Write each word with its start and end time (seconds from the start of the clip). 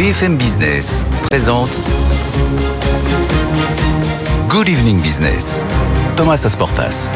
BFM 0.00 0.38
Business 0.38 1.04
présente 1.28 1.78
Good 4.48 4.70
Evening 4.70 4.98
Business. 5.02 5.62
Thomas 6.16 6.40
Asportas. 6.42 7.10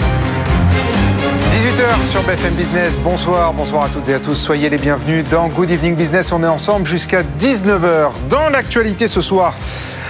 18h 1.49 2.07
sur 2.07 2.23
BFM 2.25 2.53
Business. 2.53 2.99
Bonsoir, 2.99 3.55
bonsoir 3.55 3.85
à 3.85 3.89
toutes 3.89 4.07
et 4.11 4.12
à 4.12 4.21
tous. 4.21 4.35
Soyez 4.35 4.69
les 4.69 4.77
bienvenus 4.77 5.25
dans 5.27 5.49
Good 5.49 5.71
Evening 5.71 5.97
Business. 5.97 6.31
On 6.31 6.43
est 6.43 6.47
ensemble 6.47 6.85
jusqu'à 6.85 7.23
19h. 7.23 8.11
Dans 8.29 8.50
l'actualité 8.50 9.09
ce 9.09 9.23
soir, 9.23 9.55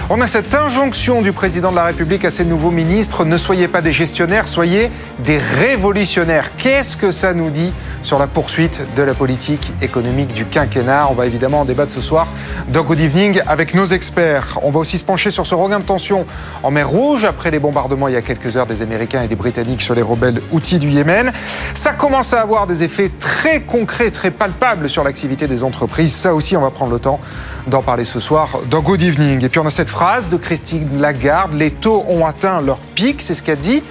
on 0.09 0.21
a 0.21 0.27
cette 0.27 0.53
injonction 0.53 1.23
du 1.23 1.31
président 1.31 1.71
de 1.71 1.75
la 1.75 1.85
République 1.85 2.25
à 2.25 2.31
ses 2.31 2.45
nouveaux 2.45 2.69
ministres. 2.69 3.25
Ne 3.25 3.37
soyez 3.37 3.67
pas 3.67 3.81
des 3.81 3.91
gestionnaires, 3.91 4.47
soyez 4.47 4.91
des 5.19 5.39
révolutionnaires. 5.39 6.55
Qu'est-ce 6.57 6.95
que 6.95 7.09
ça 7.09 7.33
nous 7.33 7.49
dit 7.49 7.73
sur 8.03 8.19
la 8.19 8.27
poursuite 8.27 8.81
de 8.95 9.01
la 9.01 9.15
politique 9.15 9.73
économique 9.81 10.31
du 10.33 10.45
quinquennat? 10.45 11.07
On 11.09 11.15
va 11.15 11.25
évidemment 11.25 11.61
en 11.61 11.65
débattre 11.65 11.91
ce 11.91 12.01
soir 12.01 12.27
dans 12.67 12.83
Good 12.83 12.99
Evening 12.99 13.41
avec 13.47 13.73
nos 13.73 13.85
experts. 13.85 14.59
On 14.61 14.69
va 14.69 14.79
aussi 14.79 14.99
se 14.99 15.05
pencher 15.05 15.31
sur 15.31 15.47
ce 15.47 15.55
regain 15.55 15.79
de 15.79 15.85
tension 15.85 16.27
en 16.61 16.69
mer 16.69 16.87
Rouge 16.87 17.23
après 17.23 17.49
les 17.49 17.59
bombardements 17.59 18.07
il 18.07 18.13
y 18.13 18.17
a 18.17 18.21
quelques 18.21 18.57
heures 18.57 18.67
des 18.67 18.83
Américains 18.83 19.23
et 19.23 19.27
des 19.27 19.35
Britanniques 19.35 19.81
sur 19.81 19.95
les 19.95 20.03
rebelles 20.03 20.39
outils 20.51 20.77
du 20.77 20.89
Yémen. 20.89 21.31
Ça 21.73 21.93
commence 21.93 22.31
à 22.31 22.41
avoir 22.41 22.67
des 22.67 22.83
effets 22.83 23.09
très 23.19 23.61
concrets, 23.61 24.11
très 24.11 24.29
palpables 24.29 24.87
sur 24.87 25.03
l'activité 25.03 25.47
des 25.47 25.63
entreprises. 25.63 26.13
Ça 26.13 26.35
aussi, 26.35 26.55
on 26.55 26.61
va 26.61 26.69
prendre 26.69 26.91
le 26.91 26.99
temps 26.99 27.19
d'en 27.65 27.81
parler 27.81 28.05
ce 28.05 28.19
soir 28.19 28.59
dans 28.69 28.81
Good 28.81 29.01
Evening. 29.01 29.43
Et 29.43 29.49
puis 29.49 29.59
on 29.59 29.65
a 29.65 29.71
cette 29.71 29.89
phrase 29.95 30.29
de 30.29 30.35
Christine 30.35 30.99
Lagarde, 30.99 31.53
les 31.53 31.71
taux 31.71 32.03
ont 32.09 32.25
atteint 32.25 32.59
leur 32.59 32.79
pic, 32.79 33.21
c'est 33.21 33.33
ce 33.33 33.41
qu'a 33.41 33.55
dit 33.55 33.81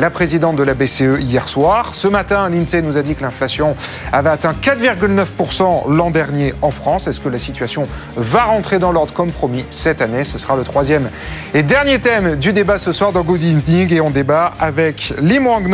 la 0.00 0.08
présidente 0.08 0.56
de 0.56 0.62
la 0.62 0.72
BCE 0.72 1.20
hier 1.20 1.46
soir. 1.46 1.94
Ce 1.94 2.08
matin, 2.08 2.48
l'INSEE 2.48 2.80
nous 2.80 2.96
a 2.96 3.02
dit 3.02 3.14
que 3.14 3.22
l'inflation 3.22 3.76
avait 4.12 4.30
atteint 4.30 4.54
4,9% 4.60 5.94
l'an 5.94 6.10
dernier 6.10 6.54
en 6.62 6.70
France. 6.70 7.06
Est-ce 7.06 7.20
que 7.20 7.28
la 7.28 7.38
situation 7.38 7.86
va 8.16 8.44
rentrer 8.44 8.78
dans 8.78 8.92
l'ordre 8.92 9.12
comme 9.12 9.30
promis 9.30 9.66
cette 9.68 10.00
année? 10.00 10.24
Ce 10.24 10.38
sera 10.38 10.56
le 10.56 10.64
troisième 10.64 11.10
et 11.52 11.62
dernier 11.62 11.98
thème 11.98 12.36
du 12.36 12.54
débat 12.54 12.78
ce 12.78 12.92
soir 12.92 13.12
dans 13.12 13.22
Good 13.22 13.42
Evening 13.42 13.92
et 13.92 14.00
on 14.00 14.10
débat 14.10 14.54
avec 14.58 15.12
Lim 15.20 15.46
Wang 15.46 15.68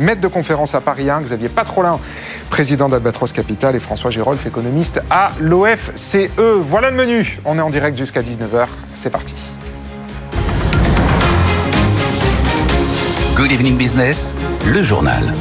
maître 0.00 0.20
de 0.20 0.26
conférence 0.26 0.74
à 0.74 0.80
Paris 0.80 1.08
1, 1.08 1.22
Xavier 1.22 1.48
Patrolin, 1.48 2.00
président 2.50 2.88
d'Albatros 2.88 3.32
Capital 3.32 3.76
et 3.76 3.80
François 3.80 4.10
Gérolf, 4.10 4.44
économiste 4.44 5.00
à 5.10 5.30
l'OFCE. 5.38 6.28
Voilà 6.62 6.90
le 6.90 6.96
menu. 6.96 7.38
On 7.44 7.56
est 7.58 7.62
en 7.62 7.70
direct 7.70 7.96
jusqu'à 7.96 8.22
19h. 8.22 8.66
C'est 8.94 9.10
parti. 9.10 9.53
Good 13.44 13.52
Evening 13.52 13.76
Business, 13.76 14.34
le 14.64 14.82
journal. 14.82 15.34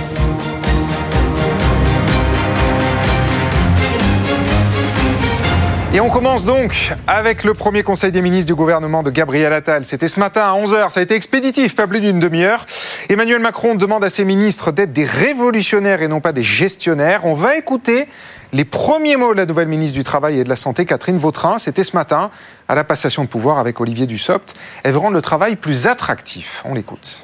Et 5.94 6.02
on 6.02 6.10
commence 6.10 6.44
donc 6.44 6.92
avec 7.08 7.46
le 7.46 7.54
premier 7.54 7.82
conseil 7.82 8.12
des 8.12 8.22
ministres 8.22 8.52
du 8.52 8.56
gouvernement 8.56 9.04
de 9.04 9.10
Gabriel 9.10 9.54
Attal. 9.54 9.86
C'était 9.86 10.10
ce 10.10 10.20
matin 10.20 10.42
à 10.42 10.52
11h, 10.52 10.90
ça 10.90 11.00
a 11.00 11.04
été 11.04 11.16
expéditif, 11.16 11.78
pas 11.78 11.88
plus 11.88 12.02
d'une 12.02 12.20
demi-heure. 12.20 12.66
Emmanuel 13.08 13.40
Macron 13.40 13.76
demande 13.76 14.04
à 14.04 14.10
ses 14.10 14.26
ministres 14.26 14.74
d'être 14.74 14.92
des 14.92 15.06
révolutionnaires 15.06 16.02
et 16.02 16.10
non 16.10 16.20
pas 16.20 16.34
des 16.34 16.44
gestionnaires. 16.44 17.26
On 17.26 17.36
va 17.36 17.56
écouter 17.56 18.10
les 18.52 18.66
premiers 18.66 19.16
mots 19.16 19.32
de 19.32 19.38
la 19.38 19.46
nouvelle 19.46 19.70
ministre 19.70 19.98
du 19.98 20.04
Travail 20.04 20.42
et 20.42 20.44
de 20.44 20.50
la 20.50 20.58
Santé, 20.58 20.84
Catherine 20.84 21.20
Vautrin. 21.20 21.58
C'était 21.58 21.86
ce 21.86 21.96
matin 21.96 22.32
à 22.68 22.76
la 22.76 22.84
passation 22.84 23.24
de 23.24 23.30
pouvoir 23.30 23.60
avec 23.60 23.80
Olivier 23.80 24.08
Dussopt. 24.08 24.56
Elle 24.84 24.92
veut 24.92 24.98
rendre 24.98 25.16
le 25.16 25.22
travail 25.22 25.56
plus 25.56 25.88
attractif. 25.88 26.64
On 26.66 26.74
l'écoute. 26.74 27.24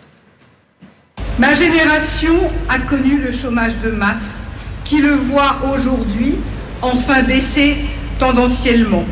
Ma 1.39 1.53
génération 1.55 2.35
a 2.67 2.79
connu 2.79 3.21
le 3.21 3.31
chômage 3.31 3.77
de 3.81 3.91
masse 3.91 4.39
qui 4.83 5.01
le 5.01 5.13
voit 5.13 5.59
aujourd'hui 5.73 6.37
enfin 6.81 7.23
baisser 7.23 7.77
tendanciellement. 8.19 9.05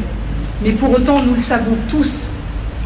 Mais 0.61 0.73
pour 0.73 0.91
autant, 0.91 1.23
nous 1.23 1.35
le 1.35 1.39
savons 1.39 1.77
tous, 1.87 2.23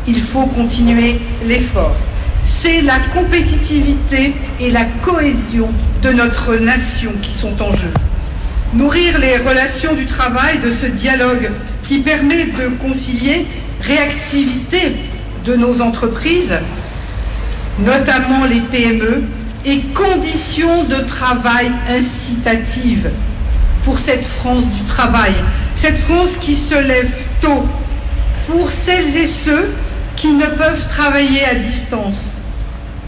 il 0.05 0.21
faut 0.21 0.45
continuer 0.45 1.19
l'effort. 1.47 1.95
C'est 2.43 2.83
la 2.83 2.99
compétitivité 3.15 4.35
et 4.59 4.69
la 4.69 4.85
cohésion 5.01 5.69
de 6.03 6.11
notre 6.11 6.57
nation 6.57 7.11
qui 7.23 7.31
sont 7.31 7.59
en 7.63 7.71
jeu. 7.71 7.91
Nourrir 8.75 9.17
les 9.17 9.37
relations 9.37 9.95
du 9.95 10.05
travail, 10.05 10.59
de 10.59 10.69
ce 10.69 10.85
dialogue 10.85 11.49
qui 11.87 11.97
permet 12.01 12.45
de 12.45 12.67
concilier 12.79 13.47
réactivité 13.81 14.97
de 15.45 15.55
nos 15.55 15.81
entreprises, 15.81 16.53
notamment 17.79 18.45
les 18.45 18.61
PME, 18.61 19.23
et 19.65 19.79
conditions 19.93 20.83
de 20.85 20.95
travail 21.05 21.71
incitatives 21.87 23.11
pour 23.83 23.99
cette 23.99 24.23
France 24.23 24.65
du 24.71 24.83
travail, 24.83 25.33
cette 25.75 25.97
France 25.97 26.37
qui 26.37 26.55
se 26.55 26.75
lève 26.75 27.11
tôt, 27.41 27.65
pour 28.47 28.71
celles 28.71 29.15
et 29.17 29.27
ceux 29.27 29.71
qui 30.15 30.33
ne 30.33 30.45
peuvent 30.45 30.87
travailler 30.87 31.43
à 31.45 31.55
distance. 31.55 32.17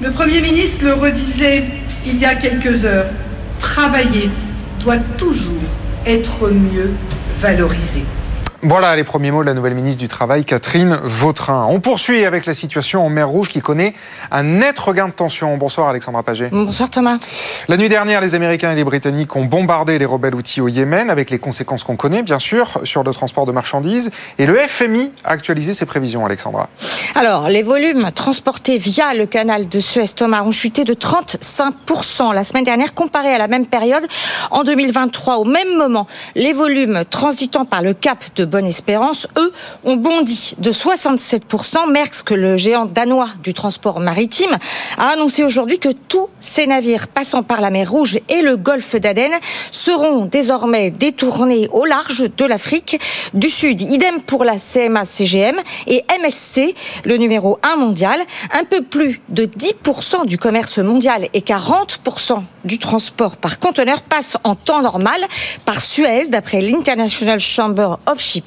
Le 0.02 0.12
Premier 0.12 0.42
ministre 0.42 0.86
le 0.86 0.94
redisait 0.94 1.66
il 2.06 2.20
y 2.20 2.26
a 2.26 2.36
quelques 2.36 2.86
heures, 2.86 3.08
travailler 3.60 4.30
doit 4.80 4.98
toujours 5.18 5.62
être 6.06 6.50
mieux 6.50 6.92
valorisé. 7.40 8.04
Voilà 8.66 8.96
les 8.96 9.04
premiers 9.04 9.30
mots 9.30 9.42
de 9.42 9.48
la 9.48 9.54
nouvelle 9.54 9.74
ministre 9.74 10.00
du 10.00 10.08
Travail, 10.08 10.46
Catherine 10.46 10.98
Vautrin. 11.04 11.66
On 11.68 11.82
poursuit 11.82 12.24
avec 12.24 12.46
la 12.46 12.54
situation 12.54 13.06
en 13.06 13.10
mer 13.10 13.28
Rouge 13.28 13.50
qui 13.50 13.60
connaît 13.60 13.94
un 14.32 14.44
net 14.44 14.80
regain 14.80 15.10
de 15.10 15.14
tension. 15.14 15.58
Bonsoir 15.58 15.90
Alexandra 15.90 16.24
Paget. 16.24 16.48
Bonsoir 16.50 16.90
Thomas. 16.90 17.18
La 17.68 17.76
nuit 17.76 17.90
dernière, 17.90 18.22
les 18.22 18.36
Américains 18.36 18.72
et 18.72 18.76
les 18.76 18.86
Britanniques 18.86 19.36
ont 19.36 19.44
bombardé 19.44 20.00
les 20.00 20.06
rebelles 20.06 20.36
outils 20.36 20.62
au 20.62 20.70
Yémen 20.70 21.10
avec 21.10 21.30
les 21.30 21.40
conséquences 21.40 21.84
qu'on 21.84 21.98
connaît, 21.98 22.24
bien 22.24 22.40
sûr, 22.40 22.80
sur 22.86 23.04
le 23.04 23.12
transport 23.12 23.46
de 23.46 23.52
marchandises. 23.52 24.12
Et 24.40 24.46
le 24.46 24.56
FMI 24.56 25.12
a 25.26 25.32
actualisé 25.32 25.74
ses 25.74 25.86
prévisions, 25.86 26.26
Alexandra. 26.26 26.70
Alors, 27.16 27.50
les 27.50 27.64
volumes 27.64 28.12
transportés 28.16 28.78
via 28.78 29.14
le 29.14 29.26
canal 29.26 29.68
de 29.68 29.80
Suez, 29.82 30.08
Thomas, 30.16 30.42
ont 30.44 30.52
chuté 30.52 30.86
de 30.86 30.94
35% 30.94 32.34
la 32.34 32.46
semaine 32.46 32.64
dernière 32.64 32.94
comparé 32.94 33.34
à 33.34 33.38
la 33.38 33.50
même 33.50 33.66
période 33.66 34.08
en 34.52 34.64
2023. 34.64 35.36
Au 35.36 35.44
même 35.44 35.76
moment, 35.76 36.08
les 36.36 36.54
volumes 36.54 37.04
transitant 37.10 37.66
par 37.66 37.82
le 37.82 37.94
cap 37.94 38.24
de 38.38 38.53
Bonne-Espérance, 38.54 39.26
eux, 39.40 39.52
ont 39.84 39.96
bondi 39.96 40.54
de 40.60 40.72
67%. 40.72 41.90
Maersk, 41.92 42.30
le 42.30 42.56
géant 42.56 42.86
danois 42.86 43.30
du 43.42 43.52
transport 43.52 44.00
maritime, 44.00 44.56
a 45.00 45.08
annoncé 45.08 45.44
aujourd'hui 45.44 45.80
que 45.80 45.90
tous 45.90 46.30
ces 46.40 46.68
navires 46.68 47.08
passant 47.08 47.42
par 47.42 47.62
la 47.62 47.72
mer 47.72 47.90
Rouge 47.90 48.20
et 48.30 48.44
le 48.44 48.56
golfe 48.56 48.96
d'Aden 48.96 49.32
seront 49.72 50.26
désormais 50.26 50.92
détournés 50.92 51.68
au 51.72 51.84
large 51.86 52.30
de 52.38 52.46
l'Afrique 52.46 53.02
du 53.34 53.50
Sud. 53.50 53.82
Idem 53.82 54.22
pour 54.22 54.44
la 54.44 54.58
CMA-CGM 54.60 55.60
et 55.88 56.06
MSC, 56.22 56.76
le 57.06 57.18
numéro 57.18 57.58
1 57.64 57.78
mondial. 57.78 58.20
Un 58.52 58.66
peu 58.66 58.84
plus 58.84 59.20
de 59.30 59.46
10% 59.46 60.28
du 60.28 60.38
commerce 60.38 60.78
mondial 60.78 61.28
et 61.34 61.42
40% 61.42 62.44
du 62.66 62.78
transport 62.78 63.38
par 63.38 63.60
conteneur 63.60 64.04
passe 64.04 64.38
en 64.44 64.54
temps 64.54 64.84
normal 64.84 65.22
par 65.66 65.82
Suez, 65.82 66.30
d'après 66.30 66.62
l'International 66.62 67.40
Chamber 67.40 67.96
of 68.06 68.22
Shipping. 68.22 68.43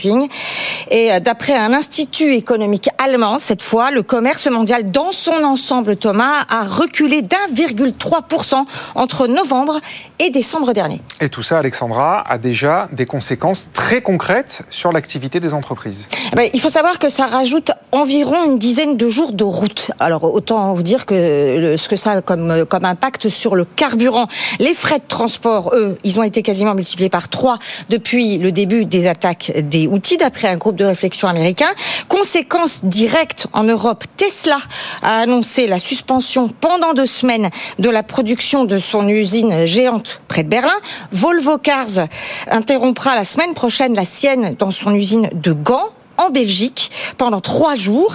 Et 0.91 1.21
d'après 1.21 1.55
un 1.55 1.73
institut 1.73 2.35
économique 2.35 2.89
allemand, 2.99 3.39
cette 3.39 3.63
fois, 3.63 3.91
le 3.91 4.03
commerce 4.03 4.47
mondial 4.47 4.91
dans 4.91 5.13
son 5.13 5.43
ensemble, 5.45 5.97
Thomas, 5.97 6.45
a 6.49 6.65
reculé 6.65 7.23
d'1,3% 7.23 8.65
entre 8.95 9.27
novembre 9.27 9.81
et 10.19 10.31
décembre 10.31 10.73
dernier. 10.73 11.01
Et 11.21 11.29
tout 11.29 11.43
ça, 11.43 11.59
Alexandra, 11.59 12.25
a 12.29 12.39
déjà 12.39 12.89
des 12.93 13.07
conséquences 13.07 13.73
très 13.73 14.01
concrètes 14.03 14.63
sur 14.71 14.93
l'activité 14.93 15.41
des 15.41 15.55
entreprises. 15.55 16.09
Eh 16.33 16.37
ben, 16.37 16.51
il 16.53 16.61
faut 16.61 16.71
savoir 16.71 16.99
que 16.99 17.09
ça 17.09 17.27
rajoute 17.27 17.73
environ 17.93 18.45
une 18.45 18.59
dizaine 18.59 18.97
de 18.97 19.09
jours 19.09 19.33
de 19.33 19.45
route. 19.45 19.91
Alors 19.99 20.25
autant 20.25 20.73
vous 20.75 20.83
dire 20.83 21.07
que 21.07 21.77
ce 21.77 21.89
que 21.89 21.97
ça 21.97 22.13
a 22.13 22.23
comme, 22.23 22.65
comme 22.67 22.85
impact 22.85 23.29
sur 23.29 23.57
le 23.57 23.65
carburant. 23.65 24.27
Les 24.59 24.75
frais 24.75 24.99
de 24.99 25.05
transport, 25.09 25.73
eux, 25.75 25.99
ils 26.05 26.19
ont 26.19 26.23
été 26.23 26.43
quasiment 26.43 26.75
multipliés 26.75 27.11
par 27.11 27.29
trois 27.29 27.59
depuis 27.89 28.39
le 28.39 28.53
début 28.53 28.85
des 28.85 29.07
attaques 29.07 29.53
des 29.57 29.86
outils, 29.87 30.17
d'après 30.17 30.49
un 30.49 30.57
groupe 30.57 30.77
de 30.77 30.85
réflexion 30.85 31.29
américain. 31.29 31.69
Conséquence 32.09 32.85
directe 32.85 33.47
en 33.53 33.65
Europe, 33.65 34.05
Tesla 34.17 34.59
a 35.03 35.21
annoncé 35.21 35.67
la 35.67 35.79
suspension 35.79 36.49
pendant 36.49 36.95
deux 36.95 37.07
semaines 37.07 37.51
de 37.79 37.91
la 37.91 38.03
production 38.03 38.65
de 38.65 38.79
son 38.79 39.09
usine 39.09 39.67
géante 39.67 40.21
près 40.29 40.45
de 40.45 40.49
Berlin. 40.49 40.77
Volvo 41.13 41.59
Cars 41.59 42.09
interrompra 42.51 43.15
la 43.15 43.25
semaine 43.25 43.55
prochaine 43.55 43.95
la 43.95 44.05
sienne 44.05 44.57
dans 44.59 44.71
son 44.71 44.95
usine 44.95 45.31
de 45.33 45.53
Gand 45.53 45.91
en 46.19 46.31
Belgique 46.31 46.91
pendant 47.19 47.41
trois 47.41 47.75
jours. 47.75 48.15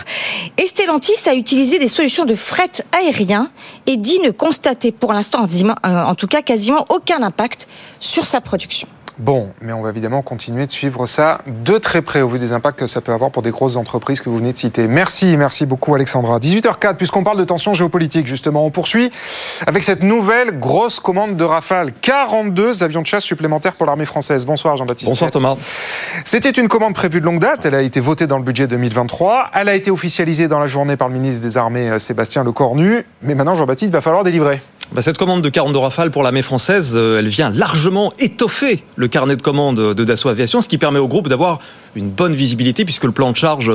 Et 0.58 0.66
a 1.28 1.36
utilisé 1.36 1.78
des 1.78 1.88
solutions 1.88 2.26
de 2.26 2.36
fret 2.36 2.72
aérien 2.92 3.52
et 3.86 3.98
dit 3.98 4.20
ne 4.20 4.32
constater 4.32 4.92
pour 4.92 5.14
l'instant, 5.14 5.46
en 5.84 6.16
tout 6.16 6.28
cas, 6.28 6.42
quasiment 6.42 6.86
aucun 6.90 7.22
impact 7.22 7.68
sur 8.00 8.26
sa 8.26 8.42
production. 8.42 8.88
Bon, 9.22 9.50
mais 9.62 9.72
on 9.72 9.84
va 9.84 9.90
évidemment 9.92 10.24
continuer 10.24 10.66
de 10.66 10.72
suivre 10.72 11.06
ça 11.06 11.42
de 11.46 11.78
très 11.78 12.02
près 12.02 12.22
au 12.22 12.28
vu 12.28 12.40
des 12.40 12.54
impacts 12.54 12.80
que 12.80 12.88
ça 12.88 13.02
peut 13.02 13.12
avoir 13.12 13.30
pour 13.30 13.44
des 13.44 13.52
grosses 13.52 13.76
entreprises 13.76 14.20
que 14.20 14.32
vous 14.32 14.38
venez 14.38 14.52
de 14.52 14.58
citer. 14.58 14.88
Merci, 14.88 15.38
merci 15.38 15.68
beaucoup 15.68 15.94
Alexandra. 15.94 16.40
18h04, 16.40 16.96
puisqu'on 16.96 17.24
parle 17.24 17.38
de 17.38 17.44
tensions 17.44 17.76
géopolitiques, 17.76 18.26
justement, 18.26 18.66
on 18.66 18.72
poursuit 18.72 19.12
avec 19.68 19.84
cette 19.84 20.02
nouvelle 20.02 20.60
grosse 20.60 21.00
commande 21.00 21.38
de 21.38 21.44
Rafale. 21.44 21.92
42 22.02 22.82
avions 22.82 23.04
de 23.04 23.06
chasse 23.06 23.24
supplémentaires 23.24 23.76
pour 23.76 23.86
l'armée 23.86 24.06
française. 24.06 24.44
Bonsoir 24.44 24.76
Jean-Baptiste. 24.76 25.08
Bonsoir 25.08 25.30
Thomas. 25.30 25.56
C'était 26.26 26.50
une 26.50 26.68
commande 26.68 26.96
prévue 26.96 27.22
de 27.22 27.26
longue 27.26 27.40
date, 27.40 27.68
elle 27.68 27.76
a 27.76 27.84
été 27.84 28.00
votée 28.00 28.26
dans 28.26 28.40
le 28.40 28.44
budget 28.44 28.66
2023, 28.66 29.52
elle 29.54 29.70
a 29.70 29.76
été 29.76 29.92
officialisée 29.92 30.48
dans 30.48 30.60
la 30.60 30.66
journée 30.66 30.98
par 30.98 31.10
le 31.10 31.14
ministre 31.14 31.44
des 31.44 31.58
Armées 31.58 31.92
euh, 31.92 32.00
Sébastien 32.00 32.44
Lecornu, 32.44 33.04
mais 33.22 33.36
maintenant 33.36 33.54
Jean-Baptiste 33.54 33.94
va 33.94 34.02
falloir 34.02 34.24
délivrer. 34.24 34.60
Bah, 34.94 35.02
cette 35.02 35.18
commande 35.18 35.42
de 35.42 35.48
42 35.48 35.80
Rafale 35.80 36.12
pour 36.12 36.22
l'armée 36.22 36.42
française, 36.42 36.96
euh, 36.98 37.20
elle 37.20 37.30
vient 37.30 37.50
largement 37.50 38.12
étoffer 38.20 38.84
le 38.98 39.08
carnet 39.08 39.38
de 39.38 39.42
commandes 39.42 39.94
de 39.94 40.04
Dassault 40.04 40.28
Aviation, 40.28 40.62
ce 40.62 40.68
qui 40.68 40.78
permet 40.78 41.00
au 41.00 41.08
groupe 41.08 41.30
d'avoir 41.30 41.60
une 41.96 42.10
bonne 42.10 42.34
visibilité 42.34 42.86
puisque 42.86 43.04
le 43.04 43.12
plan 43.12 43.32
de 43.32 43.38
charge 43.38 43.72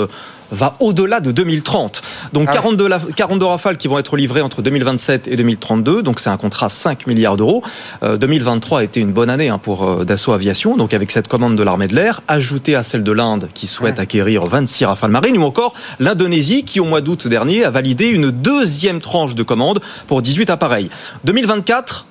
va 0.50 0.76
au-delà 0.80 1.20
de 1.20 1.32
2030. 1.32 2.02
Donc 2.32 2.50
42, 2.50 2.88
ah 2.92 3.00
42, 3.14 3.46
rafales 3.46 3.76
qui 3.76 3.88
vont 3.88 3.98
être 3.98 4.16
livrées 4.16 4.40
entre 4.40 4.62
2027 4.62 5.28
et 5.28 5.36
2032. 5.36 6.02
Donc 6.02 6.20
c'est 6.20 6.30
un 6.30 6.36
contrat 6.36 6.68
5 6.68 7.06
milliards 7.06 7.36
d'euros. 7.36 7.62
2023 8.02 8.78
euh, 8.78 8.80
a 8.80 8.84
été 8.84 9.00
une 9.00 9.12
bonne 9.12 9.30
année 9.30 9.48
hein, 9.48 9.58
pour 9.58 9.84
euh, 9.84 10.04
Dassault 10.04 10.32
Aviation. 10.32 10.76
Donc 10.76 10.94
avec 10.94 11.10
cette 11.10 11.28
commande 11.28 11.56
de 11.56 11.62
l'armée 11.62 11.88
de 11.88 11.94
l'air, 11.94 12.22
ajoutée 12.28 12.74
à 12.74 12.82
celle 12.82 13.02
de 13.02 13.12
l'Inde 13.12 13.48
qui 13.54 13.66
souhaite 13.66 13.98
acquérir 13.98 14.46
26 14.46 14.84
rafales 14.84 15.10
marines, 15.10 15.38
ou 15.38 15.42
encore 15.42 15.74
l'Indonésie 15.98 16.64
qui 16.64 16.80
au 16.80 16.84
mois 16.84 17.00
d'août 17.00 17.26
dernier 17.26 17.64
a 17.64 17.70
validé 17.70 18.10
une 18.10 18.30
deuxième 18.30 19.00
tranche 19.00 19.34
de 19.34 19.42
commande 19.42 19.80
pour 20.06 20.22
18 20.22 20.50
appareils. 20.50 20.90
2024, 21.24 22.06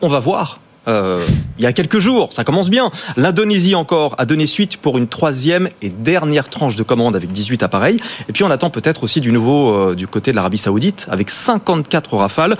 on 0.00 0.08
va 0.08 0.20
voir 0.20 0.58
euh, 0.88 1.20
il 1.58 1.64
y 1.64 1.66
a 1.66 1.72
quelques 1.72 1.98
jours. 1.98 2.32
Ça 2.32 2.44
commence 2.44 2.70
bien. 2.70 2.90
L'Indonésie 3.16 3.74
encore 3.74 4.14
a 4.18 4.24
donné 4.24 4.46
suite 4.46 4.76
pour 4.78 4.98
une 4.98 5.08
troisième 5.08 5.68
et 5.82 5.90
dernière 5.90 6.48
tranche 6.48 6.76
de 6.76 6.82
commande 6.82 7.16
avec 7.16 7.32
18 7.32 7.62
appareils. 7.62 8.00
Et 8.28 8.32
puis 8.32 8.44
on 8.44 8.50
attend 8.50 8.70
peut-être 8.70 9.02
aussi 9.04 9.20
du 9.20 9.32
nouveau 9.32 9.74
euh, 9.74 9.94
du 9.94 10.06
côté 10.06 10.30
de 10.30 10.36
l'Arabie 10.36 10.58
Saoudite 10.58 11.06
avec 11.10 11.30
54 11.30 12.16
rafales. 12.16 12.56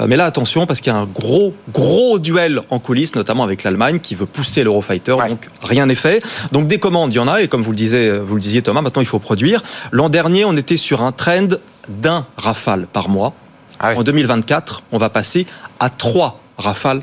Euh, 0.00 0.06
mais 0.06 0.16
là 0.16 0.26
attention 0.26 0.66
parce 0.66 0.80
qu'il 0.80 0.92
y 0.92 0.96
a 0.96 0.98
un 0.98 1.06
gros 1.06 1.54
gros 1.72 2.18
duel 2.18 2.60
en 2.70 2.78
coulisses, 2.78 3.14
notamment 3.14 3.44
avec 3.44 3.62
l'Allemagne 3.62 4.00
qui 4.00 4.14
veut 4.14 4.26
pousser 4.26 4.64
l'Eurofighter. 4.64 5.16
Donc 5.28 5.48
rien 5.62 5.86
n'est 5.86 5.94
fait. 5.94 6.22
Donc 6.52 6.66
des 6.66 6.78
commandes 6.78 7.12
il 7.12 7.16
y 7.16 7.20
en 7.20 7.28
a 7.28 7.40
et 7.40 7.48
comme 7.48 7.62
vous 7.62 7.70
le 7.72 7.76
disiez, 7.76 8.18
vous 8.18 8.34
le 8.34 8.40
disiez 8.40 8.62
Thomas, 8.62 8.82
maintenant 8.82 9.02
il 9.02 9.08
faut 9.08 9.18
produire. 9.18 9.62
L'an 9.92 10.08
dernier 10.08 10.44
on 10.44 10.56
était 10.56 10.76
sur 10.76 11.02
un 11.02 11.12
trend 11.12 11.48
d'un 11.88 12.26
rafale 12.36 12.86
par 12.86 13.08
mois. 13.08 13.34
Ah 13.80 13.94
en 13.96 14.02
2024, 14.02 14.84
on 14.92 14.98
va 14.98 15.08
passer 15.08 15.46
à 15.80 15.90
trois 15.90 16.40
rafales 16.56 17.02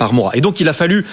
par 0.00 0.14
mois. 0.14 0.30
Et 0.34 0.40
donc 0.40 0.60
il 0.60 0.68
a 0.68 0.72
fallu 0.72 1.04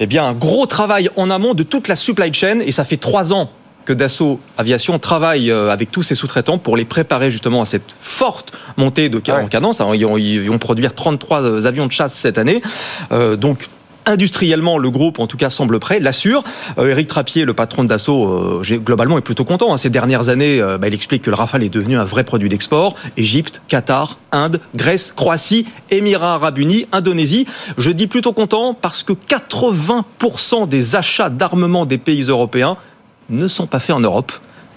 eh 0.00 0.06
bien, 0.06 0.24
un 0.24 0.32
gros 0.32 0.66
travail 0.66 1.10
en 1.16 1.28
amont 1.28 1.54
de 1.54 1.64
toute 1.64 1.88
la 1.88 1.96
supply 1.96 2.32
chain, 2.32 2.60
et 2.60 2.72
ça 2.72 2.84
fait 2.84 2.96
trois 2.96 3.34
ans 3.34 3.50
que 3.84 3.92
Dassault 3.92 4.38
Aviation 4.58 4.98
travaille 5.00 5.50
euh, 5.50 5.70
avec 5.70 5.90
tous 5.90 6.04
ses 6.04 6.14
sous-traitants 6.14 6.56
pour 6.56 6.76
les 6.76 6.84
préparer 6.84 7.32
justement 7.32 7.62
à 7.62 7.64
cette 7.64 7.92
forte 7.98 8.52
montée 8.76 9.08
de 9.08 9.18
en 9.32 9.48
cadence. 9.48 9.82
ils, 9.94 10.48
vont, 10.48 10.58
produire 10.58 10.94
33 10.94 11.42
euh, 11.42 11.66
avions 11.66 11.86
de 11.86 11.92
chasse 11.92 12.14
cette 12.14 12.38
année. 12.38 12.62
Euh, 13.10 13.34
donc 13.34 13.68
Industriellement, 14.04 14.78
le 14.78 14.90
groupe, 14.90 15.18
en 15.20 15.26
tout 15.26 15.36
cas, 15.36 15.50
semble 15.50 15.78
prêt, 15.78 16.00
l'assure. 16.00 16.42
Eric 16.76 17.06
Trappier, 17.06 17.44
le 17.44 17.54
patron 17.54 17.84
de 17.84 17.88
Dassault, 17.88 18.60
globalement 18.84 19.18
est 19.18 19.22
plutôt 19.22 19.44
content. 19.44 19.72
Hein. 19.72 19.76
Ces 19.76 19.90
dernières 19.90 20.28
années, 20.28 20.60
bah, 20.80 20.88
il 20.88 20.94
explique 20.94 21.22
que 21.22 21.30
le 21.30 21.36
Rafale 21.36 21.62
est 21.62 21.68
devenu 21.68 21.96
un 21.96 22.04
vrai 22.04 22.24
produit 22.24 22.48
d'export. 22.48 22.96
Égypte, 23.16 23.62
Qatar, 23.68 24.18
Inde, 24.32 24.60
Grèce, 24.74 25.12
Croatie, 25.14 25.66
Émirats 25.90 26.34
arabes 26.34 26.58
unis, 26.58 26.86
Indonésie. 26.92 27.46
Je 27.78 27.90
dis 27.90 28.06
plutôt 28.06 28.32
content 28.32 28.74
parce 28.74 29.02
que 29.02 29.12
80% 29.12 30.68
des 30.68 30.96
achats 30.96 31.30
d'armement 31.30 31.86
des 31.86 31.98
pays 31.98 32.22
européens 32.22 32.76
ne 33.30 33.46
sont 33.48 33.66
pas 33.66 33.78
faits 33.78 33.96
en 33.96 34.00
Europe 34.00 34.32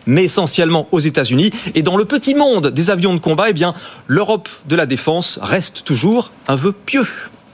mais 0.08 0.26
essentiellement 0.26 0.88
aux 0.92 1.00
États-Unis. 1.00 1.52
Et 1.74 1.82
dans 1.82 1.98
le 1.98 2.06
petit 2.06 2.36
monde 2.36 2.68
des 2.68 2.92
avions 2.92 3.16
de 3.16 3.20
combat, 3.20 3.50
eh 3.50 3.54
bien, 3.54 3.74
l'Europe 4.08 4.48
de 4.68 4.76
la 4.76 4.86
défense 4.86 5.40
reste 5.42 5.84
toujours 5.84 6.32
un 6.48 6.56
vœu 6.56 6.74
pieux. 6.74 7.08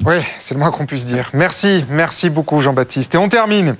Oui, 0.04 0.16
c'est 0.40 0.56
le 0.56 0.60
moins 0.60 0.72
qu'on 0.72 0.88
puisse 0.88 1.06
dire. 1.06 1.30
Merci, 1.34 1.86
merci 1.88 2.32
beaucoup 2.32 2.60
Jean-Baptiste. 2.60 3.14
Et 3.14 3.20
on 3.20 3.30
termine 3.30 3.76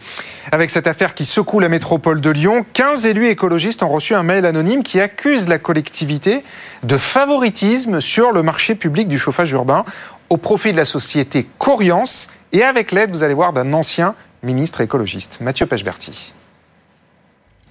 avec 0.52 0.70
cette 0.70 0.86
affaire 0.86 1.16
qui 1.16 1.26
secoue 1.26 1.60
la 1.60 1.68
métropole 1.68 2.22
de 2.22 2.30
Lyon. 2.30 2.64
15 2.74 3.08
élus 3.08 3.28
écologistes 3.28 3.82
ont 3.82 3.90
reçu 3.90 4.14
un 4.14 4.22
mail 4.22 4.46
anonyme 4.46 4.84
qui 4.84 5.02
accuse 5.02 5.48
la 5.48 5.58
collectivité 5.58 6.44
de 6.84 6.98
favoritisme 6.98 8.02
sur 8.02 8.34
le 8.34 8.44
marché 8.44 8.76
public 8.76 9.08
du 9.08 9.18
chauffage 9.18 9.52
urbain 9.52 9.84
au 10.30 10.38
profit 10.38 10.72
de 10.74 10.78
la 10.78 10.86
société 10.86 11.48
Coriance 11.58 12.30
et 12.52 12.62
avec 12.62 12.92
l'aide, 12.92 13.10
vous 13.12 13.24
allez 13.24 13.34
voir, 13.34 13.52
d'un 13.52 13.74
ancien 13.74 14.14
ministre 14.44 14.82
écologiste, 14.82 15.40
Mathieu 15.42 15.66
Pechberti. 15.66 16.36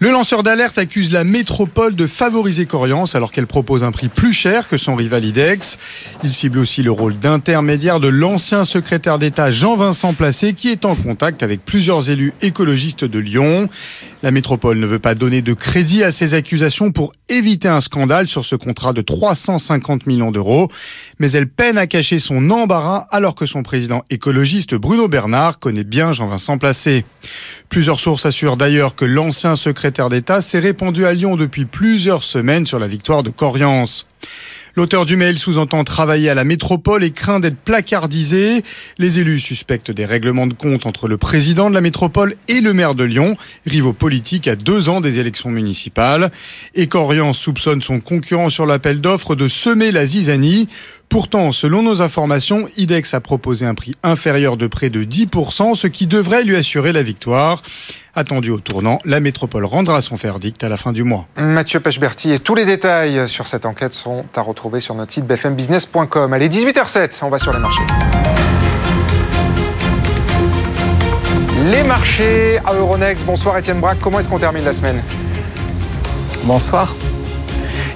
Le 0.02 0.10
lanceur 0.10 0.42
d'alerte 0.42 0.78
accuse 0.78 1.12
la 1.12 1.24
métropole 1.24 1.94
de 1.94 2.06
favoriser 2.06 2.64
Coriance 2.64 3.14
alors 3.14 3.32
qu'elle 3.32 3.46
propose 3.46 3.84
un 3.84 3.92
prix 3.92 4.08
plus 4.08 4.32
cher 4.32 4.66
que 4.66 4.78
son 4.78 4.96
rival 4.96 5.26
IDEX. 5.26 5.76
Il 6.24 6.32
cible 6.32 6.58
aussi 6.58 6.82
le 6.82 6.90
rôle 6.90 7.18
d'intermédiaire 7.18 8.00
de 8.00 8.08
l'ancien 8.08 8.64
secrétaire 8.64 9.18
d'État 9.18 9.50
Jean-Vincent 9.50 10.14
Placé 10.14 10.54
qui 10.54 10.70
est 10.70 10.86
en 10.86 10.94
contact 10.94 11.42
avec 11.42 11.66
plusieurs 11.66 12.08
élus 12.08 12.32
écologistes 12.40 13.04
de 13.04 13.18
Lyon. 13.18 13.68
La 14.22 14.30
métropole 14.30 14.78
ne 14.78 14.86
veut 14.86 14.98
pas 14.98 15.14
donner 15.14 15.42
de 15.42 15.52
crédit 15.52 16.02
à 16.02 16.10
ces 16.10 16.32
accusations 16.32 16.92
pour 16.92 17.12
éviter 17.28 17.68
un 17.68 17.82
scandale 17.82 18.26
sur 18.26 18.46
ce 18.46 18.56
contrat 18.56 18.94
de 18.94 19.02
350 19.02 20.06
millions 20.06 20.30
d'euros, 20.30 20.68
mais 21.18 21.30
elle 21.32 21.46
peine 21.46 21.76
à 21.76 21.86
cacher 21.86 22.18
son 22.18 22.50
embarras 22.50 23.06
alors 23.10 23.34
que 23.34 23.44
son 23.44 23.62
président 23.62 24.02
écologiste 24.08 24.74
Bruno 24.74 25.08
Bernard 25.08 25.58
connaît 25.58 25.84
bien 25.84 26.12
Jean-Vincent 26.12 26.56
Placé. 26.56 27.04
Plusieurs 27.68 28.00
sources 28.00 28.24
assurent 28.24 28.56
d'ailleurs 28.56 28.94
que 28.94 29.04
l'ancien 29.04 29.56
secrétaire 29.56 29.89
d'État 29.90 30.40
s'est 30.40 30.60
répandu 30.60 31.04
à 31.04 31.12
Lyon 31.12 31.36
depuis 31.36 31.64
plusieurs 31.64 32.22
semaines 32.22 32.66
sur 32.66 32.78
la 32.78 32.88
victoire 32.88 33.22
de 33.22 33.30
Coriance. 33.30 34.06
L'auteur 34.76 35.04
du 35.04 35.16
mail 35.16 35.38
sous-entend 35.38 35.82
travailler 35.82 36.30
à 36.30 36.34
la 36.34 36.44
métropole 36.44 37.02
et 37.02 37.10
craint 37.10 37.40
d'être 37.40 37.56
placardisé. 37.56 38.62
Les 38.98 39.18
élus 39.18 39.40
suspectent 39.40 39.90
des 39.90 40.06
règlements 40.06 40.46
de 40.46 40.54
compte 40.54 40.86
entre 40.86 41.08
le 41.08 41.16
président 41.16 41.68
de 41.68 41.74
la 41.74 41.80
métropole 41.80 42.34
et 42.46 42.60
le 42.60 42.72
maire 42.72 42.94
de 42.94 43.02
Lyon, 43.02 43.36
rivaux 43.66 43.92
politiques 43.92 44.46
à 44.46 44.54
deux 44.54 44.88
ans 44.88 45.00
des 45.00 45.18
élections 45.18 45.50
municipales. 45.50 46.30
Et 46.74 46.86
Corian 46.86 47.32
soupçonne 47.32 47.82
son 47.82 47.98
concurrent 47.98 48.48
sur 48.48 48.64
l'appel 48.64 49.00
d'offres 49.00 49.34
de 49.34 49.48
semer 49.48 49.90
la 49.90 50.06
zizanie. 50.06 50.68
Pourtant, 51.10 51.50
selon 51.50 51.82
nos 51.82 52.02
informations, 52.02 52.68
IDEX 52.76 53.14
a 53.14 53.20
proposé 53.20 53.66
un 53.66 53.74
prix 53.74 53.96
inférieur 54.04 54.56
de 54.56 54.68
près 54.68 54.90
de 54.90 55.02
10%, 55.02 55.74
ce 55.74 55.88
qui 55.88 56.06
devrait 56.06 56.44
lui 56.44 56.54
assurer 56.54 56.92
la 56.92 57.02
victoire. 57.02 57.64
Attendu 58.14 58.50
au 58.50 58.60
tournant, 58.60 59.00
la 59.04 59.18
métropole 59.18 59.64
rendra 59.64 60.02
son 60.02 60.14
verdict 60.14 60.62
à 60.62 60.68
la 60.68 60.76
fin 60.76 60.92
du 60.92 61.02
mois. 61.02 61.26
Mathieu 61.36 61.80
Pechberti 61.80 62.30
et 62.30 62.38
tous 62.38 62.54
les 62.54 62.64
détails 62.64 63.28
sur 63.28 63.48
cette 63.48 63.66
enquête 63.66 63.92
sont 63.92 64.24
à 64.36 64.40
retrouver 64.40 64.78
sur 64.78 64.94
notre 64.94 65.12
site 65.12 65.26
bfmbusiness.com. 65.26 66.32
Allez, 66.32 66.48
18h07, 66.48 67.24
on 67.24 67.28
va 67.28 67.40
sur 67.40 67.52
les 67.52 67.58
marchés. 67.58 67.82
Les 71.72 71.82
marchés 71.82 72.58
à 72.64 72.72
Euronext. 72.72 73.26
Bonsoir 73.26 73.58
Étienne 73.58 73.80
Braque. 73.80 73.98
Comment 74.00 74.20
est-ce 74.20 74.28
qu'on 74.28 74.38
termine 74.38 74.64
la 74.64 74.72
semaine? 74.72 75.02
Bonsoir. 76.44 76.94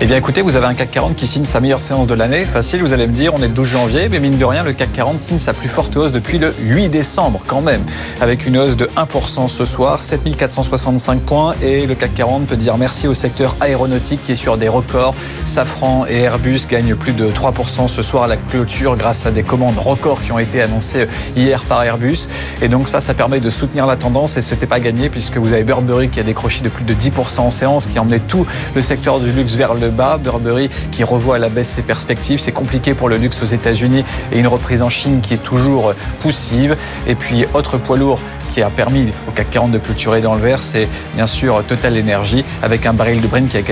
Eh 0.00 0.06
bien 0.06 0.16
écoutez, 0.16 0.42
vous 0.42 0.56
avez 0.56 0.66
un 0.66 0.74
CAC 0.74 0.90
40 0.90 1.14
qui 1.14 1.28
signe 1.28 1.44
sa 1.44 1.60
meilleure 1.60 1.80
séance 1.80 2.08
de 2.08 2.14
l'année. 2.14 2.44
Facile, 2.44 2.82
vous 2.82 2.92
allez 2.92 3.06
me 3.06 3.12
dire, 3.12 3.32
on 3.32 3.38
est 3.38 3.46
le 3.46 3.54
12 3.54 3.68
janvier, 3.68 4.08
mais 4.10 4.18
mine 4.18 4.36
de 4.36 4.44
rien, 4.44 4.64
le 4.64 4.72
CAC 4.72 4.92
40 4.92 5.20
signe 5.20 5.38
sa 5.38 5.52
plus 5.52 5.68
forte 5.68 5.96
hausse 5.96 6.10
depuis 6.10 6.38
le 6.38 6.52
8 6.62 6.88
décembre 6.88 7.42
quand 7.46 7.60
même, 7.60 7.82
avec 8.20 8.44
une 8.44 8.58
hausse 8.58 8.76
de 8.76 8.86
1% 8.96 9.46
ce 9.46 9.64
soir, 9.64 10.02
7465 10.02 11.20
points, 11.20 11.54
et 11.62 11.86
le 11.86 11.94
CAC 11.94 12.12
40 12.12 12.46
peut 12.48 12.56
dire 12.56 12.76
merci 12.76 13.06
au 13.06 13.14
secteur 13.14 13.54
aéronautique 13.60 14.20
qui 14.24 14.32
est 14.32 14.36
sur 14.36 14.58
des 14.58 14.68
records. 14.68 15.14
Safran 15.44 16.06
et 16.08 16.22
Airbus 16.22 16.62
gagnent 16.68 16.96
plus 16.96 17.12
de 17.12 17.28
3% 17.28 17.86
ce 17.86 18.02
soir 18.02 18.24
à 18.24 18.26
la 18.26 18.36
clôture 18.36 18.96
grâce 18.96 19.26
à 19.26 19.30
des 19.30 19.44
commandes 19.44 19.78
records 19.78 20.22
qui 20.22 20.32
ont 20.32 20.40
été 20.40 20.60
annoncées 20.60 21.06
hier 21.36 21.62
par 21.62 21.84
Airbus. 21.84 22.26
Et 22.60 22.68
donc 22.68 22.88
ça, 22.88 23.00
ça 23.00 23.14
permet 23.14 23.38
de 23.38 23.48
soutenir 23.48 23.86
la 23.86 23.94
tendance 23.94 24.36
et 24.36 24.42
ce 24.42 24.54
n'était 24.54 24.66
pas 24.66 24.80
gagné 24.80 25.08
puisque 25.08 25.36
vous 25.36 25.52
avez 25.52 25.62
Burberry 25.62 26.08
qui 26.08 26.18
a 26.18 26.24
décroché 26.24 26.62
de 26.62 26.68
plus 26.68 26.84
de 26.84 26.94
10% 26.94 27.40
en 27.40 27.50
séance, 27.50 27.86
qui 27.86 27.96
a 27.96 28.02
emmené 28.02 28.18
tout 28.18 28.44
le 28.74 28.80
secteur 28.80 29.20
du 29.20 29.30
luxe 29.30 29.54
vers 29.54 29.74
le 29.74 29.83
Burberry 29.90 30.70
qui 30.90 31.04
revoit 31.04 31.36
à 31.36 31.38
la 31.38 31.48
baisse 31.48 31.70
ses 31.70 31.82
perspectives. 31.82 32.38
C'est 32.40 32.52
compliqué 32.52 32.94
pour 32.94 33.08
le 33.08 33.16
luxe 33.16 33.42
aux 33.42 33.46
États-Unis 33.46 34.04
et 34.32 34.38
une 34.38 34.46
reprise 34.46 34.82
en 34.82 34.88
Chine 34.88 35.20
qui 35.20 35.34
est 35.34 35.42
toujours 35.42 35.94
poussive. 36.20 36.76
Et 37.06 37.14
puis, 37.14 37.46
autre 37.54 37.78
poids 37.78 37.96
lourd 37.96 38.20
qui 38.54 38.62
a 38.62 38.70
permis 38.70 39.12
au 39.28 39.32
CAC 39.32 39.50
40 39.50 39.72
de 39.72 39.78
clôturer 39.78 40.20
dans 40.20 40.36
le 40.36 40.40
vert, 40.40 40.62
c'est 40.62 40.88
bien 41.16 41.26
sûr 41.26 41.64
Total 41.66 41.98
Energy 41.98 42.44
avec 42.62 42.86
un 42.86 42.92
baril 42.92 43.20
de 43.20 43.26
Brent 43.26 43.48
qui 43.48 43.56
a 43.56 43.62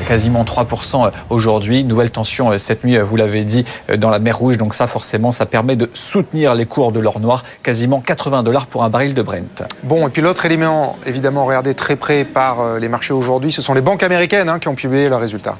quasiment 0.00 0.42
3% 0.42 1.12
aujourd'hui. 1.30 1.84
Nouvelle 1.84 2.10
tension 2.10 2.50
euh, 2.50 2.58
cette 2.58 2.82
nuit, 2.82 2.96
euh, 2.96 3.04
vous 3.04 3.14
l'avez 3.14 3.44
dit, 3.44 3.64
euh, 3.88 3.96
dans 3.96 4.10
la 4.10 4.18
mer 4.18 4.36
Rouge. 4.36 4.58
Donc 4.58 4.74
ça, 4.74 4.88
forcément, 4.88 5.30
ça 5.30 5.46
permet 5.46 5.76
de 5.76 5.88
soutenir 5.94 6.56
les 6.56 6.66
cours 6.66 6.90
de 6.90 6.98
l'or 6.98 7.20
noir. 7.20 7.44
Quasiment 7.62 8.00
80 8.00 8.42
dollars 8.42 8.66
pour 8.66 8.82
un 8.82 8.90
baril 8.90 9.14
de 9.14 9.22
Brent. 9.22 9.62
Bon, 9.84 10.08
et 10.08 10.10
puis 10.10 10.22
l'autre 10.22 10.44
élément, 10.44 10.96
évidemment, 11.06 11.44
regardé 11.44 11.74
très 11.74 11.94
près 11.94 12.24
par 12.24 12.78
les 12.80 12.88
marchés 12.88 13.14
aujourd'hui, 13.14 13.52
ce 13.52 13.62
sont 13.62 13.74
les 13.74 13.80
banques 13.80 14.02
américaines 14.02 14.48
hein, 14.48 14.58
qui 14.58 14.66
ont 14.66 14.74
publié 14.74 15.08
leurs 15.08 15.20
résultats. 15.20 15.56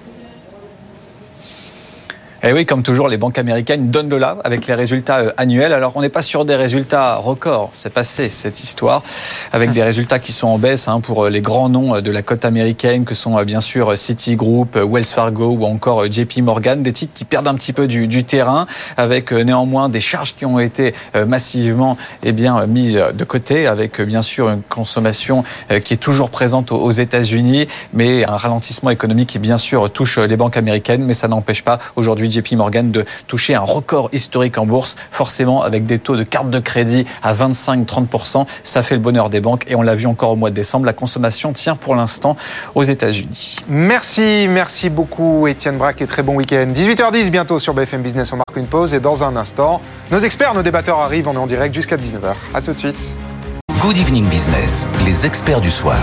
Et 2.43 2.49
eh 2.49 2.53
oui, 2.55 2.65
comme 2.65 2.83
toujours, 2.83 3.09
les 3.09 3.19
banques 3.19 3.37
américaines 3.37 3.91
donnent 3.91 4.09
le 4.09 4.17
là 4.17 4.39
avec 4.45 4.67
les 4.67 4.73
résultats 4.73 5.19
euh, 5.19 5.33
annuels. 5.37 5.75
Alors, 5.75 5.93
on 5.97 6.01
n'est 6.01 6.09
pas 6.09 6.23
sur 6.23 6.47
des 6.47 6.57
résultats 6.57 7.17
records. 7.17 7.69
C'est 7.75 7.93
passé 7.93 8.31
cette 8.31 8.65
histoire 8.65 9.03
avec 9.53 9.73
des 9.73 9.83
résultats 9.83 10.19
qui 10.19 10.33
sont 10.33 10.47
en 10.47 10.57
baisse 10.57 10.89
hein, 10.89 11.01
pour 11.01 11.27
euh, 11.27 11.29
les 11.29 11.43
grands 11.43 11.69
noms 11.69 11.97
euh, 11.97 12.01
de 12.01 12.11
la 12.11 12.23
cote 12.23 12.47
américaine 12.47 13.05
que 13.05 13.15
sont 13.15 13.43
bien 13.43 13.61
sûr 13.61 13.99
Citigroup, 13.99 14.69
Wells 14.75 15.05
Fargo 15.05 15.49
ou 15.49 15.67
encore 15.67 16.11
JP 16.11 16.39
Morgan, 16.39 16.83
des 16.83 16.95
titres 16.95 17.13
qui 17.15 17.27
perdent 17.27 17.47
un 17.47 17.55
petit 17.57 17.75
peu 17.75 17.87
du, 17.87 18.25
terrain 18.25 18.67
avec 18.97 19.33
néanmoins 19.33 19.91
des 19.91 20.01
charges 20.01 20.35
qui 20.35 20.47
ont 20.47 20.59
été 20.59 20.95
massivement 21.27 21.97
eh 22.23 22.33
bien, 22.33 22.67
mises 22.67 22.99
de 23.13 23.25
côté 23.25 23.67
avec 23.67 24.01
bien 24.01 24.23
sûr 24.23 24.49
une 24.49 24.63
consommation 24.63 25.45
qui 25.85 25.95
est 25.95 25.99
toujours 25.99 26.31
présente 26.31 26.73
aux 26.73 26.91
États-Unis, 26.91 27.67
mais 27.93 28.25
un 28.25 28.37
ralentissement 28.37 28.91
économique 28.91 29.31
qui 29.31 29.39
bien 29.39 29.59
sûr 29.59 29.91
touche 29.91 30.19
les 30.19 30.37
banques 30.37 30.57
américaines, 30.57 31.03
mais 31.03 31.15
ça 31.15 31.29
n'empêche 31.29 31.63
pas 31.63 31.79
aujourd'hui 31.97 32.30
JP 32.31 32.53
Morgan 32.53 32.91
de 32.91 33.05
toucher 33.27 33.55
un 33.55 33.61
record 33.61 34.09
historique 34.13 34.59
en 34.59 34.67
bourse, 34.67 34.97
forcément 35.11 35.63
avec 35.63 35.87
des 35.87 35.99
taux 35.99 36.17
de 36.17 36.23
carte 36.23 36.51
de 36.51 36.59
crédit 36.59 37.07
à 37.23 37.35
25-30%. 37.35 38.47
Ça 38.65 38.83
fait 38.83 38.95
le 38.95 39.01
bonheur 39.01 39.31
des 39.31 39.41
banques 39.41 39.65
et 39.69 39.75
on 39.75 39.83
l'a 39.83 39.95
vu 39.95 40.07
encore 40.07 40.31
au 40.31 40.37
mois 40.37 40.51
de 40.51 40.55
décembre. 40.55 40.87
La 40.87 40.93
consommation 40.93 41.53
tient 41.53 41.77
pour 41.77 41.95
l'instant 41.95 42.37
aux 42.75 42.85
États-Unis. 42.85 43.57
Merci, 43.69 44.47
merci 44.49 44.91
beaucoup 44.91 45.47
Étienne 45.47 45.79
Braque 45.79 46.01
et 46.03 46.07
très 46.07 46.23
bon 46.23 46.37
week-end. 46.37 46.69
18h10 46.73 47.31
bientôt 47.31 47.59
sur 47.59 47.75
BFM 47.75 48.03
Business. 48.03 48.33
On 48.33 48.37
marque 48.37 48.57
une 48.57 48.67
pause 48.67 48.95
et 48.95 49.01
dans 49.01 49.25
un 49.25 49.37
instant, 49.37 49.81
nos 50.11 50.19
experts, 50.19 50.55
nos 50.55 50.63
débatteurs 50.63 51.01
arrivent. 51.01 51.29
On 51.29 51.35
est 51.35 51.39
en 51.39 51.47
direct 51.47 51.75
jusqu'à 51.75 51.97
19h. 51.97 52.35
A 52.55 52.63
tout 52.63 52.73
de 52.73 52.79
suite. 52.79 53.13
Good 53.81 53.97
Evening 53.97 54.29
Business, 54.29 54.89
les 55.07 55.25
experts 55.25 55.61
du 55.61 55.71
soir. 55.71 55.97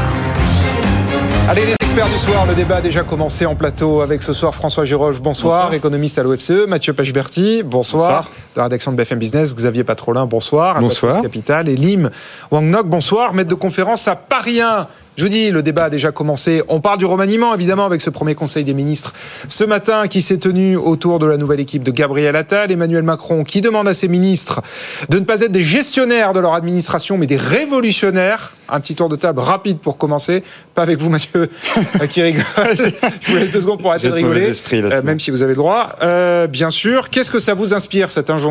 Allez 1.50 1.66
les 1.66 1.76
experts 1.76 2.10
du 2.10 2.20
soir, 2.20 2.46
le 2.46 2.54
débat 2.54 2.76
a 2.76 2.82
déjà 2.82 3.04
commencé 3.04 3.46
en 3.46 3.56
plateau 3.56 4.02
avec 4.02 4.22
ce 4.22 4.34
soir 4.34 4.54
François 4.54 4.84
Girolf, 4.84 5.22
bonsoir, 5.22 5.74
économiste 5.74 6.20
à 6.20 6.24
l'OFCE, 6.24 6.68
Mathieu 6.68 6.92
Pechberti, 6.92 7.64
bonsoir, 7.64 8.24
bonsoir. 8.24 8.32
De 8.58 8.62
la 8.62 8.64
rédaction 8.64 8.92
de 8.92 8.98
BFM 8.98 9.20
Business, 9.20 9.56
Xavier 9.56 9.84
Patrolin, 9.84 10.26
bonsoir, 10.26 10.80
bonsoir. 10.82 11.22
Capital, 11.22 11.70
et 11.70 11.76
Lim 11.76 12.10
Wangnok, 12.50 12.88
bonsoir, 12.88 13.36
maître 13.36 13.50
de 13.50 13.56
conférence 13.56 14.08
à 14.08 14.16
Paris 14.16 14.62
1. 14.62 14.88
Je 15.16 15.24
vous 15.24 15.30
dis, 15.30 15.50
le 15.50 15.64
débat 15.64 15.86
a 15.86 15.90
déjà 15.90 16.12
commencé. 16.12 16.62
On 16.68 16.80
parle 16.80 17.00
du 17.00 17.06
remaniement, 17.06 17.54
évidemment, 17.56 17.88
avec 17.88 18.02
ce 18.02 18.12
premier 18.12 18.36
Conseil 18.36 18.64
des 18.64 18.76
ministres 18.76 19.14
ce 19.48 19.64
matin 19.64 20.08
qui 20.08 20.22
s'est 20.22 20.38
tenu 20.38 20.78
autour 20.78 21.18
de 21.18 21.26
la 21.26 21.38
nouvelle 21.38 21.60
équipe 21.60 21.82
de 21.82 21.90
Gabriel 21.90 22.36
Attal, 22.36 22.72
Emmanuel 22.72 23.02
Macron, 23.02 23.44
qui 23.44 23.62
demande 23.62 23.88
à 23.88 23.96
ses 23.96 24.08
ministres 24.08 24.62
de 25.10 25.18
ne 25.18 25.26
pas 25.26 25.42
être 25.42 25.52
des 25.52 25.64
gestionnaires 25.64 26.34
de 26.34 26.40
leur 26.40 26.54
administration, 26.54 27.18
mais 27.18 27.26
des 27.26 27.36
révolutionnaires. 27.36 28.54
Un 28.70 28.80
petit 28.80 28.94
tour 28.94 29.10
de 29.10 29.16
table 29.16 29.40
rapide 29.40 29.80
pour 29.80 29.98
commencer. 29.98 30.44
Pas 30.76 30.84
avec 30.84 31.00
vous, 31.00 31.10
Mathieu, 31.10 31.50
qui 32.10 32.22
rigole. 32.22 32.44
Je 33.22 33.32
vous 33.32 33.38
laisse 33.38 33.52
deux 33.52 33.62
secondes 33.62 33.82
pour 33.82 33.92
arrêter 33.92 34.10
de 34.10 34.14
rigoler, 34.14 34.52
euh, 34.74 35.02
même 35.04 35.20
si 35.20 35.32
vous 35.32 35.42
avez 35.42 35.54
le 35.54 35.58
droit. 35.58 35.96
Euh, 36.04 36.46
bien 36.46 36.70
sûr. 36.70 37.10
Qu'est-ce 37.10 37.32
que 37.32 37.40
ça 37.40 37.56
vous 37.56 37.74
inspire, 37.74 38.12
cette 38.12 38.30
injonction 38.30 38.47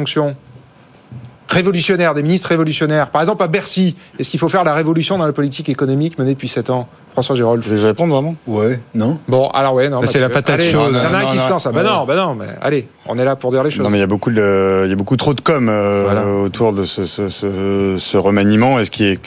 révolutionnaires, 1.49 2.15
des 2.15 2.23
ministres 2.23 2.49
révolutionnaires. 2.49 3.11
Par 3.11 3.23
exemple, 3.23 3.43
à 3.43 3.47
Bercy, 3.47 3.97
est-ce 4.19 4.31
qu'il 4.31 4.41
faut 4.41 4.49
faire 4.49 4.65
la 4.65 4.75
révolution 4.75 5.17
dans 5.19 5.27
la 5.27 5.33
politique 5.33 5.69
économique 5.69 6.19
menée 6.19 6.33
depuis 6.35 6.49
7 6.49 6.71
ans 6.71 6.89
François 7.13 7.35
Gérald. 7.35 7.63
Je 7.67 7.75
vais 7.75 7.87
répondre 7.87 8.13
vraiment 8.13 8.35
Ouais, 8.47 8.79
non? 8.95 9.19
Bon, 9.27 9.49
alors 9.49 9.73
ouais, 9.73 9.89
non. 9.89 10.03
c'est 10.05 10.21
la 10.21 10.29
patate 10.29 10.61
chaude. 10.61 10.91
Il 10.93 10.97
y 10.97 11.07
en 11.07 11.15
a 11.15 11.19
un 11.19 11.33
qui 11.33 11.39
se 11.39 11.49
lance. 11.49 11.67
Bah 11.67 11.83
non, 11.83 12.05
bah 12.05 12.15
non, 12.15 12.35
mais 12.35 12.47
allez, 12.61 12.89
on 13.07 13.17
est 13.17 13.25
là 13.25 13.37
pour 13.37 13.51
dire 13.51 13.63
les 13.63 13.71
choses. 13.71 13.85
Non, 13.85 13.91
mais 13.91 13.97
il 13.97 14.01
y 14.01 14.05
a 14.05 14.09
beaucoup, 14.09 14.31
de, 14.31 14.83
il 14.85 14.91
y 14.91 14.93
a 14.93 14.97
beaucoup 14.97 15.17
trop 15.17 15.33
de 15.33 15.41
com 15.41 15.69
euh, 15.71 16.45
autour 16.45 16.75
de 16.75 16.85
ce, 16.85 17.07
ce, 17.07 17.31
ce, 17.31 17.97
ce 17.99 18.17
remaniement. 18.19 18.79
Est-ce 18.79 18.91
qui 18.91 19.05
est, 19.05 19.21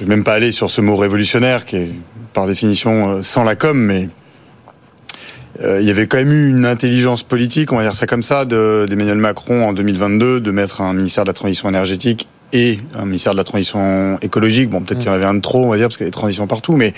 je 0.00 0.04
vais 0.04 0.08
même 0.08 0.24
pas 0.24 0.32
aller 0.32 0.50
sur 0.50 0.70
ce 0.70 0.80
mot 0.80 0.96
révolutionnaire 0.96 1.64
qui 1.66 1.76
est 1.76 1.90
par 2.32 2.48
définition 2.48 3.10
euh, 3.10 3.22
sans 3.22 3.44
la 3.44 3.54
com, 3.54 3.78
mais 3.78 4.08
euh, 5.62 5.80
il 5.80 5.86
y 5.86 5.90
avait 5.90 6.06
quand 6.06 6.16
même 6.16 6.32
eu 6.32 6.48
une 6.48 6.66
intelligence 6.66 7.22
politique, 7.22 7.72
on 7.72 7.76
va 7.76 7.82
dire 7.82 7.94
ça 7.94 8.06
comme 8.06 8.22
ça, 8.22 8.44
d'Emmanuel 8.44 9.18
Macron 9.18 9.68
en 9.68 9.72
2022 9.72 10.40
de 10.40 10.50
mettre 10.50 10.80
un 10.80 10.94
ministère 10.94 11.24
de 11.24 11.28
la 11.28 11.34
transition 11.34 11.68
énergétique 11.68 12.28
et 12.52 12.78
un 12.94 13.04
ministère 13.04 13.32
de 13.32 13.38
la 13.38 13.44
transition 13.44 14.18
écologique. 14.20 14.70
Bon, 14.70 14.80
peut-être 14.82 14.98
qu'il 14.98 15.08
y 15.08 15.10
en 15.10 15.14
avait 15.14 15.24
un 15.24 15.34
de 15.34 15.40
trop, 15.40 15.64
on 15.64 15.68
va 15.68 15.76
dire, 15.76 15.86
parce 15.86 15.96
qu'il 15.96 16.04
y 16.04 16.08
a 16.08 16.10
des 16.10 16.14
transitions 16.14 16.46
partout, 16.46 16.76
mais 16.76 16.92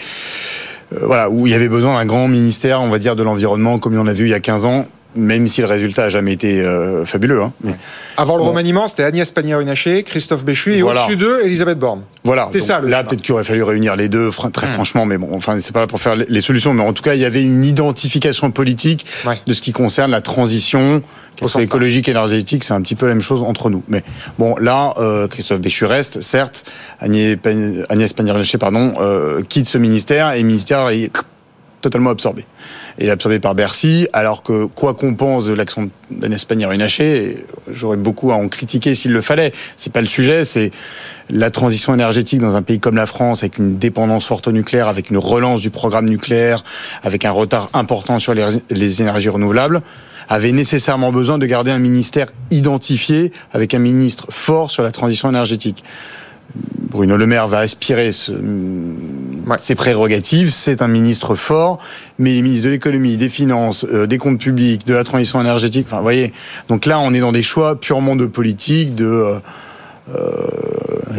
euh, 0.94 1.00
voilà, 1.02 1.28
où 1.30 1.46
il 1.46 1.50
y 1.50 1.54
avait 1.54 1.68
besoin 1.68 1.98
d'un 1.98 2.06
grand 2.06 2.28
ministère, 2.28 2.80
on 2.80 2.88
va 2.88 2.98
dire, 2.98 3.16
de 3.16 3.22
l'environnement, 3.22 3.78
comme 3.78 3.98
on 3.98 4.06
a 4.06 4.12
vu 4.12 4.25
il 4.25 4.30
y 4.30 4.34
a 4.34 4.40
15 4.40 4.64
ans, 4.64 4.84
même 5.16 5.49
si 5.49 5.61
le 5.61 5.66
résultat 5.66 6.04
a 6.04 6.11
jamais 6.11 6.32
été 6.32 6.61
euh, 6.61 7.04
fabuleux. 7.04 7.42
Hein, 7.42 7.52
mais 7.62 7.73
Avant 8.16 8.37
le 8.37 8.42
remaniement, 8.42 8.87
c'était 8.87 9.04
Agnès 9.04 9.30
Pannier-Runacher, 9.30 10.02
Christophe 10.02 10.44
Béchu 10.44 10.76
et 10.76 10.82
au-dessus 10.82 11.16
d'eux, 11.16 11.40
Elisabeth 11.44 11.78
Borne. 11.78 12.02
Voilà. 12.25 12.46
C'était 12.46 12.61
ça. 12.61 12.80
Le 12.80 12.88
là, 12.88 13.04
peut-être 13.04 13.23
qu'il 13.23 13.32
aurait 13.32 13.44
fallu 13.44 13.62
réunir 13.62 13.96
les 13.96 14.08
deux, 14.08 14.30
très 14.52 14.66
hmm. 14.66 14.75
franchement, 14.75 15.06
mais 15.06 15.18
bon, 15.18 15.28
enfin, 15.32 15.58
c'est 15.61 15.73
pas 15.73 15.80
là 15.80 15.87
pour 15.87 16.00
faire 16.00 16.16
les 16.16 16.40
solutions, 16.40 16.75
mais 16.75 16.82
en 16.82 16.92
tout 16.92 17.02
cas, 17.02 17.14
il 17.14 17.20
y 17.20 17.25
avait 17.25 17.42
une 17.42 17.64
identification 17.64 18.50
politique 18.50 19.06
de 19.46 19.52
ce 19.52 19.62
qui 19.62 19.73
concerne 19.73 20.11
la 20.11 20.20
transition 20.20 21.02
écologique 21.58 22.08
et 22.08 22.12
énergétique, 22.12 22.64
c'est 22.64 22.75
un 22.75 22.80
petit 22.80 22.94
peu 22.94 23.06
la 23.06 23.14
même 23.14 23.23
chose 23.23 23.42
entre 23.42 23.70
nous. 23.70 23.82
Mais 23.88 24.02
bon, 24.38 24.56
là, 24.56 24.94
euh, 24.99 25.28
Christophe 25.28 25.61
Béchu 25.61 25.85
reste, 25.85 26.20
certes, 26.20 26.64
Agnès, 27.00 27.37
Pannier-Runacher, 27.37 28.58
pardon, 28.58 28.94
euh, 29.00 29.42
quitte 29.42 29.66
ce 29.66 29.78
ministère 29.78 30.32
et 30.32 30.40
le 30.40 30.46
ministère 30.46 30.88
est 30.88 31.11
totalement 31.80 32.11
absorbé 32.11 32.46
et 32.99 33.11
absorbé 33.11 33.38
par 33.38 33.55
Bercy, 33.55 34.09
alors 34.12 34.43
que 34.43 34.65
quoi 34.67 34.95
qu'on 34.95 35.15
pense 35.15 35.47
de 35.47 35.53
l'action 35.53 35.91
d'Agnès 36.11 36.45
Pannier-Runacher, 36.45 37.37
j'aurais 37.71 37.97
beaucoup 37.97 38.33
à 38.33 38.37
en 38.37 38.49
critiquer 38.49 38.95
s'il 38.95 39.12
le 39.12 39.21
fallait. 39.21 39.53
C'est 39.76 39.93
pas 39.93 40.00
le 40.00 40.07
sujet, 40.07 40.45
c'est 40.45 40.71
la 41.29 41.50
transition 41.50 41.93
énergétique 41.93 42.41
dans 42.41 42.57
un 42.57 42.62
pays 42.62 42.79
comme 42.79 42.97
la 42.97 43.07
France, 43.07 43.43
avec 43.43 43.59
une 43.59 43.76
dépendance 43.76 44.25
forte 44.25 44.49
au 44.49 44.53
nucléaire, 44.53 44.88
avec 44.88 45.11
une 45.11 45.19
relance 45.19 45.61
du 45.61 45.71
programme 45.71 46.09
nucléaire, 46.09 46.65
avec 47.03 47.25
un 47.25 47.33
retard 47.33 47.71
important 47.75 48.19
sur 48.19 48.35
les 48.35 49.03
énergies 49.03 49.29
renouvelables 49.29 49.83
avait 50.29 50.53
nécessairement 50.53 51.12
besoin 51.12 51.38
de 51.38 51.47
garder 51.47 51.71
un 51.71 51.79
ministère 51.79 52.26
identifié 52.50 53.33
avec 53.53 53.75
un 53.75 53.79
ministre 53.79 54.26
fort 54.31 54.71
sur 54.71 54.83
la 54.83 54.91
transition 54.91 55.29
énergétique. 55.29 55.85
Bruno 56.91 57.17
Le 57.17 57.26
Maire 57.26 57.49
va 57.49 57.59
aspirer 57.59 58.11
ses 58.12 59.75
prérogatives. 59.75 60.50
C'est 60.50 60.83
un 60.83 60.88
ministre 60.88 61.35
fort, 61.35 61.79
mais 62.19 62.35
les 62.35 62.43
ministres 62.43 62.67
de 62.67 62.71
l'économie, 62.71 63.17
des 63.17 63.29
finances, 63.29 63.85
euh, 63.85 64.07
des 64.07 64.19
comptes 64.19 64.38
publics, 64.38 64.87
de 64.87 64.95
la 64.95 65.05
transition 65.05 65.41
énergétique. 65.41 65.87
Enfin, 65.88 65.99
vous 65.99 66.03
voyez. 66.03 66.33
Donc 66.69 66.87
là, 66.87 66.99
on 67.00 67.12
est 67.12 67.21
dans 67.21 67.33
des 67.33 67.43
choix 67.43 67.79
purement 67.79 68.17
de 68.17 68.26
politique, 68.26 68.95
de 68.95 69.05
euh, 69.05 69.38
euh 70.15 70.47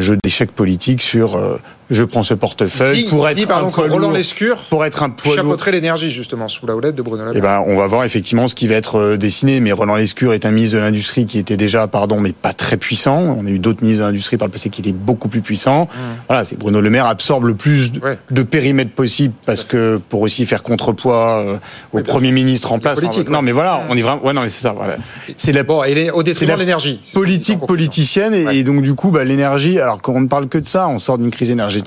jeu 0.00 0.16
d'échecs 0.22 0.52
politique 0.52 1.02
sur 1.02 1.36
euh, 1.36 1.58
je 1.90 2.04
prends 2.04 2.22
ce 2.22 2.34
portefeuille 2.34 3.04
pour 3.04 3.28
être 3.28 3.50
un 3.50 3.64
poids 3.64 3.88
Roland 3.88 4.10
Lescure 4.10 4.58
pour 4.70 4.84
être 4.84 5.02
un 5.02 5.10
poids 5.10 5.34
chapeauterait 5.34 5.72
l'énergie 5.72 6.10
justement 6.10 6.48
sous 6.48 6.66
la 6.66 6.76
houlette 6.76 6.94
de 6.94 7.02
Bruno 7.02 7.24
Le 7.24 7.32
Eh 7.34 7.40
ben, 7.40 7.62
on 7.66 7.76
va 7.76 7.86
voir 7.86 8.04
effectivement 8.04 8.48
ce 8.48 8.54
qui 8.54 8.66
va 8.66 8.74
être 8.74 8.96
euh, 8.96 9.16
dessiné. 9.16 9.60
Mais 9.60 9.72
Roland 9.72 9.96
Lescure 9.96 10.32
est 10.32 10.44
un 10.44 10.50
ministre 10.50 10.76
de 10.76 10.82
l'industrie 10.82 11.26
qui 11.26 11.38
était 11.38 11.56
déjà, 11.56 11.86
pardon, 11.88 12.20
mais 12.20 12.32
pas 12.32 12.52
très 12.52 12.76
puissant. 12.76 13.36
On 13.38 13.46
a 13.46 13.50
eu 13.50 13.58
d'autres 13.58 13.82
ministres 13.82 14.02
de 14.04 14.08
l'industrie 14.08 14.36
par 14.36 14.48
le 14.48 14.52
passé 14.52 14.70
qui 14.70 14.80
étaient 14.80 14.92
beaucoup 14.92 15.28
plus 15.28 15.40
puissants. 15.40 15.84
Mmh. 15.84 15.98
Voilà, 16.28 16.44
c'est 16.44 16.58
Bruno 16.58 16.80
Le 16.80 16.90
Maire 16.90 17.06
absorbe 17.06 17.44
le 17.44 17.54
plus 17.54 17.92
de, 17.92 18.42
périmètre 18.42 18.92
possible 18.92 19.34
parce 19.46 19.64
que 19.64 20.00
pour 20.08 20.20
aussi 20.22 20.46
faire 20.46 20.62
contrepoids 20.62 21.38
euh, 21.38 21.56
au 21.92 22.02
premier 22.02 22.32
ministre 22.32 22.72
en 22.72 22.78
place. 22.78 22.96
Politique, 22.96 23.28
non, 23.28 23.42
mais 23.42 23.52
voilà, 23.52 23.82
on 23.88 23.96
est 23.96 24.02
vraiment. 24.02 24.24
Ouais, 24.24 24.32
non, 24.32 24.42
mais 24.42 24.48
c'est 24.48 24.62
ça. 24.62 24.72
Voilà. 24.72 24.96
C'est 25.36 25.52
la. 25.52 25.62
Bon, 25.62 25.84
et 25.84 26.10
au 26.10 26.22
détriment 26.22 26.54
de 26.54 26.60
l'énergie. 26.60 27.00
Politique 27.14 27.60
politicienne 27.60 28.34
et, 28.34 28.62
donc 28.62 28.82
du 28.82 28.94
coup, 28.94 29.10
bah, 29.10 29.24
l'énergie. 29.24 29.80
Alors 29.80 30.02
qu'on 30.02 30.20
ne 30.20 30.28
parle 30.28 30.48
que 30.48 30.58
de 30.58 30.66
ça, 30.66 30.88
on 30.88 30.98
sort 30.98 31.18
d'une 31.18 31.30
crise 31.30 31.50
énergétique. 31.50 31.77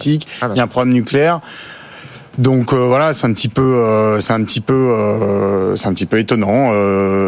Ah, 0.42 0.48
bah, 0.50 0.68
problème 0.68 0.94
nucléaire. 0.94 1.42
Donc 2.38 2.72
euh, 2.72 2.88
voilà, 2.88 3.14
c'est 3.14 3.28
un 3.28 3.34
petit 3.34 3.50
peu, 3.50 3.62
euh, 3.62 4.22
c'est 4.22 4.34
un 4.34 4.44
petit 4.44 4.62
peu, 4.62 4.74
euh, 4.74 5.76
c'est 5.76 5.88
un 5.88 5.94
petit 5.94 6.06
peu 6.06 6.18
étonnant. 6.18 6.74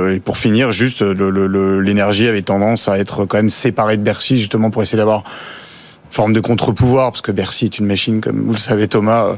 et 0.09 0.19
pour 0.19 0.37
finir, 0.37 0.71
juste 0.71 1.01
l'énergie 1.01 2.27
avait 2.27 2.41
tendance 2.41 2.87
à 2.87 2.97
être 2.97 3.25
quand 3.25 3.37
même 3.37 3.49
séparée 3.49 3.97
de 3.97 4.03
Bercy 4.03 4.37
justement 4.37 4.69
pour 4.69 4.81
essayer 4.81 4.97
d'avoir 4.97 5.23
forme 6.09 6.33
de 6.33 6.39
contre-pouvoir 6.39 7.11
parce 7.11 7.21
que 7.21 7.31
Bercy 7.31 7.65
est 7.65 7.79
une 7.79 7.85
machine, 7.85 8.21
comme 8.21 8.39
vous 8.39 8.53
le 8.53 8.59
savez 8.59 8.87
Thomas, 8.87 9.35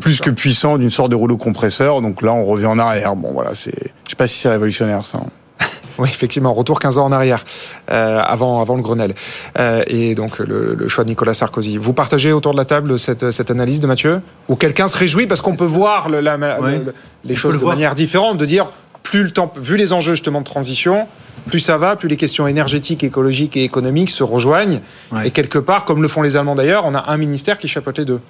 plus 0.00 0.20
que 0.20 0.30
puissant, 0.30 0.78
d'une 0.78 0.90
sorte 0.90 1.10
de 1.10 1.16
rouleau 1.16 1.36
compresseur. 1.36 2.00
Donc 2.00 2.22
là, 2.22 2.32
on 2.32 2.44
revient 2.44 2.66
en 2.66 2.78
arrière. 2.78 3.14
Bon 3.16 3.32
voilà, 3.32 3.54
c'est, 3.54 3.76
je 4.04 4.10
sais 4.10 4.16
pas 4.16 4.26
si 4.26 4.38
c'est 4.38 4.48
révolutionnaire 4.48 5.04
ça. 5.04 5.20
Oui, 5.98 6.08
effectivement, 6.08 6.52
retour 6.52 6.80
15 6.80 6.98
ans 6.98 7.06
en 7.06 7.12
arrière, 7.12 7.44
euh, 7.90 8.20
avant, 8.24 8.60
avant 8.60 8.76
le 8.76 8.82
Grenelle. 8.82 9.14
Euh, 9.58 9.82
et 9.86 10.14
donc 10.14 10.38
le, 10.38 10.88
choix 10.88 11.04
de 11.04 11.10
Nicolas 11.10 11.34
Sarkozy. 11.34 11.76
Vous 11.76 11.92
partagez 11.92 12.32
autour 12.32 12.52
de 12.52 12.58
la 12.58 12.64
table 12.64 12.98
cette, 12.98 13.30
cette 13.30 13.50
analyse 13.50 13.80
de 13.80 13.86
Mathieu? 13.86 14.20
Ou 14.48 14.56
quelqu'un 14.56 14.88
se 14.88 14.96
réjouit 14.96 15.26
parce 15.26 15.40
qu'on 15.40 15.56
peut 15.56 15.64
voir 15.64 16.08
le, 16.08 16.20
les 17.24 17.34
choses 17.34 17.58
de 17.58 17.64
manière 17.64 17.94
différente, 17.94 18.38
de 18.38 18.44
dire 18.44 18.68
plus 19.02 19.24
le 19.24 19.30
temps, 19.30 19.52
vu 19.56 19.76
les 19.76 19.92
enjeux 19.92 20.14
justement 20.14 20.40
de 20.40 20.44
transition, 20.44 21.06
plus 21.46 21.60
ça 21.60 21.76
va, 21.76 21.96
plus 21.96 22.08
les 22.08 22.16
questions 22.16 22.46
énergétiques, 22.46 23.04
écologiques 23.04 23.56
et 23.56 23.64
économiques 23.64 24.10
se 24.10 24.22
rejoignent. 24.22 24.80
Et 25.24 25.30
quelque 25.30 25.58
part, 25.58 25.84
comme 25.84 26.02
le 26.02 26.08
font 26.08 26.22
les 26.22 26.36
Allemands 26.36 26.54
d'ailleurs, 26.54 26.84
on 26.86 26.94
a 26.94 27.10
un 27.10 27.16
ministère 27.16 27.58
qui 27.58 27.68
chapeaute 27.68 27.98
les 27.98 28.04
deux. 28.04 28.20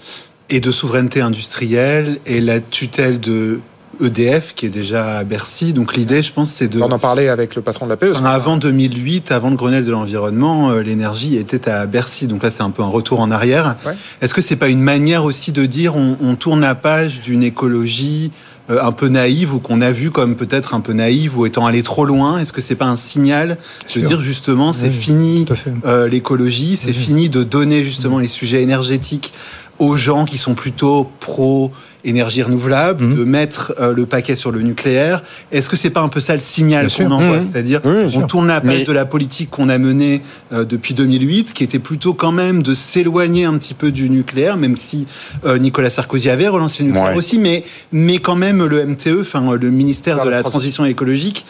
Et 0.50 0.60
de 0.60 0.72
souveraineté 0.72 1.20
industrielle 1.20 2.18
et 2.26 2.40
la 2.40 2.60
tutelle 2.60 3.20
de 3.20 3.60
EDF 4.00 4.54
qui 4.54 4.66
est 4.66 4.70
déjà 4.70 5.18
à 5.18 5.24
Bercy. 5.24 5.72
Donc 5.72 5.96
l'idée, 5.96 6.22
je 6.22 6.32
pense, 6.32 6.50
c'est 6.50 6.68
de... 6.68 6.80
On 6.80 6.90
en 6.90 6.98
parlait 6.98 7.28
avec 7.28 7.54
le 7.54 7.62
patron 7.62 7.86
de 7.86 7.90
la 7.90 7.96
PE. 7.96 8.12
Avant 8.24 8.56
2008, 8.56 9.32
avant 9.32 9.50
le 9.50 9.56
Grenelle 9.56 9.84
de 9.84 9.90
l'environnement, 9.90 10.70
euh, 10.70 10.82
l'énergie 10.82 11.36
était 11.36 11.68
à 11.68 11.86
Bercy. 11.86 12.26
Donc 12.26 12.42
là, 12.42 12.50
c'est 12.50 12.62
un 12.62 12.70
peu 12.70 12.82
un 12.82 12.88
retour 12.88 13.20
en 13.20 13.30
arrière. 13.30 13.76
Est-ce 14.20 14.34
que 14.34 14.42
c'est 14.42 14.56
pas 14.56 14.68
une 14.68 14.82
manière 14.82 15.24
aussi 15.24 15.52
de 15.52 15.66
dire 15.66 15.96
on, 15.96 16.36
tourne 16.36 16.62
la 16.62 16.74
page 16.74 17.20
d'une 17.20 17.42
écologie 17.42 18.32
euh, 18.70 18.82
un 18.82 18.92
peu 18.92 19.08
naïve 19.08 19.54
ou 19.54 19.58
qu'on 19.58 19.80
a 19.80 19.92
vu 19.92 20.10
comme 20.10 20.34
peut-être 20.34 20.74
un 20.74 20.80
peu 20.80 20.92
naïve 20.92 21.38
ou 21.38 21.46
étant 21.46 21.66
allé 21.66 21.82
trop 21.82 22.04
loin? 22.04 22.38
Est-ce 22.38 22.52
que 22.52 22.60
c'est 22.60 22.74
pas 22.74 22.86
un 22.86 22.96
signal 22.96 23.58
de 23.94 24.00
dire 24.00 24.20
justement 24.20 24.72
c'est 24.72 24.90
fini 24.90 25.44
euh, 25.84 26.08
l'écologie, 26.08 26.76
c'est 26.76 26.92
fini 26.92 27.28
de 27.28 27.42
donner 27.42 27.84
justement 27.84 28.18
les 28.18 28.28
sujets 28.28 28.62
énergétiques 28.62 29.34
aux 29.82 29.96
gens 29.96 30.24
qui 30.24 30.38
sont 30.38 30.54
plutôt 30.54 31.10
pro 31.18 31.72
énergie 32.04 32.42
renouvelable, 32.42 33.04
mhm. 33.04 33.16
de 33.16 33.24
mettre 33.24 33.74
euh, 33.80 33.92
le 33.92 34.06
paquet 34.06 34.36
sur 34.36 34.52
le 34.52 34.62
nucléaire. 34.62 35.22
Est-ce 35.50 35.68
que 35.68 35.76
c'est 35.76 35.90
pas 35.90 36.00
un 36.00 36.08
peu 36.08 36.20
ça 36.20 36.34
le 36.34 36.40
signal 36.40 36.86
qu'on 36.86 37.10
envoie 37.10 37.38
mhm. 37.38 37.48
C'est-à-dire, 37.50 37.80
on 37.84 38.22
tourne 38.22 38.46
la 38.46 38.60
page 38.60 38.84
de 38.84 38.92
la 38.92 39.04
politique 39.04 39.50
qu'on 39.50 39.68
a 39.68 39.78
menée 39.78 40.22
euh, 40.52 40.64
depuis 40.64 40.94
2008, 40.94 41.52
qui 41.52 41.64
était 41.64 41.80
plutôt 41.80 42.14
quand 42.14 42.30
même 42.30 42.62
de 42.62 42.74
s'éloigner 42.74 43.44
un 43.44 43.54
petit 43.58 43.74
peu 43.74 43.90
du 43.90 44.08
nucléaire, 44.08 44.56
même 44.56 44.76
si 44.76 45.06
euh, 45.44 45.58
Nicolas 45.58 45.90
Sarkozy 45.90 46.30
avait 46.30 46.48
relancé 46.48 46.84
le 46.84 46.90
nucléaire 46.90 47.16
aussi, 47.16 47.38
mais, 47.38 47.64
mais 47.90 48.18
quand 48.18 48.36
même 48.36 48.64
le 48.64 48.86
MTE, 48.86 49.20
enfin 49.20 49.56
le 49.56 49.70
ministère 49.70 50.24
de 50.24 50.30
la, 50.30 50.44
transition 50.44 50.84
écologique, 50.84 51.44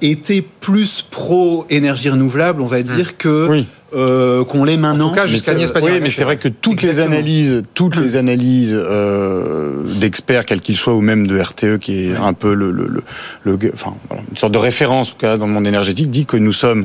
était 0.00 0.42
plus 0.42 1.04
pro 1.08 1.66
énergie 1.70 2.08
renouvelable, 2.08 2.62
on 2.62 2.66
va 2.66 2.82
dire, 2.82 3.16
que 3.16 3.48
oui. 3.48 3.66
Euh, 3.94 4.44
qu'on 4.44 4.64
l'ait 4.64 4.76
maintenant. 4.76 5.14
jusqu'à 5.26 5.54
Oui, 5.80 6.00
mais 6.02 6.10
c'est 6.10 6.24
vrai 6.24 6.36
que 6.36 6.48
toutes 6.48 6.82
les 6.82 7.00
analyses, 7.00 7.62
toutes 7.72 7.96
les 7.96 8.16
analyses 8.16 8.76
euh, 8.78 9.82
d'experts, 9.98 10.44
quels 10.44 10.60
qu'ils 10.60 10.76
soient, 10.76 10.94
ou 10.94 11.00
même 11.00 11.26
de 11.26 11.40
RTE, 11.40 11.78
qui 11.78 12.10
est 12.10 12.16
un 12.16 12.34
peu 12.34 12.52
le, 12.52 12.70
le, 12.70 13.02
le, 13.44 13.58
enfin, 13.72 13.94
une 14.30 14.36
sorte 14.36 14.52
de 14.52 14.58
référence 14.58 15.08
en 15.08 15.12
tout 15.12 15.18
cas 15.18 15.36
dans 15.38 15.46
le 15.46 15.52
monde 15.52 15.66
énergétique, 15.66 16.10
dit 16.10 16.26
que 16.26 16.36
nous 16.36 16.52
sommes, 16.52 16.84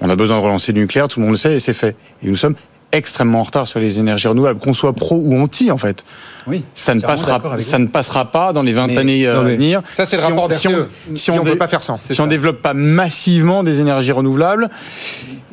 on 0.00 0.10
a 0.10 0.16
besoin 0.16 0.36
de 0.36 0.42
relancer 0.42 0.72
le 0.72 0.80
nucléaire, 0.80 1.08
tout 1.08 1.20
le 1.20 1.24
monde 1.24 1.32
le 1.32 1.38
sait 1.38 1.54
et 1.54 1.60
c'est 1.60 1.72
fait. 1.72 1.96
Et 2.22 2.28
nous 2.28 2.36
sommes 2.36 2.54
extrêmement 2.92 3.40
en 3.40 3.44
retard 3.44 3.66
sur 3.66 3.80
les 3.80 3.98
énergies 3.98 4.28
renouvelables, 4.28 4.60
qu'on 4.60 4.74
soit 4.74 4.92
pro 4.92 5.16
ou 5.16 5.34
anti 5.40 5.70
en 5.70 5.78
fait. 5.78 6.04
Oui, 6.46 6.62
ça 6.74 6.94
ne 6.94 7.00
passera, 7.00 7.40
ça 7.58 7.78
ne 7.78 7.86
passera 7.86 8.30
pas 8.30 8.52
dans 8.52 8.62
les 8.62 8.74
20 8.74 8.96
années 8.98 9.26
euh, 9.26 9.40
à 9.40 9.42
venir. 9.42 9.80
Ça 9.90 10.04
c'est 10.04 10.16
le 10.16 10.22
rapport 10.22 10.52
si 10.52 10.68
on, 10.68 10.86
si 11.14 11.30
on, 11.30 11.42
peut 11.42 11.56
pas 11.56 11.68
faire 11.68 11.82
ça. 11.82 11.96
Si 12.10 12.20
on 12.20 12.26
développe 12.26 12.60
pas 12.60 12.74
massivement 12.74 13.62
des 13.62 13.80
énergies 13.80 14.12
renouvelables, 14.12 14.68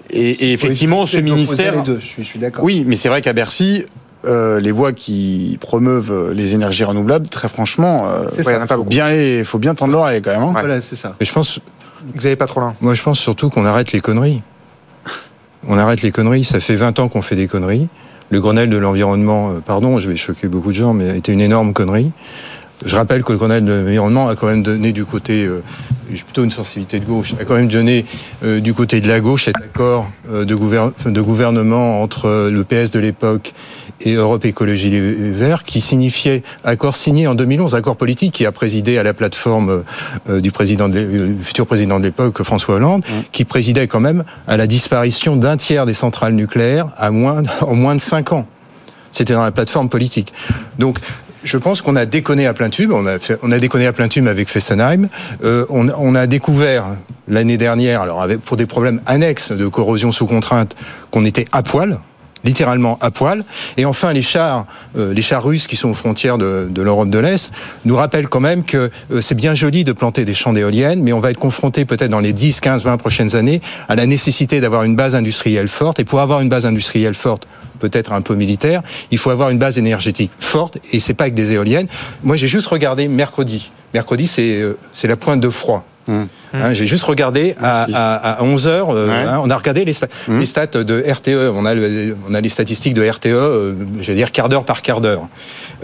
et, 0.10 0.54
effectivement, 0.54 1.06
ce 1.06 1.18
ministère. 1.18 1.84
je 1.86 2.22
suis, 2.22 2.40
d'accord. 2.40 2.64
Oui, 2.64 2.84
mais 2.88 2.96
c'est 2.96 3.10
vrai 3.10 3.22
qu'à 3.22 3.34
Bercy, 3.34 3.86
euh, 4.26 4.60
les 4.60 4.72
voix 4.72 4.92
qui 4.92 5.58
promeuvent 5.62 6.32
les 6.34 6.54
énergies 6.54 6.84
renouvelables, 6.84 7.30
très 7.30 7.50
franchement, 7.50 8.08
euh, 8.08 8.30
ça, 8.30 8.68
faut, 8.68 8.84
bien 8.84 9.10
les, 9.10 9.44
faut 9.44 9.60
bien 9.60 9.76
tendre 9.76 9.94
l'oreille 9.94 10.22
quand 10.22 10.32
même. 10.32 10.44
Hein. 10.44 10.52
Voilà, 10.52 10.82
c'est 10.82 10.96
ça. 10.96 11.16
Mais 11.20 11.26
je 11.26 11.34
pense. 11.34 11.60
Vous 12.16 12.24
n'avez 12.24 12.36
pas 12.36 12.48
trop 12.48 12.62
loin. 12.62 12.76
Moi, 12.82 12.94
je 12.94 13.04
pense 13.04 13.20
surtout 13.20 13.50
qu'on 13.50 13.66
arrête 13.66 13.92
les 13.92 14.00
conneries. 14.00 14.42
On 15.68 15.78
arrête 15.78 16.02
les 16.02 16.12
conneries. 16.12 16.44
Ça 16.44 16.60
fait 16.60 16.76
20 16.76 17.00
ans 17.00 17.10
qu'on 17.10 17.22
fait 17.22 17.36
des 17.36 17.48
conneries. 17.48 17.90
Le 18.30 18.40
Grenelle 18.40 18.70
de 18.70 18.78
l'environnement, 18.78 19.52
euh, 19.52 19.60
pardon, 19.60 20.00
je 20.00 20.10
vais 20.10 20.16
choquer 20.16 20.48
beaucoup 20.48 20.70
de 20.70 20.76
gens, 20.76 20.94
mais 20.94 21.18
était 21.18 21.34
une 21.34 21.42
énorme 21.42 21.74
connerie. 21.74 22.12
Je 22.86 22.96
rappelle 22.96 23.24
que 23.24 23.32
le 23.32 23.38
Grenelle 23.38 23.66
de 23.66 23.74
l'environnement 23.74 24.30
a 24.30 24.36
quand 24.36 24.48
même 24.48 24.64
donné 24.64 24.94
du 24.94 25.04
côté, 25.04 25.46
euh, 25.46 25.64
j'ai 26.12 26.24
plutôt 26.24 26.44
une 26.44 26.52
sensibilité 26.52 27.00
de 27.00 27.06
gauche, 27.06 27.34
a 27.40 27.46
quand 27.46 27.56
même 27.56 27.68
donné 27.68 28.06
euh, 28.44 28.60
du 28.60 28.74
côté 28.74 29.02
de 29.02 29.08
la 29.08 29.20
gauche 29.20 29.46
cet 29.46 29.56
accord 29.58 30.10
euh, 30.30 30.46
de, 30.46 30.56
de, 31.12 31.22
gouvernement 31.22 32.02
entre 32.02 32.50
le 32.50 32.64
PS 32.64 32.92
de 32.92 33.00
l'époque 33.00 33.54
et 34.02 34.14
Europe 34.14 34.46
Écologie 34.46 34.90
Les 34.90 35.32
Verts, 35.32 35.64
qui 35.64 35.82
signifiait 35.82 36.42
accord 36.64 36.96
signé 36.96 37.28
en 37.28 37.36
2011, 37.36 37.76
accord 37.76 37.98
politique 37.98 38.34
qui 38.34 38.46
a 38.46 38.52
présidé 38.52 38.98
à 38.98 39.04
la 39.04 39.14
plateforme 39.14 39.84
du 40.28 40.52
président, 40.52 40.88
de, 40.88 41.36
futur 41.42 41.68
président 41.68 42.00
de 42.00 42.06
l'époque 42.06 42.42
François 42.44 42.76
Hollande, 42.76 43.04
qui 43.34 43.44
présidait 43.44 43.88
quand 43.88 44.00
même 44.00 44.24
à 44.48 44.56
la 44.56 44.68
disparition 44.68 45.36
d'un 45.36 45.58
tiers 45.58 45.86
des 45.86 45.94
centrales 45.94 46.34
nucléaires 46.34 46.88
à 46.98 47.12
moins, 47.12 47.44
en 47.62 47.76
moins 47.76 47.96
de 47.96 48.02
cinq 48.02 48.32
ans. 48.32 48.46
C'était 49.12 49.34
dans 49.34 49.44
la 49.44 49.52
plateforme 49.52 49.90
politique. 49.90 50.34
Donc, 50.78 51.00
je 51.50 51.58
pense 51.58 51.82
qu'on 51.82 51.96
a 51.96 52.06
déconné 52.06 52.46
à 52.46 52.54
plein 52.54 52.70
tube. 52.70 52.92
On 52.92 53.06
a, 53.06 53.18
fait, 53.18 53.40
on 53.42 53.52
a 53.52 53.58
déconné 53.58 53.88
à 53.88 53.94
plein 53.94 54.08
tube 54.08 54.28
avec 54.28 54.50
Fessenheim. 54.50 55.10
Euh, 55.44 55.66
on, 55.70 55.90
on, 55.90 56.14
a 56.14 56.28
découvert 56.28 56.96
l'année 57.28 57.58
dernière, 57.58 58.02
alors 58.02 58.22
avec, 58.22 58.40
pour 58.42 58.56
des 58.56 58.68
problèmes 58.68 59.02
annexes 59.08 59.52
de 59.52 59.68
corrosion 59.68 60.12
sous 60.12 60.28
contrainte, 60.28 60.76
qu'on 61.12 61.26
était 61.26 61.46
à 61.52 61.64
poil 61.64 62.00
littéralement 62.44 62.98
à 63.02 63.12
poil. 63.12 63.44
Et 63.76 63.84
enfin, 63.84 64.14
les 64.14 64.22
chars, 64.22 64.66
euh, 64.98 65.14
les 65.14 65.22
chars 65.22 65.44
russes 65.44 65.68
qui 65.68 65.76
sont 65.76 65.90
aux 65.90 65.94
frontières 65.94 66.38
de, 66.38 66.70
l'Europe 66.82 67.10
de 67.10 67.20
l'Est 67.20 67.52
nous 67.84 67.98
rappellent 67.98 68.30
quand 68.30 68.40
même 68.40 68.64
que 68.64 68.90
euh, 69.12 69.20
c'est 69.20 69.36
bien 69.36 69.54
joli 69.54 69.84
de 69.84 69.92
planter 69.92 70.24
des 70.24 70.34
champs 70.34 70.54
d'éoliennes, 70.54 71.04
mais 71.04 71.12
on 71.12 71.20
va 71.20 71.32
être 71.32 71.40
confronté 71.40 71.84
peut-être 71.84 72.12
dans 72.12 72.20
les 72.20 72.32
10, 72.32 72.62
15, 72.62 72.84
20 72.84 72.98
prochaines 72.98 73.36
années 73.36 73.62
à 73.90 73.96
la 73.96 74.06
nécessité 74.06 74.62
d'avoir 74.62 74.84
une 74.84 74.96
base 74.96 75.16
industrielle 75.16 75.68
forte. 75.68 76.00
Et 76.00 76.06
pour 76.06 76.22
avoir 76.22 76.40
une 76.40 76.50
base 76.50 76.66
industrielle 76.66 77.14
forte, 77.14 77.48
peut-être 77.80 78.14
un 78.14 78.22
peu 78.22 78.36
militaire, 78.36 78.82
il 79.12 79.18
faut 79.18 79.30
avoir 79.30 79.50
une 79.50 79.58
base 79.58 79.78
énergétique 79.78 80.32
forte 80.40 80.78
et 80.92 81.00
c'est 81.00 81.14
pas 81.14 81.26
avec 81.26 81.34
des 81.34 81.54
éoliennes. 81.54 81.88
Moi, 82.24 82.36
j'ai 82.36 82.48
juste 82.48 82.68
regardé 82.68 83.08
mercredi. 83.08 83.72
Mercredi, 83.94 84.28
c'est 84.28 84.62
euh, 84.62 84.78
c'est 84.94 85.08
la 85.08 85.16
pointe 85.16 85.40
de 85.40 85.50
froid. 85.50 85.86
Mmh. 86.10 86.24
Hein, 86.54 86.74
j'ai 86.74 86.88
juste 86.88 87.04
regardé 87.04 87.56
à, 87.60 88.40
à, 88.40 88.44
11 88.44 88.68
heures. 88.68 88.90
Euh, 88.90 89.12
hein, 89.12 89.40
on 89.44 89.50
a 89.52 89.56
regardé 89.56 89.86
les, 89.86 89.94
mmh. 89.94 90.40
les, 90.40 90.46
stats 90.46 90.66
de 90.66 91.04
RTE. 91.08 91.52
On 91.54 91.66
a, 91.66 91.76
on 92.28 92.34
a 92.34 92.42
les 92.42 92.50
statistiques 92.50 92.96
de 92.96 93.08
RTE. 93.08 93.28
Euh, 93.28 93.74
je 94.02 94.12
dire 94.14 94.32
quart 94.32 94.50
d'heure 94.50 94.66
par 94.66 94.82
quart 94.82 95.02
d'heure. 95.02 95.28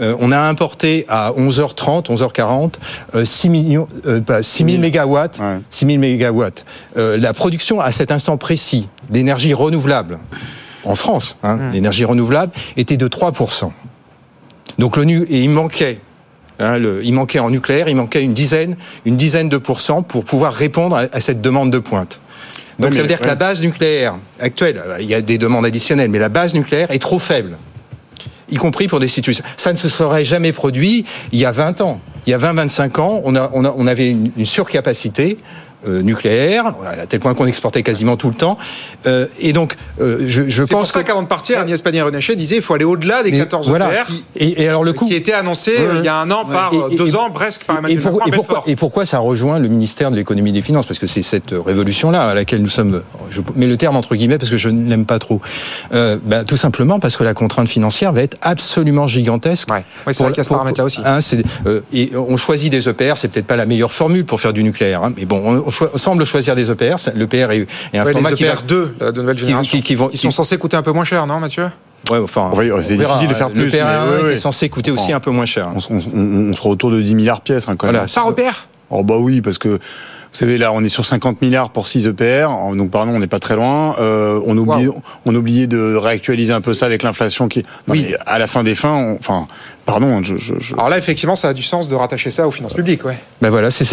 Euh, 0.00 0.16
on 0.18 0.32
a 0.32 0.40
importé 0.40 1.04
à 1.08 1.30
11h30, 1.30 2.06
11h40 2.06 3.24
6 3.24 3.48
millions, 3.48 3.86
6 4.40 4.64
000 4.64 4.78
mégawatts. 4.78 5.40
6 5.70 5.86
000 5.86 5.98
mégawatts. 5.98 6.64
la 6.96 7.32
production 7.32 7.80
à 7.80 7.92
cet 7.92 8.10
instant 8.10 8.36
précis 8.36 8.88
d'énergie 9.08 9.54
renouvelable 9.54 10.18
en 10.86 10.94
France, 10.94 11.36
hein, 11.42 11.56
mmh. 11.56 11.70
l'énergie 11.72 12.04
renouvelable, 12.04 12.52
était 12.76 12.96
de 12.96 13.08
3%. 13.08 13.70
Donc 14.78 14.96
l'ONU, 14.96 15.26
et 15.28 15.42
il 15.42 15.50
manquait 15.50 16.00
Hein, 16.58 16.78
le, 16.78 17.04
il 17.04 17.12
manquait 17.12 17.38
en 17.38 17.50
nucléaire, 17.50 17.88
il 17.88 17.96
manquait 17.96 18.22
une 18.22 18.32
dizaine, 18.32 18.76
une 19.04 19.16
dizaine 19.16 19.48
de 19.48 19.58
pourcents 19.58 20.02
pour 20.02 20.24
pouvoir 20.24 20.54
répondre 20.54 20.96
à, 20.96 21.20
cette 21.20 21.40
demande 21.40 21.70
de 21.70 21.78
pointe. 21.78 22.20
Donc 22.78 22.94
ça 22.94 23.02
veut 23.02 23.08
dire 23.08 23.20
que 23.20 23.26
la 23.26 23.34
base 23.34 23.62
nucléaire 23.62 24.14
actuelle, 24.40 24.82
euh, 24.84 24.96
il 25.00 25.06
y 25.06 25.14
a 25.14 25.20
des 25.20 25.38
demandes 25.38 25.64
additionnelles, 25.64 26.10
mais 26.10 26.18
la 26.18 26.28
base 26.28 26.54
nucléaire 26.54 26.90
est 26.90 26.98
trop 26.98 27.18
faible 27.18 27.56
y 28.48 28.56
compris 28.58 28.86
pour 28.86 29.00
des 29.00 29.08
situations. 29.08 29.44
Ça 29.56 29.72
ne 29.72 29.76
se 29.76 29.88
serait 29.88 30.22
jamais 30.22 30.52
produit 30.52 31.04
il 31.32 31.38
y 31.40 31.44
a 31.44 31.50
20 31.50 31.80
ans. 31.80 32.00
Il 32.28 32.30
y 32.30 32.34
a 32.34 32.38
20-25 32.38 33.00
ans, 33.00 33.20
on, 33.24 33.34
a, 33.34 33.50
on, 33.52 33.64
a, 33.64 33.74
on 33.76 33.88
avait 33.88 34.08
une, 34.08 34.30
une 34.36 34.44
surcapacité 34.44 35.36
nucléaire, 35.86 36.66
à 36.84 37.06
tel 37.06 37.20
point 37.20 37.34
qu'on 37.34 37.46
exportait 37.46 37.82
quasiment 37.82 38.16
tout 38.16 38.28
le 38.28 38.34
temps. 38.34 38.58
Euh, 39.06 39.26
et 39.40 39.52
donc, 39.52 39.76
euh, 40.00 40.18
je, 40.26 40.48
je 40.48 40.62
pense. 40.62 40.68
C'est 40.68 40.74
pour 40.74 40.86
ça 40.86 41.02
qu'avant 41.04 41.22
de 41.22 41.28
partir, 41.28 41.60
Agnès 41.60 41.80
Pannier-Runacher 41.80 42.36
disait 42.36 42.56
qu'il 42.56 42.64
faut 42.64 42.74
aller 42.74 42.84
au-delà 42.84 43.22
des 43.22 43.32
14 43.32 43.68
voilà. 43.68 43.92
EPR. 43.92 44.12
Et, 44.36 44.62
et, 44.62 44.68
alors 44.68 44.84
le 44.84 44.92
coup, 44.92 45.06
qui 45.06 45.14
était 45.14 45.32
annoncé 45.32 45.72
il 45.98 46.04
y 46.04 46.08
a 46.08 46.16
un 46.16 46.30
an 46.30 46.44
par 46.44 46.72
deux 46.90 47.16
ans 47.16 47.30
presque 47.30 47.64
par 47.64 47.78
Emmanuel 47.78 48.02
Macron. 48.02 48.20
Et 48.26 48.30
pourquoi, 48.30 48.62
et 48.66 48.76
pourquoi 48.76 49.06
ça 49.06 49.18
rejoint 49.18 49.58
le 49.58 49.68
ministère 49.68 50.10
de 50.10 50.16
l'économie 50.16 50.50
et 50.50 50.54
des 50.54 50.62
finances? 50.62 50.86
Parce 50.86 50.98
que 50.98 51.06
c'est 51.06 51.22
cette 51.22 51.52
révolution-là 51.52 52.28
à 52.28 52.34
laquelle 52.34 52.62
nous 52.62 52.68
sommes. 52.68 53.02
Je 53.30 53.40
mets 53.54 53.66
le 53.66 53.76
terme 53.76 53.96
entre 53.96 54.16
guillemets 54.16 54.38
parce 54.38 54.50
que 54.50 54.56
je 54.56 54.68
ne 54.68 54.88
l'aime 54.88 55.06
pas 55.06 55.18
trop. 55.18 55.40
Euh, 55.92 56.18
bah, 56.22 56.44
tout 56.44 56.56
simplement 56.56 56.98
parce 56.98 57.16
que 57.16 57.24
la 57.24 57.34
contrainte 57.34 57.68
financière 57.68 58.12
va 58.12 58.22
être 58.22 58.36
absolument 58.42 59.06
gigantesque. 59.06 59.70
Ouais. 59.70 59.84
Oui, 60.06 60.14
c'est 60.14 60.22
vrai 60.22 60.32
qu'il 60.32 60.38
y 60.38 60.40
a 60.40 60.44
ce 60.44 60.48
paramètre-là 60.48 60.84
aussi. 60.84 61.00
Hein, 61.04 61.18
et 61.92 62.12
on 62.16 62.36
choisit 62.36 62.70
des 62.70 62.88
EPR, 62.88 63.14
c'est 63.16 63.28
peut-être 63.28 63.46
pas 63.46 63.56
la 63.56 63.66
meilleure 63.66 63.92
formule 63.92 64.24
pour 64.24 64.40
faire 64.40 64.52
du 64.52 64.62
nucléaire, 64.62 65.02
hein, 65.02 65.12
mais 65.16 65.24
bon, 65.24 65.64
on, 65.66 65.98
semble 65.98 66.24
choisir 66.24 66.54
des 66.54 66.70
EPR. 66.70 66.96
L'EPR 67.14 67.50
est, 67.50 67.66
est 67.92 67.98
un 67.98 68.04
ouais, 68.04 68.12
format 68.12 68.30
les 68.30 68.42
EPR 68.42 68.56
qui 68.58 68.64
2 68.64 68.96
de 69.00 69.20
nouvelle 69.20 69.38
génération. 69.38 69.70
Qui, 69.70 69.78
qui, 69.78 69.82
qui 69.82 69.94
vont, 69.94 70.10
Ils 70.12 70.18
sont 70.18 70.30
censés 70.30 70.58
coûter 70.58 70.76
un 70.76 70.82
peu 70.82 70.92
moins 70.92 71.04
cher, 71.04 71.26
non, 71.26 71.40
Mathieu? 71.40 71.68
Ouais, 72.10 72.18
enfin, 72.18 72.50
oui, 72.54 72.70
c'est 72.82 72.96
difficile 72.96 73.28
de 73.28 73.34
faire 73.34 73.50
plus. 73.50 73.64
Le 73.64 73.70
PR1 73.70 74.24
ouais, 74.24 74.32
est 74.34 74.36
censé 74.36 74.68
coûter 74.68 74.90
aussi 74.90 75.12
un 75.12 75.20
peu 75.20 75.30
moins 75.30 75.46
cher. 75.46 75.70
On, 75.74 75.94
on, 75.94 76.00
on, 76.14 76.50
on 76.50 76.54
sera 76.54 76.68
autour 76.68 76.90
de 76.90 77.00
10 77.00 77.14
milliards 77.14 77.40
pièces 77.40 77.68
hein, 77.68 77.74
quand 77.76 77.86
voilà, 77.86 78.00
même. 78.00 78.08
Ça 78.08 78.22
repère 78.22 78.68
Oh 78.90 79.02
bah 79.02 79.16
oui, 79.18 79.40
parce 79.40 79.58
que 79.58 79.68
vous 80.36 80.40
savez, 80.40 80.58
là, 80.58 80.70
on 80.72 80.84
est 80.84 80.88
sur 80.88 81.04
50 81.04 81.40
milliards 81.40 81.70
pour 81.70 81.88
6 81.88 82.08
EPR, 82.08 82.48
donc 82.74 82.90
pardon, 82.90 83.12
on 83.12 83.18
n'est 83.18 83.26
pas 83.26 83.38
très 83.38 83.56
loin. 83.56 83.96
Euh, 83.98 84.40
on, 84.46 84.56
oublie, 84.58 84.86
wow. 84.86 85.02
on 85.24 85.34
oubliait 85.34 85.66
de 85.66 85.94
réactualiser 85.94 86.52
un 86.52 86.60
peu 86.60 86.74
ça 86.74 86.86
avec 86.86 87.02
l'inflation 87.02 87.48
qui. 87.48 87.64
Non, 87.88 87.94
oui. 87.94 88.14
à 88.26 88.38
la 88.38 88.46
fin 88.46 88.62
des 88.62 88.74
fins, 88.74 88.94
on, 88.94 89.16
enfin, 89.18 89.48
pardon. 89.86 90.22
Je, 90.22 90.36
je, 90.36 90.54
je... 90.58 90.74
Alors 90.74 90.90
là, 90.90 90.98
effectivement, 90.98 91.36
ça 91.36 91.48
a 91.48 91.54
du 91.54 91.62
sens 91.62 91.88
de 91.88 91.94
rattacher 91.94 92.30
ça 92.30 92.46
aux 92.46 92.50
finances 92.50 92.74
publiques, 92.74 93.04
ouais. 93.04 93.16
Ben 93.40 93.50
voilà, 93.50 93.70
c'est 93.70 93.84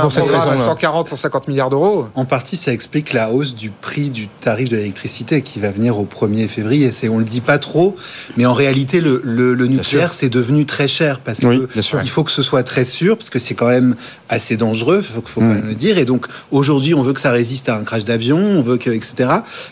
pour 0.00 0.12
cette 0.12 0.26
raison. 0.26 0.56
140, 0.56 1.08
150 1.08 1.48
milliards 1.48 1.70
d'euros. 1.70 2.08
En 2.14 2.24
partie, 2.24 2.56
ça 2.56 2.72
explique 2.72 3.12
la 3.12 3.30
hausse 3.30 3.54
du 3.54 3.70
prix 3.70 4.10
du 4.10 4.28
tarif 4.28 4.68
de 4.68 4.76
l'électricité 4.76 5.42
qui 5.42 5.60
va 5.60 5.70
venir 5.70 5.98
au 5.98 6.04
1er 6.04 6.48
février. 6.48 6.90
C'est, 6.92 7.08
on 7.08 7.18
le 7.18 7.24
dit 7.24 7.40
pas 7.40 7.58
trop, 7.58 7.94
mais 8.36 8.46
en 8.46 8.54
réalité, 8.54 9.00
le, 9.00 9.20
le, 9.24 9.54
le 9.54 9.66
nucléaire, 9.66 10.12
c'est 10.12 10.28
devenu 10.28 10.66
très 10.66 10.88
cher 10.88 11.20
parce 11.20 11.40
oui, 11.40 11.66
que 11.66 12.02
il 12.02 12.10
faut 12.10 12.24
que 12.24 12.30
ce 12.30 12.42
soit 12.42 12.62
très 12.62 12.84
sûr, 12.84 13.16
parce 13.16 13.30
que 13.30 13.38
c'est 13.38 13.54
quand 13.54 13.68
même 13.68 13.94
assez 14.28 14.56
dangereux, 14.56 15.02
faut, 15.02 15.22
faut 15.24 15.40
mmh. 15.40 15.44
quand 15.44 15.54
même 15.54 15.68
le 15.68 15.74
dire. 15.74 15.98
Et 15.98 16.04
donc, 16.04 16.26
aujourd'hui, 16.50 16.94
on 16.94 17.02
veut 17.02 17.12
que 17.12 17.20
ça 17.20 17.30
résiste 17.30 17.68
à 17.68 17.76
un 17.76 17.82
crash 17.82 18.04
d'avion, 18.04 18.38
on 18.38 18.62
veut 18.62 18.78
que, 18.78 18.90
etc. 18.90 19.30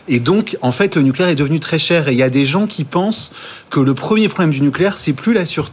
Et 0.08 0.20
donc, 0.20 0.56
en 0.60 0.72
fait, 0.72 0.96
le 0.96 1.02
nucléaire 1.02 1.30
est 1.30 1.36
devenu 1.36 1.60
très 1.60 1.78
cher. 1.78 2.08
Et 2.08 2.12
il 2.12 2.18
y 2.18 2.22
a 2.22 2.30
des 2.30 2.44
gens 2.44 2.66
qui 2.66 2.84
pensent 2.84 3.32
que 3.70 3.80
le 3.80 3.94
premier 3.94 4.28
problème 4.28 4.50
du 4.50 4.60
nucléaire, 4.60 4.98
c'est 4.98 5.12
plus 5.12 5.32
la 5.32 5.46
sûreté, 5.46 5.69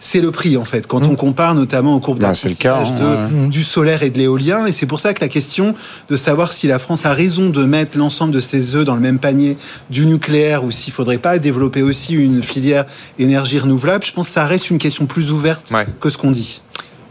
c'est 0.00 0.20
le 0.20 0.30
prix, 0.30 0.56
en 0.56 0.64
fait. 0.64 0.86
Quand 0.86 1.06
mmh. 1.06 1.10
on 1.10 1.14
compare 1.16 1.54
notamment 1.54 1.94
aux 1.94 2.00
courbes 2.00 2.18
d'apprentissage 2.18 2.92
hein, 2.92 3.26
de, 3.30 3.42
ouais. 3.42 3.48
du 3.48 3.64
solaire 3.64 4.02
et 4.02 4.10
de 4.10 4.18
l'éolien. 4.18 4.66
Et 4.66 4.72
c'est 4.72 4.86
pour 4.86 5.00
ça 5.00 5.14
que 5.14 5.20
la 5.20 5.28
question 5.28 5.74
de 6.08 6.16
savoir 6.16 6.52
si 6.52 6.66
la 6.66 6.78
France 6.78 7.06
a 7.06 7.12
raison 7.12 7.50
de 7.50 7.64
mettre 7.64 7.98
l'ensemble 7.98 8.32
de 8.32 8.40
ses 8.40 8.74
œufs 8.74 8.84
dans 8.84 8.94
le 8.94 9.00
même 9.00 9.18
panier 9.18 9.56
du 9.90 10.06
nucléaire 10.06 10.64
ou 10.64 10.70
s'il 10.70 10.92
faudrait 10.92 11.18
pas 11.18 11.38
développer 11.38 11.82
aussi 11.82 12.14
une 12.14 12.42
filière 12.42 12.84
énergie 13.18 13.58
renouvelable, 13.58 14.04
je 14.04 14.12
pense 14.12 14.28
que 14.28 14.34
ça 14.34 14.46
reste 14.46 14.70
une 14.70 14.78
question 14.78 15.06
plus 15.06 15.32
ouverte 15.32 15.70
ouais. 15.72 15.86
que 16.00 16.10
ce 16.10 16.18
qu'on 16.18 16.30
dit. 16.30 16.60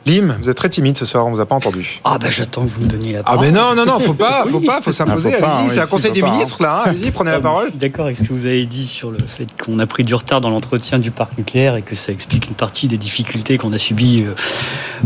Lim, 0.06 0.36
vous 0.42 0.50
êtes 0.50 0.58
très 0.58 0.68
timide 0.68 0.98
ce 0.98 1.06
soir, 1.06 1.26
on 1.26 1.32
vous 1.32 1.40
a 1.40 1.46
pas 1.46 1.56
entendu. 1.56 2.02
Ah 2.04 2.18
ben 2.20 2.30
j'attends 2.30 2.64
que 2.64 2.70
vous 2.70 2.82
me 2.82 2.88
donniez 2.88 3.14
la 3.14 3.20
Ah 3.20 3.24
parole. 3.24 3.46
mais 3.46 3.52
non, 3.52 3.74
non, 3.74 3.86
non, 3.86 4.00
faut 4.00 4.14
pas, 4.14 4.44
faut 4.46 4.58
Oui. 4.60 4.66
pas, 4.66 4.82
faut 4.82 4.92
s'imposer, 4.92 5.34
Ah, 5.42 5.46
allez-y, 5.46 5.68
oui, 5.68 5.72
c'est 5.74 5.80
un 5.80 5.86
si, 5.86 5.92
conseil 5.92 6.12
des 6.12 6.20
pas, 6.20 6.28
hein. 6.28 6.32
ministres 6.32 6.62
là, 6.62 6.80
hein, 6.86 6.90
allez-y, 6.90 7.12
prenez 7.12 7.32
la 7.32 7.38
Ah, 7.38 7.42
parole. 7.42 7.66
je 7.68 7.70
suis 7.72 7.80
D'accord 7.80 8.06
avec 8.06 8.18
ce 8.18 8.24
que 8.24 8.34
vous 8.34 8.46
avez 8.46 8.66
dit 8.66 8.86
sur 8.86 9.12
le 9.12 9.20
fait 9.20 9.48
qu'on 9.64 9.80
a 9.80 9.88
pris 9.88 10.04
du 10.04 10.14
retard 10.14 10.42
dans 10.42 10.50
l'entretien 10.50 11.00
du 11.00 11.12
parc 11.12 11.38
nucléaire 11.38 11.78
et 11.78 11.82
que 11.84 11.96
ça 11.96 12.12
explique 12.12 12.48
une 12.48 12.54
partie 12.56 12.90
des 12.90 12.98
difficultés 12.98 13.58
qu'on 13.58 13.72
a 13.72 13.78
subies 13.78 14.26
euh, 14.28 14.36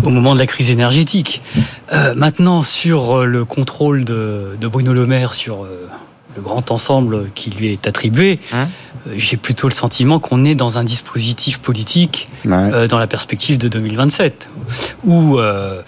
au 0.04 0.10
moment 0.10 0.34
de 0.34 0.40
la 0.40 0.48
crise 0.48 0.72
énergétique. 0.72 1.42
Euh, 1.94 2.16
maintenant, 2.16 2.64
sur 2.64 3.20
euh, 3.20 3.26
le 3.26 3.46
contrôle 3.46 4.04
de, 4.04 4.58
de 4.60 4.68
Bruno 4.68 4.94
Le 4.94 5.06
Maire 5.06 5.34
sur 5.34 5.64
euh, 5.64 5.88
le 6.38 6.41
grand 6.41 6.71
ensemble 6.71 7.30
qui 7.36 7.50
lui 7.50 7.73
est 7.73 7.86
attribué, 7.88 8.39
Hein 8.54 8.67
euh, 9.08 9.13
j'ai 9.17 9.38
plutôt 9.38 9.67
le 9.67 9.73
sentiment 9.73 10.19
qu'on 10.19 10.45
est 10.45 10.56
dans 10.56 10.78
un 10.80 10.84
dispositif 10.84 11.58
politique 11.60 12.28
Ouais. 12.45 12.54
euh, 12.73 12.88
dans 12.88 13.00
la 13.00 13.08
perspective 13.08 13.58
de 13.58 13.67
2027, 13.67 14.47
où 15.04 15.38
euh, 15.39 15.82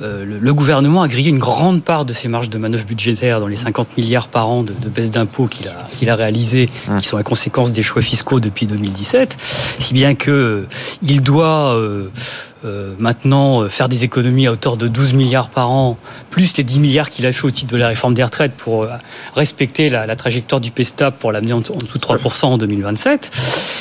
euh, 0.00 0.24
le, 0.24 0.38
le 0.38 0.54
gouvernement 0.54 1.02
a 1.02 1.08
grillé 1.08 1.30
une 1.30 1.38
grande 1.40 1.82
part 1.82 2.04
de 2.04 2.12
ses 2.12 2.28
marges 2.28 2.50
de 2.50 2.58
manœuvre 2.58 2.84
budgétaires 2.84 3.40
dans 3.40 3.48
les 3.48 3.56
50 3.56 3.96
milliards 3.96 4.28
par 4.28 4.48
an 4.48 4.62
de, 4.62 4.72
de 4.72 4.88
baisse 4.88 5.10
d'impôts 5.10 5.46
qu'il 5.48 5.66
a, 5.68 5.88
qu'il 5.98 6.08
a 6.10 6.14
réalisé, 6.16 6.68
Hum. 6.88 7.00
qui 7.00 7.08
sont 7.08 7.16
la 7.16 7.22
conséquence 7.24 7.72
des 7.72 7.82
choix 7.82 8.02
fiscaux 8.02 8.38
depuis 8.40 8.66
2017, 8.66 9.36
si 9.80 9.94
bien 9.94 10.14
que 10.14 10.30
euh, 10.30 10.68
il 11.02 11.20
doit 11.22 11.74
euh, 12.64 12.94
maintenant 12.98 13.62
euh, 13.62 13.68
faire 13.68 13.88
des 13.88 14.04
économies 14.04 14.46
à 14.46 14.52
hauteur 14.52 14.76
de 14.76 14.88
12 14.88 15.12
milliards 15.12 15.48
par 15.48 15.70
an, 15.70 15.96
plus 16.30 16.56
les 16.56 16.64
10 16.64 16.80
milliards 16.80 17.10
qu'il 17.10 17.24
a 17.26 17.32
fait 17.32 17.44
au 17.46 17.50
titre 17.50 17.72
de 17.72 17.76
la 17.76 17.88
réforme 17.88 18.14
des 18.14 18.24
retraites 18.24 18.52
pour 18.54 18.84
euh, 18.84 18.88
respecter 19.34 19.90
la, 19.90 20.06
la 20.06 20.16
trajectoire 20.16 20.60
du 20.60 20.70
PESTA 20.70 21.10
pour 21.10 21.32
l'amener 21.32 21.52
en, 21.52 21.58
en 21.58 21.60
dessous 21.76 21.98
de 21.98 22.04
3% 22.04 22.44
en 22.46 22.58
2027. 22.58 23.30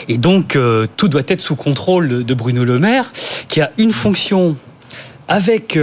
Et 0.09 0.17
donc, 0.17 0.57
tout 0.95 1.07
doit 1.07 1.21
être 1.27 1.41
sous 1.41 1.55
contrôle 1.55 2.07
de, 2.07 2.21
de 2.21 2.33
Bruno 2.33 2.63
Le 2.63 2.79
Maire, 2.79 3.11
qui 3.49 3.61
a 3.61 3.71
une 3.77 3.91
fonction 3.91 4.55
avec 5.27 5.77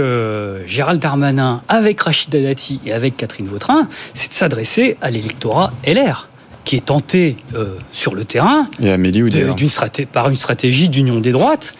Gérald 0.65 0.99
Darmanin, 0.99 1.61
avec 1.67 2.01
Rachida 2.01 2.39
Dati 2.41 2.79
et 2.85 2.93
avec 2.93 3.15
Catherine 3.17 3.47
Vautrin, 3.47 3.87
c'est 4.13 4.29
de 4.29 4.33
s'adresser 4.33 4.97
à 5.01 5.11
l'électorat 5.11 5.71
LR, 5.85 6.29
qui 6.63 6.77
est 6.77 6.85
tenté 6.85 7.37
euh, 7.53 7.75
sur 7.91 8.15
le 8.15 8.25
terrain 8.25 8.67
Et 8.81 8.89
Amélie 8.89 9.21
de- 9.29 10.05
par 10.11 10.29
une 10.29 10.35
stratégie 10.35 10.89
d'union 10.89 11.19
des 11.19 11.31
droites 11.31 11.75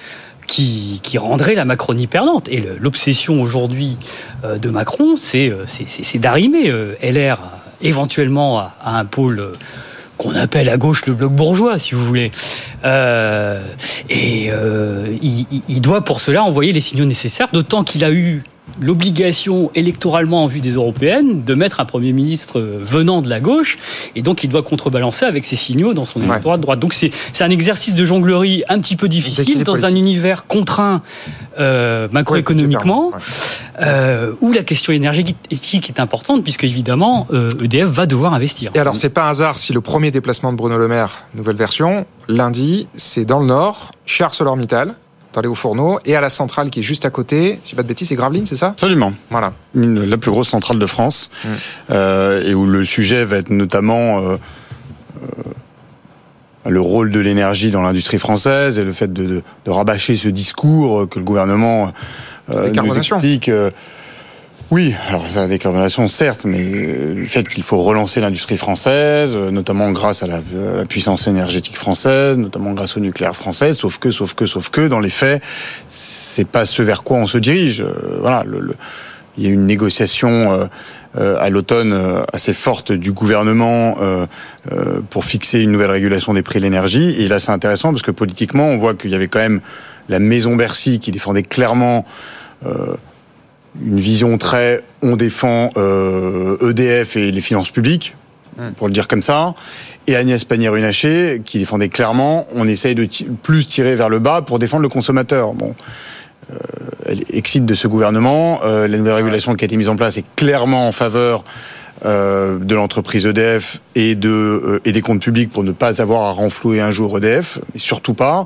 qui, 0.48 1.18
rendrait 1.18 1.56
la 1.56 1.66
Macronie 1.66 2.08
perdante. 2.08 2.50
Et 2.50 2.64
l'obsession 2.80 3.42
aujourd'hui 3.42 3.98
euh, 4.44 4.58
de 4.58 4.70
Macron, 4.70 5.16
c'est 5.18 5.50
euh, 5.50 5.66
d'arrimer 6.16 6.70
euh, 6.70 6.96
LR 7.02 7.40
éventuellement 7.82 8.60
à, 8.60 8.74
un 8.84 9.06
pôle 9.06 9.52
qu'on 10.18 10.34
appelle 10.36 10.70
à 10.70 10.78
gauche 10.78 11.06
le 11.06 11.14
bloc 11.14 11.34
bourgeois, 11.34 11.78
si 11.78 11.94
vous 11.94 12.06
voulez. 12.06 12.32
Et 14.10 14.50
il 15.68 15.82
doit 15.82 16.04
pour 16.06 16.22
cela 16.22 16.44
envoyer 16.44 16.72
les 16.72 16.80
signaux 16.80 17.06
nécessaires, 17.06 17.50
d'autant 17.52 17.84
qu'il 17.84 18.04
a 18.06 18.12
eu 18.12 18.44
l'obligation 18.82 19.72
électoralement 19.76 20.44
en 20.44 20.48
vue 20.48 20.62
des 20.62 20.72
européennes 20.72 21.44
de 21.44 21.54
mettre 21.54 21.80
un 21.80 21.86
Premier 21.86 22.12
ministre 22.12 22.60
euh, 22.60 22.80
venant 22.82 23.22
de 23.22 23.30
la 23.30 23.40
gauche, 23.40 23.78
et 24.16 24.22
donc 24.22 24.44
il 24.44 24.50
doit 24.50 24.64
contrebalancer 24.64 25.26
avec 25.26 25.46
ses 25.46 25.56
signaux 25.56 25.94
dans 25.94 26.06
son 26.06 26.22
électorat 26.22 26.58
de 26.58 26.62
droite. 26.62 26.80
Donc 26.80 26.94
c'est 26.94 27.12
c'est 27.34 27.44
un 27.44 27.50
exercice 27.50 27.96
de 27.96 28.06
jonglerie 28.06 28.64
un 28.70 28.80
petit 28.80 28.96
peu 28.96 29.08
difficile 29.08 29.64
dans 29.64 29.86
un 29.86 29.96
univers 29.96 30.48
contraint 30.48 31.02
euh, 31.58 32.10
macroéconomiquement, 32.12 33.12
euh, 33.82 34.34
où 34.42 34.52
la 34.52 34.64
question 34.64 34.92
énergétique 34.92 35.90
est 35.90 36.00
importante, 36.00 36.44
puisque 36.44 36.66
évidemment 36.66 37.28
euh, 37.34 37.50
EDF 37.64 37.88
va 37.88 38.06
devoir 38.06 38.34
investir. 38.34 38.72
Et 38.76 38.80
alors, 38.80 38.96
c'est 38.96 39.10
pas 39.10 39.24
un 39.24 39.30
hasard 39.30 39.58
si 39.58 39.72
le 39.72 39.80
premier 39.80 40.12
déplacement 40.12 40.52
de 40.52 40.58
Bruno 40.58 40.78
Le 40.78 40.88
Maire, 40.88 41.24
nouvelle 41.34 41.56
version, 41.56 42.06
lundi, 42.28 42.88
c'est 42.96 43.26
dans 43.26 43.40
le 43.40 43.46
Nord, 43.46 43.92
chez 44.06 44.26
ArcelorMittal, 44.26 44.96
dans 45.36 45.42
les 45.42 45.48
Hauts-Fourneaux, 45.50 46.00
et 46.06 46.16
à 46.16 46.22
la 46.22 46.30
centrale 46.30 46.70
qui 46.70 46.80
est 46.80 46.84
juste 46.84 47.04
à 47.06 47.10
côté, 47.10 47.60
si 47.64 47.76
pas 47.76 47.84
de 47.84 47.88
bêtises, 47.88 48.08
c'est 48.08 48.16
Gravelines, 48.16 48.46
c'est 48.46 48.56
ça? 48.56 48.68
Absolument. 48.68 49.14
Voilà. 49.30 49.52
Une- 49.76 50.04
la 50.10 50.18
plus 50.18 50.32
grosse 50.32 50.48
centrale 50.48 50.80
de 50.80 50.86
France, 50.86 51.30
Mm. 51.44 51.48
euh, 51.92 52.44
et 52.50 52.54
où 52.56 52.66
le 52.66 52.86
sujet 52.86 53.26
va 53.26 53.38
être 53.38 53.50
notamment 53.50 54.20
euh, 54.20 54.38
euh, 55.22 56.70
le 56.70 56.80
rôle 56.82 57.12
de 57.12 57.20
l'énergie 57.20 57.70
dans 57.70 57.82
l'industrie 57.82 58.18
française 58.18 58.80
et 58.80 58.84
le 58.86 58.94
fait 58.94 59.12
de, 59.12 59.26
de- 59.26 59.44
de 59.66 59.72
rabâcher 59.72 60.16
ce 60.18 60.30
discours 60.30 61.08
que 61.10 61.20
le 61.20 61.26
gouvernement 61.26 61.92
nous 62.48 62.98
explique. 62.98 63.52
Euh, 64.72 64.76
oui, 64.76 64.94
alors 65.10 65.30
ça, 65.30 65.42
la 65.42 65.48
décarbonation, 65.48 66.08
certes, 66.10 66.46
mais 66.46 66.60
euh, 66.62 67.14
le 67.16 67.26
fait 67.28 67.48
qu'il 67.48 67.64
faut 67.64 67.82
relancer 67.84 68.20
l'industrie 68.22 68.58
française, 68.58 69.34
euh, 69.36 69.52
notamment 69.52 69.92
grâce 69.92 70.24
à 70.24 70.28
la, 70.28 70.38
à 70.38 70.76
la 70.78 70.86
puissance 70.86 71.28
énergétique 71.28 71.78
française, 71.78 72.38
notamment 72.38 72.74
grâce 72.74 72.98
au 72.98 73.00
nucléaire 73.00 73.36
français, 73.36 73.74
sauf 73.74 73.98
que, 74.00 74.12
sauf 74.12 74.34
que, 74.34 74.46
sauf 74.46 74.70
que, 74.70 74.88
dans 74.88 75.00
les 75.00 75.10
faits, 75.10 75.42
c'est 75.90 76.48
pas 76.48 76.66
ce 76.66 76.82
vers 76.82 77.04
quoi 77.04 77.18
on 77.18 77.28
se 77.28 77.38
dirige. 77.38 77.82
Euh, 77.82 78.18
voilà, 78.22 78.44
le, 78.46 78.60
le- 78.60 78.76
il 79.38 79.44
y 79.44 79.48
a 79.48 79.50
une 79.50 79.66
négociation 79.66 80.54
euh, 80.54 80.66
euh, 81.18 81.38
à 81.42 81.50
l'automne 81.50 81.92
euh, 81.92 82.24
assez 82.32 82.54
forte 82.54 82.94
du 82.94 83.12
gouvernement 83.12 83.98
euh, 84.02 84.26
euh, 84.72 85.02
pour 85.10 85.26
fixer 85.26 85.60
une 85.62 85.72
nouvelle 85.74 85.92
régulation 85.92 86.34
des 86.34 86.42
prix 86.42 86.60
de 86.60 86.64
l'énergie. 86.64 87.22
Et 87.22 87.28
là, 87.28 87.40
c'est 87.40 87.52
intéressant 87.52 87.92
parce 87.92 88.02
que 88.02 88.12
politiquement, 88.12 88.64
on 88.68 88.78
voit 88.78 88.94
qu'il 88.94 89.12
y 89.12 89.16
avait 89.16 89.28
quand 89.28 89.40
même 89.40 89.60
la 90.08 90.20
maison 90.20 90.56
Bercy 90.56 91.00
qui 91.00 91.12
défendait 91.12 91.44
clairement 91.44 92.06
euh, 92.66 92.96
une 93.84 94.00
vision 94.00 94.38
très 94.38 94.82
on 95.02 95.16
défend 95.16 95.70
euh, 95.78 96.70
EDF 96.70 97.18
et 97.18 97.32
les 97.32 97.42
finances 97.42 97.72
publiques, 97.72 98.16
pour 98.78 98.88
le 98.88 98.94
dire 98.94 99.08
comme 99.08 99.22
ça, 99.22 99.54
et 100.08 100.16
Agnès 100.16 100.44
Pannier-Runacher 100.46 101.42
qui 101.44 101.60
défendait 101.60 101.90
clairement 101.90 102.46
on 102.56 102.68
essaye 102.68 102.96
de 102.96 103.08
plus 103.44 103.68
tirer 103.68 103.96
vers 103.96 104.10
le 104.10 104.20
bas 104.20 104.42
pour 104.42 104.60
défendre 104.60 104.84
le 104.84 104.90
consommateur. 104.90 105.54
Bon. 105.54 105.76
Euh, 106.52 106.56
elle 107.08 107.24
excite 107.30 107.66
de 107.66 107.74
ce 107.74 107.88
gouvernement. 107.88 108.60
Euh, 108.64 108.88
la 108.88 108.98
nouvelle 108.98 109.14
régulation 109.14 109.56
qui 109.56 109.64
a 109.64 109.68
été 109.68 109.78
mise 109.78 109.90
en 109.90 109.96
place 109.96 110.18
est 110.18 110.26
clairement 110.36 110.88
en 110.88 110.92
faveur 110.92 111.44
euh, 112.06 112.60
de 112.60 112.76
l'entreprise 112.76 113.26
EDF 113.26 113.82
et, 113.96 114.16
de, 114.16 114.82
et 114.86 114.92
des 114.92 115.02
comptes 115.02 115.22
publics 115.22 115.52
pour 115.52 115.64
ne 115.64 115.72
pas 115.72 116.02
avoir 116.02 116.24
à 116.24 116.32
renflouer 116.32 116.82
un 116.82 116.92
jour 116.92 117.18
EDF, 117.18 117.60
mais 117.74 117.80
surtout 117.80 118.14
pas. 118.14 118.46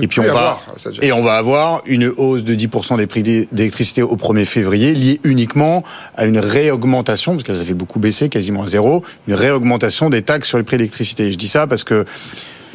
Et 0.00 0.06
puis 0.06 0.20
on 0.20 0.24
va, 0.32 0.60
et 1.02 1.12
on 1.12 1.22
va 1.22 1.34
avoir 1.36 1.82
une 1.86 2.06
hausse 2.16 2.44
de 2.44 2.54
10% 2.54 2.96
des 2.96 3.06
prix 3.06 3.22
d'é- 3.22 3.48
d'électricité 3.52 4.02
au 4.02 4.16
1er 4.16 4.44
février, 4.44 4.94
liée 4.94 5.20
uniquement 5.24 5.82
à 6.16 6.24
une 6.26 6.38
réaugmentation, 6.38 7.32
parce 7.32 7.44
qu'elles 7.44 7.60
avaient 7.60 7.74
beaucoup 7.74 7.98
baissé, 7.98 8.28
quasiment 8.28 8.62
à 8.62 8.66
zéro, 8.66 9.04
une 9.28 9.34
réaugmentation 9.34 10.08
des 10.10 10.22
taxes 10.22 10.48
sur 10.48 10.58
les 10.58 10.64
prix 10.64 10.78
d'électricité. 10.78 11.30
Je 11.32 11.36
dis 11.38 11.48
ça 11.48 11.66
parce 11.66 11.84
que 11.84 12.04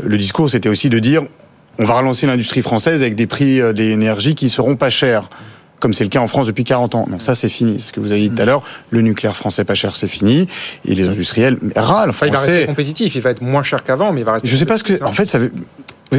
le 0.04 0.18
discours, 0.18 0.50
c'était 0.50 0.70
aussi 0.70 0.90
de 0.90 1.00
dire, 1.00 1.22
on 1.80 1.86
va 1.86 1.96
relancer 1.98 2.28
l'industrie 2.28 2.62
française 2.62 3.02
avec 3.02 3.16
des 3.16 3.28
prix 3.28 3.62
euh, 3.62 3.74
d'énergie 3.74 4.36
qui 4.36 4.50
seront 4.50 4.76
pas 4.76 4.90
chers. 4.90 5.30
Comme 5.80 5.94
c'est 5.94 6.04
le 6.04 6.10
cas 6.10 6.22
en 6.22 6.28
France 6.28 6.48
depuis 6.48 6.64
40 6.64 6.96
ans. 6.96 7.06
Non, 7.08 7.20
ça 7.20 7.36
c'est 7.36 7.50
fini. 7.50 7.80
Ce 7.80 7.92
que 7.92 8.00
vous 8.00 8.12
avez 8.12 8.22
dit 8.22 8.32
tout 8.32 8.42
à 8.42 8.46
l'heure, 8.46 8.64
le 8.90 9.02
nucléaire 9.04 9.36
français 9.38 9.64
pas 9.64 9.76
cher, 9.76 9.96
c'est 9.96 10.08
fini. 10.08 10.48
Et 10.86 10.96
les 10.96 11.08
industriels 11.08 11.60
râlent. 11.76 12.10
Enfin, 12.10 12.26
il 12.26 12.32
va 12.34 12.40
rester 12.40 12.66
compétitif, 12.66 13.14
il 13.14 13.22
va 13.22 13.30
être 13.30 13.44
moins 13.44 13.62
cher 13.62 13.84
qu'avant, 13.84 14.12
mais 14.12 14.22
il 14.22 14.24
va 14.24 14.34
rester. 14.34 14.48
Je 14.48 14.58
sais 14.58 14.66
pas 14.66 14.80
ce 14.80 14.84
que. 14.84 15.04
En 15.04 15.12
fait, 15.12 15.28
ça 15.28 15.38
veut. 15.38 15.52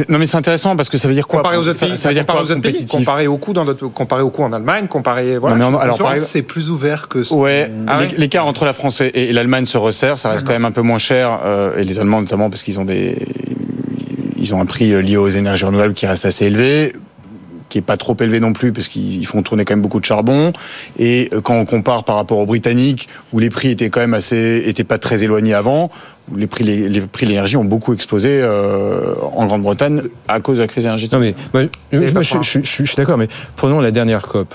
Non, 0.07 0.19
mais 0.19 0.27
c'est 0.27 0.37
intéressant 0.37 0.75
parce 0.75 0.89
que 0.89 0.97
ça 0.97 1.07
veut 1.07 1.13
dire 1.15 1.27
quoi 1.27 1.39
Comparé 1.39 1.57
aux 1.57 1.67
autres 1.67 1.77
ça, 1.79 1.87
pays, 1.87 1.97
ça 1.97 2.09
veut 2.09 2.13
dire 2.13 2.23
comparé 2.25 2.37
quoi 2.39 2.47
aux 2.47 2.51
autres 2.51 2.61
pays, 2.61 2.85
comparé 2.85 3.27
au 3.27 3.37
coût 3.37 3.53
dans 3.53 3.65
notre, 3.65 3.87
comparé 3.87 4.21
au 4.21 4.29
coût 4.29 4.43
en 4.43 4.53
Allemagne, 4.53 4.87
comparé 4.87 5.37
voilà. 5.37 5.55
Non, 5.55 5.71
mais 5.71 5.77
en- 5.77 5.79
alors, 5.79 5.95
exemple- 5.99 6.19
c'est 6.27 6.41
plus 6.43 6.69
ouvert 6.69 7.07
que 7.07 7.23
ce 7.23 7.33
Ouais, 7.33 7.71
Ah 7.87 7.97
ouais 7.97 8.09
l'écart 8.17 8.45
entre 8.45 8.65
la 8.65 8.73
France 8.73 9.01
et 9.01 9.09
et 9.13 9.33
l'Allemagne 9.33 9.65
se 9.65 9.77
resserre, 9.77 10.19
ça 10.19 10.29
reste 10.29 10.45
quand 10.45 10.53
même 10.53 10.65
un 10.65 10.71
peu 10.71 10.81
moins 10.83 10.99
cher, 10.99 11.39
euh, 11.43 11.77
et 11.77 11.83
les 11.85 11.99
Allemands 11.99 12.21
notamment 12.21 12.49
parce 12.49 12.61
qu'ils 12.63 12.79
ont 12.79 12.85
des, 12.85 13.17
ils 14.37 14.53
ont 14.53 14.61
un 14.61 14.65
prix 14.65 14.93
euh, 14.93 15.01
lié 15.01 15.17
aux 15.17 15.27
énergies 15.27 15.65
renouvelables 15.65 15.93
qui 15.93 16.05
reste 16.05 16.25
assez 16.25 16.45
élevé, 16.45 16.93
qui 17.69 17.77
est 17.77 17.81
pas 17.83 17.97
trop 17.97 18.15
élevé 18.19 18.39
non 18.39 18.51
plus 18.53 18.73
parce 18.73 18.87
qu'ils 18.87 19.25
font 19.25 19.41
tourner 19.43 19.63
quand 19.63 19.73
même 19.75 19.81
beaucoup 19.81 19.99
de 19.99 20.05
charbon. 20.05 20.51
Et 20.97 21.29
euh, 21.33 21.41
quand 21.41 21.55
on 21.55 21.65
compare 21.65 22.03
par 22.03 22.15
rapport 22.15 22.39
aux 22.39 22.45
Britanniques 22.45 23.07
où 23.31 23.39
les 23.39 23.49
prix 23.49 23.69
étaient 23.69 23.89
quand 23.89 23.99
même 24.01 24.13
assez, 24.15 24.63
étaient 24.65 24.83
pas 24.83 24.97
très 24.97 25.23
éloignés 25.23 25.53
avant, 25.53 25.89
les 26.35 26.47
prix, 26.47 26.63
les, 26.63 26.89
les 26.89 27.01
prix 27.01 27.25
de 27.25 27.31
l'énergie 27.31 27.57
ont 27.57 27.63
beaucoup 27.65 27.93
explosé 27.93 28.29
euh, 28.43 29.13
en 29.35 29.45
Grande-Bretagne 29.45 30.01
à 30.27 30.39
cause 30.41 30.57
de 30.57 30.61
la 30.61 30.67
crise 30.67 30.85
énergétique. 30.85 31.13
Non 31.13 31.19
mais 31.19 31.35
moi, 31.53 31.63
je, 31.91 31.97
pas 32.13 32.21
je- 32.21 32.29
grave. 32.33 32.43
je- 32.43 32.59
je- 32.59 32.83
je 32.83 32.83
suis 32.87 32.95
d'accord, 32.97 33.17
mais 33.17 33.27
prenons 33.55 33.79
la 33.81 33.91
dernière 33.91 34.23
COP 34.25 34.53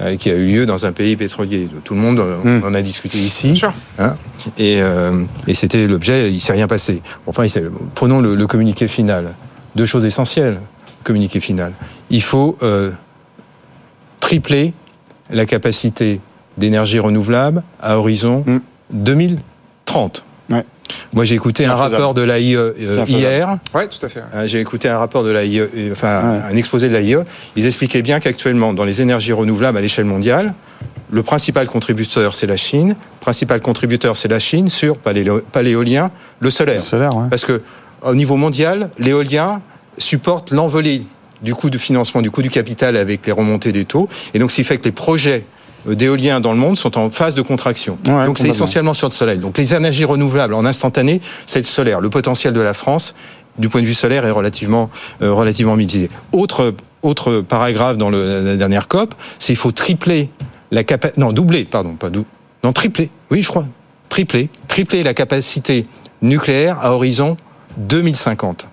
euh, 0.00 0.16
qui 0.16 0.30
a 0.30 0.34
eu 0.34 0.46
lieu 0.46 0.66
dans 0.66 0.86
un 0.86 0.92
pays 0.92 1.16
pétrolier. 1.16 1.68
Tout 1.84 1.94
le 1.94 2.00
monde 2.00 2.18
euh, 2.18 2.38
Hmm. 2.60 2.64
en 2.64 2.74
a 2.74 2.82
discuté 2.82 3.18
ici. 3.18 3.48
Bien 3.48 3.54
sûr. 3.54 3.72
Hein, 3.98 4.16
et 4.58 4.80
euh, 4.80 5.22
et 5.46 5.54
c'était 5.54 5.86
l'objet, 5.86 6.32
il 6.32 6.40
s'est 6.40 6.52
rien 6.52 6.66
passé. 6.66 7.02
Enfin, 7.26 7.44
il 7.44 7.70
prenons 7.94 8.20
le, 8.20 8.34
le 8.34 8.46
communiqué 8.46 8.88
final. 8.88 9.34
Deux 9.76 9.86
choses 9.86 10.04
essentielles. 10.04 10.58
Communiqué 11.04 11.40
final. 11.40 11.72
Il 12.10 12.22
faut 12.22 12.56
euh, 12.62 12.90
tripler 14.20 14.72
la 15.30 15.46
capacité 15.46 16.20
d'énergie 16.58 16.98
renouvelable 16.98 17.62
à 17.80 17.96
horizon 17.98 18.44
Hmm. 18.46 18.58
2030. 18.92 20.24
Ouais. 20.50 20.62
Moi, 21.14 21.24
j'ai 21.24 21.34
écouté 21.34 21.64
un 21.64 21.74
rapport 21.74 22.12
de 22.12 22.20
l'AIE 22.22 22.54
euh, 22.56 22.72
hier. 23.06 23.56
Ouais, 23.74 23.88
tout 23.88 24.04
à 24.04 24.08
fait. 24.10 24.22
Euh, 24.34 24.46
J'ai 24.46 24.60
écouté 24.60 24.88
un 24.90 24.98
rapport 24.98 25.24
de 25.24 25.30
l'AIE, 25.30 25.60
euh, 25.60 25.92
enfin 25.92 26.20
Ouais. 26.30 26.40
un 26.52 26.56
exposé 26.56 26.88
de 26.88 26.92
l'AIE. 26.96 27.16
Ils 27.56 27.66
expliquaient 27.66 28.02
bien 28.02 28.20
qu'actuellement, 28.20 28.74
dans 28.74 28.84
les 28.84 29.00
énergies 29.00 29.32
renouvelables 29.32 29.78
à 29.78 29.80
l'échelle 29.80 30.04
mondiale, 30.04 30.52
le 31.10 31.22
principal 31.22 31.66
contributeur 31.66 32.34
c'est 32.34 32.46
la 32.46 32.56
Chine. 32.58 32.88
Le 32.90 33.20
principal 33.20 33.60
contributeur 33.60 34.16
c'est 34.16 34.28
la 34.28 34.38
Chine 34.38 34.68
sur 34.68 34.98
pas 34.98 35.12
l'éo- 35.14 35.40
pas 35.40 35.62
l'éolien, 35.62 36.10
le 36.40 36.46
Le 36.46 36.50
solaire. 36.50 36.82
solaire, 36.82 37.16
ouais. 37.16 37.28
Parce 37.30 37.44
que 37.46 37.62
au 38.02 38.14
niveau 38.14 38.36
mondial, 38.36 38.90
l'éolien 38.98 39.62
supporte 39.98 40.50
l'envolée 40.50 41.04
du 41.42 41.54
coût 41.54 41.70
de 41.70 41.78
financement, 41.78 42.22
du 42.22 42.30
coût 42.30 42.42
du 42.42 42.50
capital 42.50 42.96
avec 42.96 43.26
les 43.26 43.32
remontées 43.32 43.72
des 43.72 43.84
taux. 43.84 44.08
Et 44.34 44.38
donc, 44.38 44.50
ce 44.50 44.56
qui 44.56 44.64
fait 44.64 44.78
que 44.78 44.84
les 44.84 44.92
projets 44.92 45.44
d'éoliens 45.86 46.40
dans 46.40 46.52
le 46.52 46.58
monde 46.58 46.78
sont 46.78 46.96
en 46.96 47.10
phase 47.10 47.34
de 47.34 47.42
contraction. 47.42 47.98
donc 48.04 48.38
c'est 48.38 48.48
essentiellement 48.48 48.94
sur 48.94 49.08
le 49.08 49.12
soleil. 49.12 49.38
Donc 49.38 49.58
les 49.58 49.74
énergies 49.74 50.04
renouvelables 50.04 50.54
en 50.54 50.64
instantané, 50.64 51.20
c'est 51.46 51.58
le 51.58 51.64
solaire. 51.64 52.00
Le 52.00 52.10
potentiel 52.10 52.52
de 52.52 52.60
la 52.60 52.74
France, 52.74 53.14
du 53.58 53.68
point 53.68 53.80
de 53.80 53.86
vue 53.86 53.94
solaire, 53.94 54.24
est 54.24 54.30
relativement 54.30 54.90
euh, 55.22 55.32
relativement 55.32 55.76
mitigé. 55.76 56.08
Autre 56.32 56.74
autre 57.02 57.40
paragraphe 57.40 57.96
dans 57.96 58.10
le, 58.10 58.44
la 58.44 58.56
dernière 58.56 58.86
COP, 58.86 59.14
c'est 59.40 59.52
il 59.52 59.56
faut 59.56 59.72
tripler 59.72 60.28
la 60.70 60.84
capacité, 60.84 61.20
non 61.20 61.32
doubler, 61.32 61.64
pardon, 61.64 61.96
pas 61.96 62.10
doubler, 62.10 62.28
non 62.62 62.72
tripler, 62.72 63.10
oui 63.32 63.42
je 63.42 63.48
crois, 63.48 63.66
tripler, 64.08 64.48
tripler 64.68 65.02
la 65.02 65.12
capacité 65.12 65.86
nucléaire 66.22 66.78
à 66.80 66.92
horizon 66.92 67.36
2050 67.76 68.68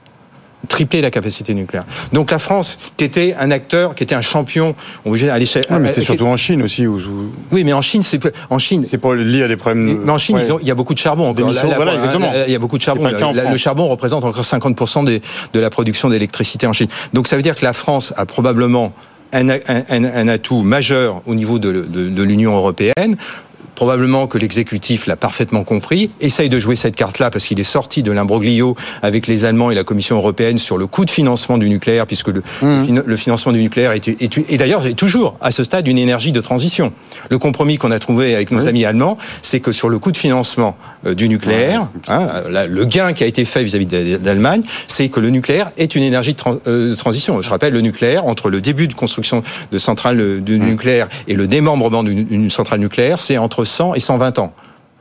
tripler 0.67 1.01
la 1.01 1.11
capacité 1.11 1.53
nucléaire. 1.53 1.85
Donc 2.13 2.31
la 2.31 2.39
France, 2.39 2.79
qui 2.97 3.03
était 3.05 3.35
un 3.39 3.51
acteur, 3.51 3.95
qui 3.95 4.03
était 4.03 4.15
un 4.15 4.21
champion, 4.21 4.75
on 5.05 5.13
à 5.13 5.39
l'échelle. 5.39 5.65
mais 5.69 5.87
c'était 5.87 6.01
surtout 6.01 6.27
en 6.27 6.37
Chine 6.37 6.61
aussi. 6.61 6.85
Oui, 6.87 7.63
mais 7.63 7.73
en 7.73 7.81
Chine, 7.81 8.03
c'est 8.03 8.19
en 8.49 8.59
Chine. 8.59 8.85
C'est 8.85 8.97
pas 8.97 9.15
lié 9.15 9.43
à 9.43 9.47
des 9.47 9.57
problèmes. 9.57 9.99
Mais 10.03 10.11
en 10.11 10.17
Chine, 10.17 10.39
il 10.61 10.67
y 10.67 10.71
a 10.71 10.75
beaucoup 10.75 10.93
de 10.93 10.99
charbon. 10.99 11.29
Encore. 11.29 11.51
voilà, 11.75 11.95
exactement. 11.95 12.31
Il 12.45 12.51
y 12.51 12.55
a 12.55 12.59
beaucoup 12.59 12.77
de 12.77 12.83
charbon. 12.83 13.09
le 13.09 13.57
charbon 13.57 13.87
représente 13.87 14.23
encore 14.23 14.43
50% 14.43 15.05
des, 15.05 15.21
de 15.53 15.59
la 15.59 15.69
production 15.69 16.09
d'électricité 16.09 16.67
en 16.67 16.73
Chine. 16.73 16.87
Donc 17.13 17.27
ça 17.27 17.35
veut 17.35 17.41
dire 17.41 17.55
que 17.55 17.65
la 17.65 17.73
France 17.73 18.13
a 18.17 18.25
probablement 18.25 18.93
un, 19.31 19.49
un, 19.49 19.59
un, 19.89 20.27
atout 20.27 20.61
majeur 20.61 21.21
au 21.25 21.35
niveau 21.35 21.59
de, 21.59 21.71
de, 21.71 22.09
de 22.09 22.23
l'Union 22.23 22.55
européenne 22.55 23.15
Probablement 23.79 24.27
que 24.27 24.37
l'exécutif 24.37 25.07
l'a 25.07 25.15
parfaitement 25.15 25.63
compris, 25.63 26.11
essaye 26.19 26.49
de 26.49 26.59
jouer 26.59 26.75
cette 26.75 26.97
carte-là 26.97 27.29
parce 27.29 27.45
qu'il 27.45 27.61
est 27.61 27.63
sorti 27.63 28.03
de 28.03 28.11
l'imbroglio 28.11 28.75
avec 29.01 29.25
les 29.25 29.45
Allemands 29.45 29.71
et 29.71 29.73
la 29.73 29.85
Commission 29.85 30.17
européenne 30.17 30.57
sur 30.57 30.77
le 30.77 30.85
coût 30.85 31.05
de 31.05 31.09
financement 31.09 31.57
du 31.57 31.69
nucléaire, 31.69 32.05
puisque 32.05 32.27
le, 32.27 32.43
mmh. 32.61 33.15
financement 33.15 33.53
du 33.53 33.61
nucléaire 33.61 33.93
est, 33.93 34.57
d'ailleurs 34.57 34.85
est 34.85 34.95
toujours 34.95 35.37
à 35.39 35.51
ce 35.51 35.63
stade 35.63 35.87
une 35.87 35.97
énergie 35.97 36.33
de 36.33 36.41
transition. 36.41 36.91
Le 37.29 37.37
compromis 37.37 37.77
qu'on 37.77 37.91
a 37.91 37.99
trouvé 37.99 38.35
avec 38.35 38.51
nos 38.51 38.67
amis 38.67 38.83
allemands, 38.83 39.17
c'est 39.41 39.61
que 39.61 39.71
sur 39.71 39.87
le 39.87 39.97
coût 39.97 40.11
de 40.11 40.17
financement 40.17 40.75
euh, 41.05 41.13
du 41.13 41.29
nucléaire, 41.29 41.87
hein, 42.09 42.27
le 42.49 42.83
gain 42.83 43.13
qui 43.13 43.23
a 43.23 43.27
été 43.27 43.45
fait 43.45 43.63
vis-à-vis 43.63 43.85
d'Allemagne, 43.85 44.61
c'est 44.87 45.07
que 45.07 45.21
le 45.21 45.29
nucléaire 45.29 45.71
est 45.77 45.95
une 45.95 46.03
énergie 46.03 46.35
euh, 46.67 46.89
de, 46.89 46.95
transition. 46.95 47.41
Je 47.41 47.49
rappelle, 47.49 47.71
le 47.71 47.79
nucléaire, 47.79 48.25
entre 48.25 48.49
le 48.49 48.59
début 48.59 48.89
de 48.89 48.93
construction 48.93 49.41
de 49.71 49.77
centrales 49.77 50.19
euh, 50.19 50.41
de 50.41 50.57
mmh. 50.57 50.65
nucléaire 50.65 51.07
et 51.29 51.35
le 51.35 51.47
démembrement 51.47 52.03
d'une 52.03 52.49
centrale 52.49 52.81
nucléaire, 52.81 53.21
c'est 53.21 53.37
entre 53.37 53.63
100 53.69 53.95
et 53.95 53.99
120 53.99 54.39
ans 54.39 54.53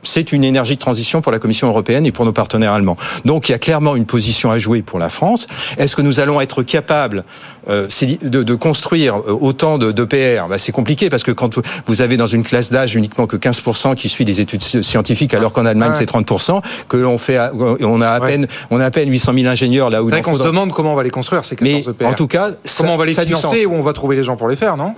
c'est 0.03 0.31
une 0.31 0.43
énergie 0.43 0.75
de 0.75 0.79
transition 0.79 1.21
pour 1.21 1.31
la 1.31 1.39
Commission 1.39 1.67
européenne 1.67 2.05
et 2.05 2.11
pour 2.11 2.25
nos 2.25 2.31
partenaires 2.31 2.73
allemands. 2.73 2.97
Donc 3.25 3.49
il 3.49 3.51
y 3.51 3.55
a 3.55 3.59
clairement 3.59 3.95
une 3.95 4.05
position 4.05 4.51
à 4.51 4.57
jouer 4.57 4.81
pour 4.81 4.99
la 4.99 5.09
France. 5.09 5.47
Est-ce 5.77 5.95
que 5.95 6.01
nous 6.01 6.19
allons 6.19 6.41
être 6.41 6.63
capables 6.63 7.23
euh, 7.69 7.87
de, 8.21 8.43
de, 8.43 8.55
construire 8.55 9.17
euh, 9.17 9.37
autant 9.39 9.77
d'EPR 9.77 10.47
bah, 10.49 10.57
C'est 10.57 10.71
compliqué 10.71 11.09
parce 11.09 11.23
que 11.23 11.31
quand 11.31 11.59
vous 11.85 12.01
avez 12.01 12.17
dans 12.17 12.27
une 12.27 12.43
classe 12.43 12.71
d'âge 12.71 12.95
uniquement 12.95 13.27
que 13.27 13.37
15% 13.37 13.95
qui 13.95 14.09
suit 14.09 14.25
des 14.25 14.41
études 14.41 14.61
scientifiques 14.61 15.33
alors 15.33 15.51
qu'en 15.51 15.65
Allemagne 15.65 15.91
c'est 15.95 16.09
30%, 16.09 16.61
que 16.87 16.97
l'on 16.97 17.17
fait, 17.17 17.39
on 17.81 18.01
a 18.01 18.09
à 18.09 18.19
peine, 18.19 18.47
on 18.71 18.79
a 18.79 18.85
à 18.85 18.91
peine 18.91 19.09
800 19.09 19.33
000 19.33 19.47
ingénieurs 19.47 19.89
là 19.89 20.01
où. 20.01 20.07
C'est 20.07 20.13
vrai 20.13 20.21
qu'on 20.21 20.33
se 20.33 20.43
demande 20.43 20.71
comment 20.71 20.93
on 20.93 20.95
va 20.95 21.03
les 21.03 21.09
construire 21.09 21.45
ces 21.45 21.55
14 21.55 21.87
Mais 21.87 21.91
EPR. 21.91 22.05
En 22.05 22.13
tout 22.13 22.27
cas, 22.27 22.51
comment 22.77 22.93
on 22.93 22.97
va 22.97 23.05
les 23.05 23.13
financer 23.13 23.65
ou 23.65 23.73
on 23.73 23.81
va 23.81 23.93
trouver 23.93 24.15
les 24.15 24.23
gens 24.23 24.35
pour 24.35 24.47
les 24.47 24.55
faire, 24.55 24.77
non? 24.77 24.93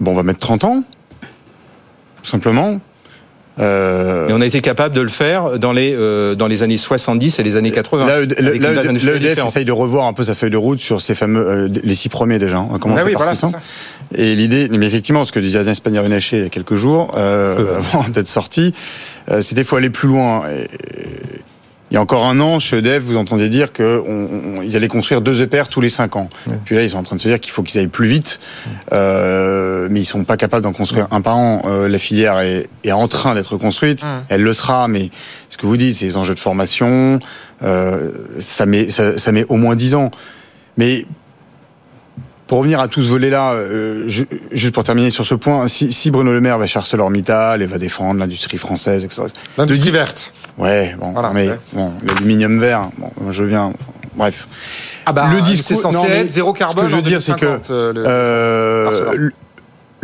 Bon, 0.00 0.12
on 0.12 0.14
va 0.14 0.22
mettre 0.22 0.40
30 0.40 0.64
ans, 0.64 0.82
tout 2.22 2.30
simplement. 2.30 2.80
Euh... 3.58 4.28
Et 4.28 4.32
on 4.32 4.40
a 4.40 4.46
été 4.46 4.62
capable 4.62 4.94
de 4.94 5.02
le 5.02 5.10
faire 5.10 5.58
dans 5.58 5.72
les 5.72 5.94
euh, 5.94 6.34
dans 6.34 6.46
les 6.46 6.62
années 6.62 6.78
70 6.78 7.38
et 7.38 7.42
les 7.42 7.56
années 7.56 7.70
80. 7.70 8.06
Là, 8.06 8.20
l'EDF 8.24 9.44
essaye 9.46 9.66
de 9.66 9.72
revoir 9.72 10.06
un 10.06 10.14
peu 10.14 10.24
sa 10.24 10.34
feuille 10.34 10.50
de 10.50 10.56
route 10.56 10.80
sur 10.80 11.02
ces 11.02 11.14
fameux 11.14 11.46
euh, 11.46 11.68
les 11.84 11.94
six 11.94 12.08
premiers 12.08 12.38
déjà. 12.38 12.60
On 12.60 12.72
va 12.72 12.78
commencer 12.78 13.04
ah 13.14 13.18
par 13.18 13.36
ça. 13.36 13.48
Et 14.14 14.34
l'idée, 14.34 14.68
mais 14.70 14.86
effectivement, 14.86 15.24
ce 15.24 15.32
que 15.32 15.40
disait 15.40 15.58
Agnès 15.58 15.80
Pannier-Runacher 15.80 16.36
il 16.38 16.42
y 16.42 16.46
a 16.46 16.50
quelques 16.50 16.76
jours, 16.76 17.14
euh, 17.16 17.78
avant 17.94 18.08
d'être 18.08 18.28
sorti, 18.28 18.74
euh, 19.30 19.40
c'était 19.42 19.64
faut 19.64 19.76
aller 19.76 19.90
plus 19.90 20.08
loin. 20.08 20.42
Et, 20.48 20.66
il 21.92 21.96
y 21.96 21.98
a 21.98 22.00
encore 22.00 22.24
un 22.24 22.40
an, 22.40 22.58
chez 22.58 22.78
EDF, 22.78 23.02
vous 23.02 23.18
entendez 23.18 23.50
dire 23.50 23.70
qu'ils 23.70 24.76
allaient 24.76 24.88
construire 24.88 25.20
deux 25.20 25.42
EPR 25.42 25.64
tous 25.70 25.82
les 25.82 25.90
cinq 25.90 26.16
ans. 26.16 26.30
Puis 26.64 26.74
là, 26.74 26.82
ils 26.82 26.88
sont 26.88 26.96
en 26.96 27.02
train 27.02 27.16
de 27.16 27.20
se 27.20 27.28
dire 27.28 27.38
qu'il 27.38 27.52
faut 27.52 27.62
qu'ils 27.62 27.78
aillent 27.80 27.86
plus 27.86 28.08
vite, 28.08 28.40
euh, 28.94 29.88
mais 29.90 30.00
ils 30.00 30.06
sont 30.06 30.24
pas 30.24 30.38
capables 30.38 30.62
d'en 30.62 30.72
construire 30.72 31.06
un 31.10 31.20
par 31.20 31.36
an. 31.36 31.60
Euh, 31.66 31.90
la 31.90 31.98
filière 31.98 32.38
est, 32.38 32.66
est 32.82 32.92
en 32.92 33.08
train 33.08 33.34
d'être 33.34 33.58
construite, 33.58 34.02
elle 34.30 34.42
le 34.42 34.54
sera, 34.54 34.88
mais 34.88 35.10
ce 35.50 35.58
que 35.58 35.66
vous 35.66 35.76
dites, 35.76 35.96
c'est 35.96 36.06
les 36.06 36.16
enjeux 36.16 36.32
de 36.32 36.38
formation, 36.38 37.18
euh, 37.62 38.10
ça, 38.38 38.64
met, 38.64 38.88
ça, 38.88 39.18
ça 39.18 39.30
met 39.30 39.44
au 39.50 39.56
moins 39.56 39.76
dix 39.76 39.94
ans. 39.94 40.10
Mais 40.78 41.04
pour 42.52 42.58
revenir 42.58 42.80
à 42.80 42.88
tout 42.88 43.02
ce 43.02 43.08
volet-là, 43.08 43.54
euh, 43.54 44.06
juste 44.06 44.74
pour 44.74 44.84
terminer 44.84 45.10
sur 45.10 45.24
ce 45.24 45.34
point, 45.34 45.68
si, 45.68 45.90
si, 45.90 46.10
Bruno 46.10 46.32
Le 46.32 46.40
Maire 46.42 46.58
va 46.58 46.66
chez 46.66 46.78
ArcelorMittal 46.78 47.62
et 47.62 47.66
va 47.66 47.78
défendre 47.78 48.20
l'industrie 48.20 48.58
française, 48.58 49.06
etc. 49.06 49.22
L'industrie 49.56 49.90
verte. 49.90 50.34
Ouais, 50.58 50.94
bon, 51.00 51.14
mais 51.32 51.48
bon, 51.72 51.94
l'aluminium 52.04 52.60
vert, 52.60 52.90
bon, 52.98 53.10
je 53.32 53.42
viens. 53.42 53.72
Bref. 54.16 54.46
Ah 55.06 55.14
bah, 55.14 55.30
le 55.32 55.40
discours, 55.40 55.64
c'est 55.64 55.74
censé 55.76 56.06
être 56.06 56.28
zéro 56.28 56.52
carbone. 56.52 56.84
Ce 56.84 56.84
que 56.84 56.90
je 56.90 56.96
veux 56.96 57.00
dire, 57.00 57.22
c'est 57.22 57.36
que 57.36 57.58
euh, 57.70 57.94
euh 57.96 59.30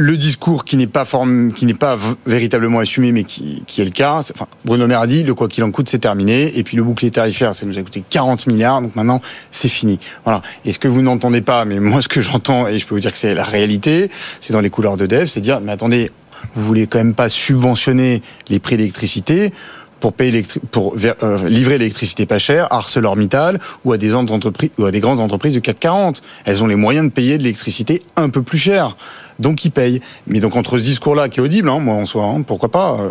le 0.00 0.16
discours 0.16 0.64
qui 0.64 0.76
n'est 0.76 0.86
pas 0.86 1.04
forme, 1.04 1.52
qui 1.52 1.66
n'est 1.66 1.74
pas 1.74 1.98
véritablement 2.24 2.78
assumé, 2.78 3.10
mais 3.10 3.24
qui, 3.24 3.64
qui 3.66 3.80
est 3.80 3.84
le 3.84 3.90
cas. 3.90 4.18
Enfin, 4.18 4.46
Bruno 4.64 4.86
Maire 4.86 5.08
dit 5.08 5.24
le 5.24 5.34
quoi 5.34 5.48
qu'il 5.48 5.64
en 5.64 5.72
coûte, 5.72 5.88
c'est 5.88 5.98
terminé. 5.98 6.56
Et 6.56 6.62
puis 6.62 6.76
le 6.76 6.84
bouclier 6.84 7.10
tarifaire, 7.10 7.52
ça 7.52 7.66
nous 7.66 7.76
a 7.78 7.82
coûté 7.82 8.04
40 8.08 8.46
milliards, 8.46 8.80
donc 8.80 8.94
maintenant 8.94 9.20
c'est 9.50 9.68
fini. 9.68 9.98
Voilà. 10.22 10.40
Et 10.64 10.70
ce 10.70 10.78
que 10.78 10.86
vous 10.86 11.02
n'entendez 11.02 11.40
pas, 11.40 11.64
mais 11.64 11.80
moi 11.80 12.00
ce 12.02 12.08
que 12.08 12.22
j'entends 12.22 12.68
et 12.68 12.78
je 12.78 12.86
peux 12.86 12.94
vous 12.94 13.00
dire 13.00 13.10
que 13.10 13.18
c'est 13.18 13.34
la 13.34 13.42
réalité, 13.42 14.08
c'est 14.40 14.52
dans 14.52 14.60
les 14.60 14.70
couleurs 14.70 14.96
de 14.96 15.06
Dev, 15.06 15.26
c'est 15.26 15.40
dire 15.40 15.60
mais 15.60 15.72
attendez, 15.72 16.12
vous 16.54 16.64
voulez 16.64 16.86
quand 16.86 16.98
même 16.98 17.14
pas 17.14 17.28
subventionner 17.28 18.22
les 18.48 18.60
prix 18.60 18.76
d'électricité 18.76 19.52
pour 20.00 20.12
payer 20.12 20.44
pour 20.70 20.94
euh, 21.22 21.48
livrer 21.48 21.78
l'électricité 21.78 22.26
pas 22.26 22.38
chère 22.38 22.66
à 22.72 22.78
ArcelorMittal 22.78 23.58
ou 23.84 23.92
à 23.92 23.98
des 23.98 24.14
entreprises 24.14 24.70
ou 24.78 24.84
à 24.84 24.90
des 24.90 25.00
grandes 25.00 25.20
entreprises 25.20 25.54
de 25.54 25.60
440. 25.60 26.22
Elles 26.44 26.62
ont 26.62 26.66
les 26.66 26.76
moyens 26.76 27.06
de 27.06 27.12
payer 27.12 27.38
de 27.38 27.42
l'électricité 27.42 28.02
un 28.16 28.28
peu 28.28 28.42
plus 28.42 28.58
cher 28.58 28.96
donc 29.38 29.64
ils 29.64 29.70
payent. 29.70 30.00
Mais 30.26 30.40
donc 30.40 30.56
entre 30.56 30.78
ce 30.78 30.84
discours-là 30.84 31.28
qui 31.28 31.40
est 31.40 31.42
audible, 31.42 31.68
hein, 31.68 31.78
moi 31.78 31.94
en 31.94 32.06
soi, 32.06 32.24
hein, 32.24 32.42
pourquoi 32.42 32.70
pas, 32.70 32.98
euh, 33.00 33.10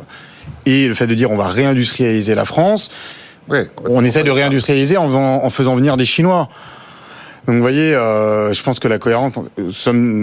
et 0.65 0.87
le 0.87 0.93
fait 0.93 1.07
de 1.07 1.13
dire 1.13 1.31
on 1.31 1.37
va 1.37 1.47
réindustrialiser 1.47 2.35
la 2.35 2.45
France, 2.45 2.89
on 3.85 4.03
essaie 4.03 4.23
de 4.23 4.31
réindustrialiser 4.31 4.97
en, 4.97 5.49
faisant 5.49 5.75
venir 5.75 5.95
des 5.95 6.05
Chinois. 6.05 6.49
Donc 7.47 7.55
vous 7.55 7.61
voyez, 7.61 7.95
euh, 7.95 8.53
je 8.53 8.61
pense 8.61 8.77
que 8.79 8.89
la 8.89 8.99
cohérence, 8.99 9.31
nous 9.57 9.71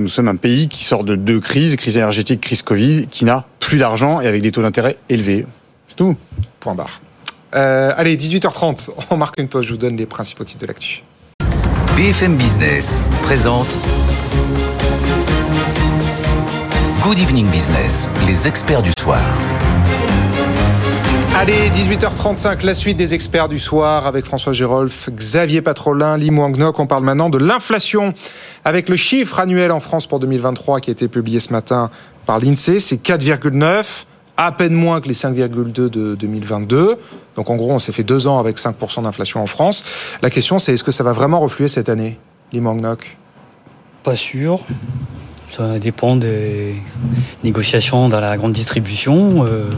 sommes, 0.08 0.28
un 0.28 0.36
pays 0.36 0.68
qui 0.68 0.84
sort 0.84 1.04
de 1.04 1.16
deux 1.16 1.40
crises, 1.40 1.76
crise 1.76 1.96
énergétique, 1.96 2.42
crise 2.42 2.60
Covid, 2.60 3.06
qui 3.06 3.24
n'a 3.24 3.46
plus 3.60 3.78
d'argent 3.78 4.20
et 4.20 4.26
avec 4.26 4.42
des 4.42 4.50
taux 4.50 4.60
d'intérêt 4.60 4.96
élevés. 5.08 5.46
C'est 5.96 6.02
tout. 6.04 6.16
Point 6.58 6.74
barre. 6.74 7.00
Euh, 7.54 7.92
allez, 7.96 8.16
18h30, 8.16 8.90
on 9.10 9.16
marque 9.16 9.38
une 9.38 9.46
pause, 9.46 9.64
je 9.64 9.70
vous 9.70 9.76
donne 9.76 9.96
les 9.96 10.06
principaux 10.06 10.42
titres 10.42 10.62
de 10.62 10.66
l'actu. 10.66 11.04
BFM 11.96 12.36
Business 12.36 13.04
présente 13.22 13.78
Good 17.00 17.20
Evening 17.20 17.48
Business, 17.48 18.10
les 18.26 18.48
experts 18.48 18.82
du 18.82 18.90
soir. 18.98 19.20
Allez, 21.36 21.70
18h35, 21.70 22.64
la 22.64 22.74
suite 22.74 22.96
des 22.96 23.14
experts 23.14 23.48
du 23.48 23.60
soir 23.60 24.08
avec 24.08 24.24
François 24.24 24.52
Gérolf, 24.52 25.10
Xavier 25.10 25.62
Patrolin, 25.62 26.16
Lim. 26.16 26.40
On 26.40 26.86
parle 26.88 27.04
maintenant 27.04 27.30
de 27.30 27.38
l'inflation 27.38 28.14
avec 28.64 28.88
le 28.88 28.96
chiffre 28.96 29.38
annuel 29.38 29.70
en 29.70 29.78
France 29.78 30.08
pour 30.08 30.18
2023 30.18 30.80
qui 30.80 30.90
a 30.90 30.92
été 30.92 31.06
publié 31.06 31.38
ce 31.38 31.52
matin 31.52 31.88
par 32.26 32.40
l'INSEE. 32.40 32.80
C'est 32.80 33.00
4,9, 33.00 34.06
à 34.36 34.52
peine 34.52 34.72
moins 34.72 35.00
que 35.00 35.08
les 35.08 35.14
5,2 35.14 35.88
de 35.88 36.14
2022. 36.14 36.98
Donc 37.36 37.50
en 37.50 37.56
gros, 37.56 37.72
on 37.72 37.78
s'est 37.78 37.92
fait 37.92 38.02
deux 38.02 38.26
ans 38.26 38.38
avec 38.38 38.58
5% 38.58 39.02
d'inflation 39.02 39.42
en 39.42 39.46
France. 39.46 39.84
La 40.22 40.30
question, 40.30 40.58
c'est 40.58 40.74
est-ce 40.74 40.84
que 40.84 40.92
ça 40.92 41.04
va 41.04 41.12
vraiment 41.12 41.40
refluer 41.40 41.68
cette 41.68 41.88
année, 41.88 42.18
Lim 42.52 42.66
Wangnok 42.66 43.16
Pas 44.02 44.16
sûr. 44.16 44.64
Ça 45.50 45.78
dépend 45.78 46.16
des 46.16 46.74
négociations 47.44 48.08
dans 48.08 48.18
la 48.18 48.36
grande 48.36 48.52
distribution. 48.52 49.44
Euh, 49.46 49.70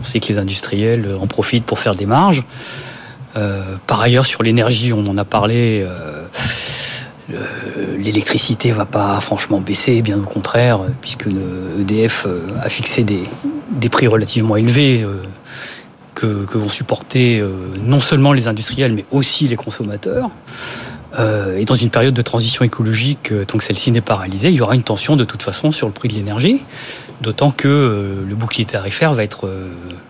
on 0.00 0.04
sait 0.04 0.18
que 0.18 0.32
les 0.32 0.38
industriels 0.38 1.16
en 1.20 1.26
profitent 1.26 1.64
pour 1.64 1.78
faire 1.78 1.94
des 1.94 2.06
marges. 2.06 2.42
Euh, 3.36 3.62
par 3.86 4.00
ailleurs, 4.00 4.26
sur 4.26 4.42
l'énergie, 4.42 4.92
on 4.92 5.06
en 5.06 5.16
a 5.16 5.24
parlé. 5.24 5.86
Euh, 5.86 6.26
l'électricité 7.96 8.72
va 8.72 8.86
pas 8.86 9.20
franchement 9.20 9.60
baisser, 9.60 10.02
bien 10.02 10.18
au 10.18 10.22
contraire, 10.22 10.80
puisque 11.00 11.28
EDF 11.78 12.26
a 12.60 12.68
fixé 12.68 13.04
des, 13.04 13.22
prix 13.88 14.06
relativement 14.06 14.56
élevés 14.56 15.06
que, 16.14 16.26
vont 16.26 16.68
supporter 16.68 17.42
non 17.84 18.00
seulement 18.00 18.32
les 18.32 18.48
industriels, 18.48 18.92
mais 18.92 19.04
aussi 19.10 19.48
les 19.48 19.56
consommateurs. 19.56 20.30
Et 21.16 21.64
dans 21.64 21.74
une 21.74 21.90
période 21.90 22.14
de 22.14 22.22
transition 22.22 22.64
écologique, 22.64 23.32
tant 23.46 23.58
que 23.58 23.64
celle-ci 23.64 23.90
n'est 23.90 24.00
pas 24.00 24.16
réalisée, 24.16 24.50
il 24.50 24.54
y 24.54 24.60
aura 24.60 24.74
une 24.74 24.82
tension 24.82 25.16
de 25.16 25.24
toute 25.24 25.42
façon 25.42 25.70
sur 25.70 25.86
le 25.86 25.92
prix 25.92 26.08
de 26.08 26.14
l'énergie. 26.14 26.62
D'autant 27.20 27.50
que 27.50 27.66
euh, 27.66 28.24
le 28.28 28.34
bouclier 28.36 28.64
tarifaire 28.64 29.12
va 29.12 29.24
être 29.24 29.48
euh, 29.48 29.66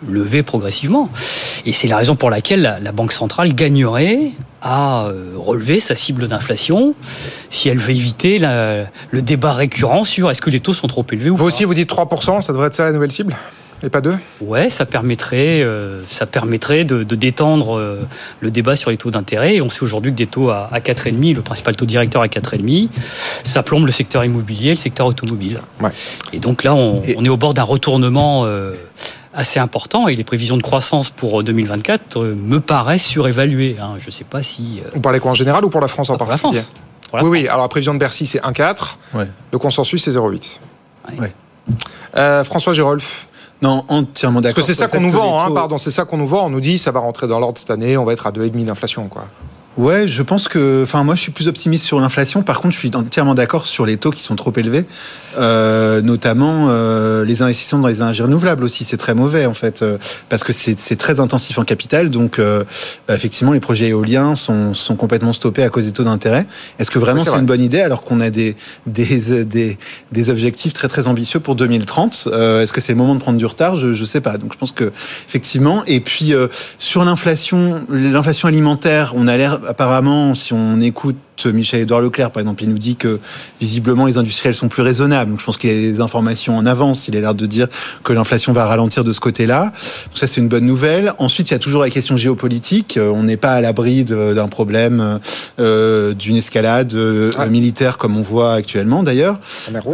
levé 0.06 0.42
progressivement. 0.42 1.08
Et 1.64 1.72
c'est 1.72 1.88
la 1.88 1.96
raison 1.96 2.16
pour 2.16 2.28
laquelle 2.28 2.78
la, 2.82 2.92
Banque 2.92 3.12
centrale 3.12 3.54
gagnerait 3.54 4.32
à 4.60 5.06
euh, 5.06 5.32
relever 5.36 5.80
sa 5.80 5.94
cible 5.94 6.28
d'inflation 6.28 6.94
si 7.48 7.70
elle 7.70 7.78
veut 7.78 7.92
éviter 7.92 8.38
le 8.40 9.22
débat 9.22 9.52
récurrent 9.52 10.04
sur 10.04 10.30
est-ce 10.30 10.42
que 10.42 10.50
les 10.50 10.60
taux 10.60 10.74
sont 10.74 10.88
trop 10.88 11.06
élevés 11.10 11.30
ou 11.30 11.36
vous 11.36 11.46
aussi, 11.46 11.64
vous 11.64 11.74
dites 11.74 11.90
3%, 11.90 12.40
ça 12.40 12.52
devrait 12.52 12.66
être 12.66 12.74
ça 12.74 12.84
la 12.84 12.92
nouvelle 12.92 13.12
cible? 13.12 13.34
Et 13.82 13.90
pas 13.90 14.00
deux 14.00 14.16
Ouais, 14.40 14.68
ça 14.68 14.86
permettrait, 14.86 15.62
euh, 15.62 16.02
ça 16.06 16.26
permettrait 16.26 16.84
de, 16.84 17.02
détendre 17.02 17.78
euh, 17.78 18.02
le 18.40 18.50
débat 18.50 18.76
sur 18.76 18.90
les 18.90 18.96
taux 18.96 19.10
d'intérêt. 19.10 19.56
Et 19.56 19.62
on 19.62 19.70
sait 19.70 19.82
aujourd'hui 19.82 20.10
que 20.12 20.16
des 20.16 20.26
taux 20.26 20.50
à, 20.50 20.68
à 20.72 20.80
4,5, 20.80 21.34
le 21.34 21.42
principal 21.42 21.76
taux 21.76 21.86
directeur 21.86 22.22
à 22.22 22.26
4,5, 22.26 22.88
ça 23.44 23.62
plombe 23.62 23.86
le 23.86 23.92
secteur 23.92 24.24
immobilier, 24.24 24.70
le 24.70 24.76
secteur 24.76 25.06
automobile. 25.06 25.60
Ouais. 25.80 25.90
Et 26.32 26.38
donc 26.38 26.64
là, 26.64 26.74
on, 26.74 27.02
est 27.02 27.28
au 27.28 27.36
bord 27.36 27.54
d'un 27.54 27.62
retournement 27.62 28.44
euh, 28.44 28.74
assez 29.32 29.60
important 29.60 30.08
et 30.08 30.16
les 30.16 30.24
prévisions 30.24 30.56
de 30.56 30.62
croissance 30.62 31.10
pour 31.10 31.44
2024 31.44 32.18
me 32.20 32.58
paraissent 32.58 33.06
surévaluées. 33.06 33.76
Hein. 33.80 33.94
Je 33.98 34.06
ne 34.06 34.10
sais 34.10 34.24
pas 34.24 34.42
si... 34.42 34.80
Vous 34.94 35.00
parlez 35.00 35.20
quoi 35.20 35.30
en 35.30 35.34
général 35.34 35.64
ou 35.64 35.70
pour 35.70 35.80
la 35.80 35.88
France 35.88 36.10
en 36.10 36.16
particulier 36.16 36.62
Oui, 37.14 37.22
oui. 37.22 37.48
Alors 37.48 37.62
la 37.62 37.68
prévision 37.68 37.94
de 37.94 37.98
Bercy, 38.00 38.26
c'est 38.26 38.40
1,4. 38.40 38.96
Ouais. 39.14 39.28
Le 39.52 39.58
consensus, 39.58 40.02
c'est 40.02 40.10
0,8. 40.10 40.58
Ouais. 41.20 42.44
François 42.44 42.72
Gérolf, 42.72 43.28
non, 43.60 43.84
entièrement 43.88 44.40
d'accord. 44.40 44.54
Parce 44.56 44.68
que 44.68 44.72
c'est 44.72 44.78
ça 44.78 44.88
qu'on 44.88 45.00
nous 45.00 45.10
vend, 45.10 45.40
hein, 45.40 45.50
pardon, 45.52 45.78
c'est 45.78 45.90
ça 45.90 46.04
qu'on 46.04 46.18
nous 46.18 46.26
vend. 46.26 46.46
On 46.46 46.50
nous 46.50 46.60
dit 46.60 46.78
ça 46.78 46.92
va 46.92 47.00
rentrer 47.00 47.26
dans 47.26 47.40
l'ordre 47.40 47.58
cette 47.58 47.70
année, 47.70 47.96
on 47.96 48.04
va 48.04 48.12
être 48.12 48.26
à 48.26 48.30
2,5 48.30 48.64
d'inflation, 48.64 49.08
quoi. 49.08 49.26
Ouais, 49.78 50.08
je 50.08 50.24
pense 50.24 50.48
que, 50.48 50.82
enfin, 50.82 51.04
moi, 51.04 51.14
je 51.14 51.20
suis 51.20 51.30
plus 51.30 51.46
optimiste 51.46 51.84
sur 51.84 52.00
l'inflation. 52.00 52.42
Par 52.42 52.60
contre, 52.60 52.74
je 52.74 52.80
suis 52.80 52.90
entièrement 52.96 53.36
d'accord 53.36 53.64
sur 53.64 53.86
les 53.86 53.96
taux 53.96 54.10
qui 54.10 54.24
sont 54.24 54.34
trop 54.34 54.52
élevés, 54.56 54.84
euh, 55.38 56.02
notamment 56.02 56.66
euh, 56.68 57.24
les 57.24 57.42
investissements 57.42 57.78
dans 57.78 57.86
les 57.86 57.98
énergies 57.98 58.22
renouvelables 58.22 58.64
aussi. 58.64 58.82
C'est 58.82 58.96
très 58.96 59.14
mauvais 59.14 59.46
en 59.46 59.54
fait, 59.54 59.82
euh, 59.82 59.96
parce 60.30 60.42
que 60.42 60.52
c'est 60.52 60.96
très 60.96 61.20
intensif 61.20 61.60
en 61.60 61.64
capital. 61.64 62.10
Donc, 62.10 62.40
euh, 62.40 62.64
effectivement, 63.08 63.52
les 63.52 63.60
projets 63.60 63.90
éoliens 63.90 64.34
sont, 64.34 64.74
sont 64.74 64.96
complètement 64.96 65.32
stoppés 65.32 65.62
à 65.62 65.68
cause 65.68 65.86
des 65.86 65.92
taux 65.92 66.02
d'intérêt. 66.02 66.46
Est-ce 66.80 66.90
que 66.90 66.98
vraiment 66.98 67.22
c'est 67.22 67.30
une 67.30 67.46
bonne 67.46 67.62
idée 67.62 67.80
alors 67.80 68.02
qu'on 68.02 68.20
a 68.20 68.30
des, 68.30 68.56
des, 68.86 69.44
des, 69.44 69.78
des, 70.10 70.30
objectifs 70.30 70.72
très 70.72 70.88
très 70.88 71.06
ambitieux 71.06 71.38
pour 71.38 71.54
2030 71.54 72.30
euh, 72.32 72.64
Est-ce 72.64 72.72
que 72.72 72.80
c'est 72.80 72.94
le 72.94 72.98
moment 72.98 73.14
de 73.14 73.20
prendre 73.20 73.38
du 73.38 73.46
retard? 73.46 73.76
Je 73.76 73.86
ne 73.86 74.04
sais 74.04 74.20
pas. 74.20 74.38
Donc, 74.38 74.54
je 74.54 74.58
pense 74.58 74.72
que 74.72 74.90
effectivement. 75.28 75.84
Et 75.86 76.00
puis 76.00 76.34
sur 76.78 77.04
l'inflation, 77.04 77.86
l'inflation 77.88 78.48
alimentaire, 78.48 79.12
on 79.14 79.28
a 79.28 79.36
l'air 79.36 79.60
apparemment, 79.68 80.34
si 80.34 80.52
on 80.52 80.80
écoute 80.80 81.18
Michel-Édouard 81.46 82.00
Leclerc, 82.00 82.30
par 82.30 82.40
exemple, 82.40 82.62
il 82.62 82.70
nous 82.70 82.78
dit 82.78 82.96
que 82.96 83.20
visiblement 83.60 84.06
les 84.06 84.18
industriels 84.18 84.54
sont 84.54 84.68
plus 84.68 84.82
raisonnables. 84.82 85.30
Donc 85.30 85.40
je 85.40 85.44
pense 85.44 85.56
qu'il 85.56 85.70
a 85.70 85.74
des 85.74 86.00
informations 86.00 86.56
en 86.56 86.66
avance. 86.66 87.08
Il 87.08 87.16
a 87.16 87.20
l'air 87.20 87.34
de 87.34 87.46
dire 87.46 87.68
que 88.04 88.12
l'inflation 88.12 88.52
va 88.52 88.66
ralentir 88.66 89.04
de 89.04 89.12
ce 89.12 89.20
côté-là. 89.20 89.64
Donc 90.06 90.16
ça, 90.16 90.26
c'est 90.26 90.40
une 90.40 90.48
bonne 90.48 90.66
nouvelle. 90.66 91.12
Ensuite, 91.18 91.50
il 91.50 91.54
y 91.54 91.56
a 91.56 91.58
toujours 91.58 91.82
la 91.82 91.90
question 91.90 92.16
géopolitique. 92.16 92.96
Euh, 92.96 93.10
on 93.10 93.22
n'est 93.22 93.36
pas 93.36 93.52
à 93.52 93.60
l'abri 93.60 94.04
d'un 94.04 94.48
problème, 94.48 95.20
euh, 95.58 96.14
d'une 96.14 96.36
escalade 96.36 96.94
euh, 96.94 97.30
militaire 97.48 97.98
comme 97.98 98.16
on 98.16 98.22
voit 98.22 98.54
actuellement 98.54 99.02
d'ailleurs. 99.02 99.40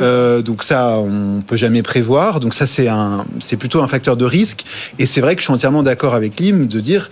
Euh, 0.00 0.42
donc 0.42 0.62
ça, 0.62 0.98
on 0.98 1.40
peut 1.42 1.57
jamais 1.57 1.83
prévoir. 1.83 2.40
Donc 2.40 2.54
ça, 2.54 2.66
c'est 2.66 2.88
un, 2.88 3.24
c'est 3.40 3.57
plutôt 3.57 3.83
un 3.83 3.88
facteur 3.88 4.16
de 4.16 4.24
risque. 4.24 4.64
Et 4.98 5.07
c'est 5.07 5.20
vrai 5.20 5.35
que 5.35 5.40
je 5.40 5.46
suis 5.46 5.52
entièrement 5.52 5.83
d'accord 5.83 6.14
avec 6.14 6.38
Lim 6.38 6.66
de 6.66 6.80
dire 6.80 7.11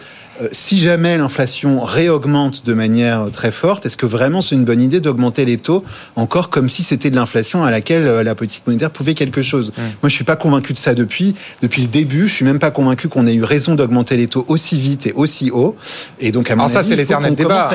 si 0.51 0.81
jamais 0.81 1.16
l'inflation 1.18 1.85
réaugmente 1.85 2.64
de 2.64 2.73
manière 2.73 3.31
très 3.31 3.53
forte, 3.53 3.87
est-ce 3.87 3.97
que 3.97 4.07
vraiment 4.07 4.21
c'est 4.42 4.54
une 4.54 4.64
bonne 4.64 4.80
idée 4.80 5.00
d'augmenter 5.00 5.44
les 5.44 5.56
taux 5.56 5.85
encore 6.16 6.50
comme 6.50 6.68
si 6.68 6.82
c'était 6.82 7.11
de 7.11 7.16
l'inflation 7.16 7.64
à 7.64 7.70
laquelle 7.70 8.06
euh, 8.06 8.22
la 8.22 8.35
politique 8.35 8.66
monétaire 8.66 8.90
pouvait 8.90 9.14
quelque 9.14 9.42
chose 9.42 9.72
Moi, 9.76 10.08
je 10.08 10.14
suis 10.14 10.24
pas 10.24 10.37
convaincu 10.37 10.72
de 10.72 10.78
ça 10.78 10.94
depuis 10.94 11.35
depuis 11.61 11.82
le 11.82 11.88
début. 11.88 12.28
Je 12.28 12.35
suis 12.35 12.44
même 12.44 12.58
pas 12.58 12.70
convaincu 12.70 13.08
qu'on 13.08 13.26
ait 13.26 13.35
eu 13.35 13.44
raison 13.44 13.74
d'augmenter 13.74 14.16
les 14.16 14.26
taux 14.26 14.44
aussi 14.48 14.78
vite 14.78 15.06
et 15.06 15.12
aussi 15.12 15.50
haut. 15.50 15.76
Et 16.20 16.32
donc, 16.32 16.50
à 16.50 16.56
mon 16.56 16.62
Alors 16.62 16.70
ça, 16.70 16.82
c'est 16.82 16.96
l'éternel 16.96 17.35
débat. 17.35 17.70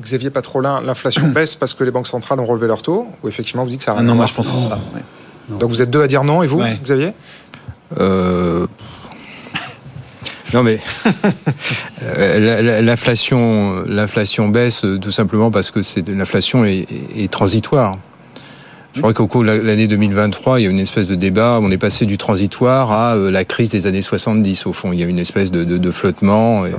Xavier 0.00 0.30
Patrolin, 0.30 0.80
l'inflation 0.80 1.28
baisse 1.34 1.54
parce 1.54 1.74
que 1.74 1.84
les 1.84 1.90
banques 1.90 2.06
centrales 2.06 2.40
ont 2.40 2.44
relevé 2.44 2.66
leurs 2.66 2.82
taux 2.82 3.06
ou 3.22 3.28
effectivement 3.28 3.64
vous 3.64 3.70
dites 3.70 3.80
que 3.80 3.84
ça. 3.84 3.94
Ah 3.96 4.02
non, 4.02 4.14
moi 4.14 4.26
je 4.26 4.34
pense 4.34 4.50
pas. 4.50 4.78
Donc 5.48 5.70
vous 5.70 5.82
êtes 5.82 5.90
deux 5.90 6.02
à 6.02 6.06
dire 6.06 6.24
non 6.24 6.42
et 6.42 6.46
vous, 6.46 6.62
Xavier? 6.82 7.12
Euh, 7.98 8.66
non 10.52 10.62
mais 10.62 10.80
euh, 12.02 12.80
l'inflation, 12.82 13.84
l'inflation 13.86 14.48
baisse 14.48 14.84
tout 15.00 15.10
simplement 15.10 15.50
parce 15.50 15.70
que 15.70 15.82
c'est 15.82 16.08
l'inflation 16.08 16.64
est, 16.64 16.86
est, 17.16 17.30
transitoire. 17.30 17.96
Je 18.92 19.00
crois 19.00 19.12
qu'au 19.14 19.28
cours 19.28 19.44
de 19.44 19.52
l'année 19.52 19.86
2023, 19.86 20.58
il 20.58 20.64
y 20.64 20.66
a 20.66 20.70
une 20.70 20.80
espèce 20.80 21.06
de 21.06 21.14
débat. 21.14 21.60
On 21.62 21.70
est 21.70 21.78
passé 21.78 22.06
du 22.06 22.18
transitoire 22.18 22.90
à 22.90 23.14
euh, 23.14 23.30
la 23.30 23.44
crise 23.44 23.70
des 23.70 23.86
années 23.86 24.02
70. 24.02 24.66
Au 24.66 24.72
fond, 24.72 24.92
il 24.92 24.98
y 24.98 25.04
a 25.04 25.06
une 25.06 25.20
espèce 25.20 25.52
de, 25.52 25.62
de, 25.62 25.78
de 25.78 25.90
flottement. 25.92 26.66
Et, 26.66 26.72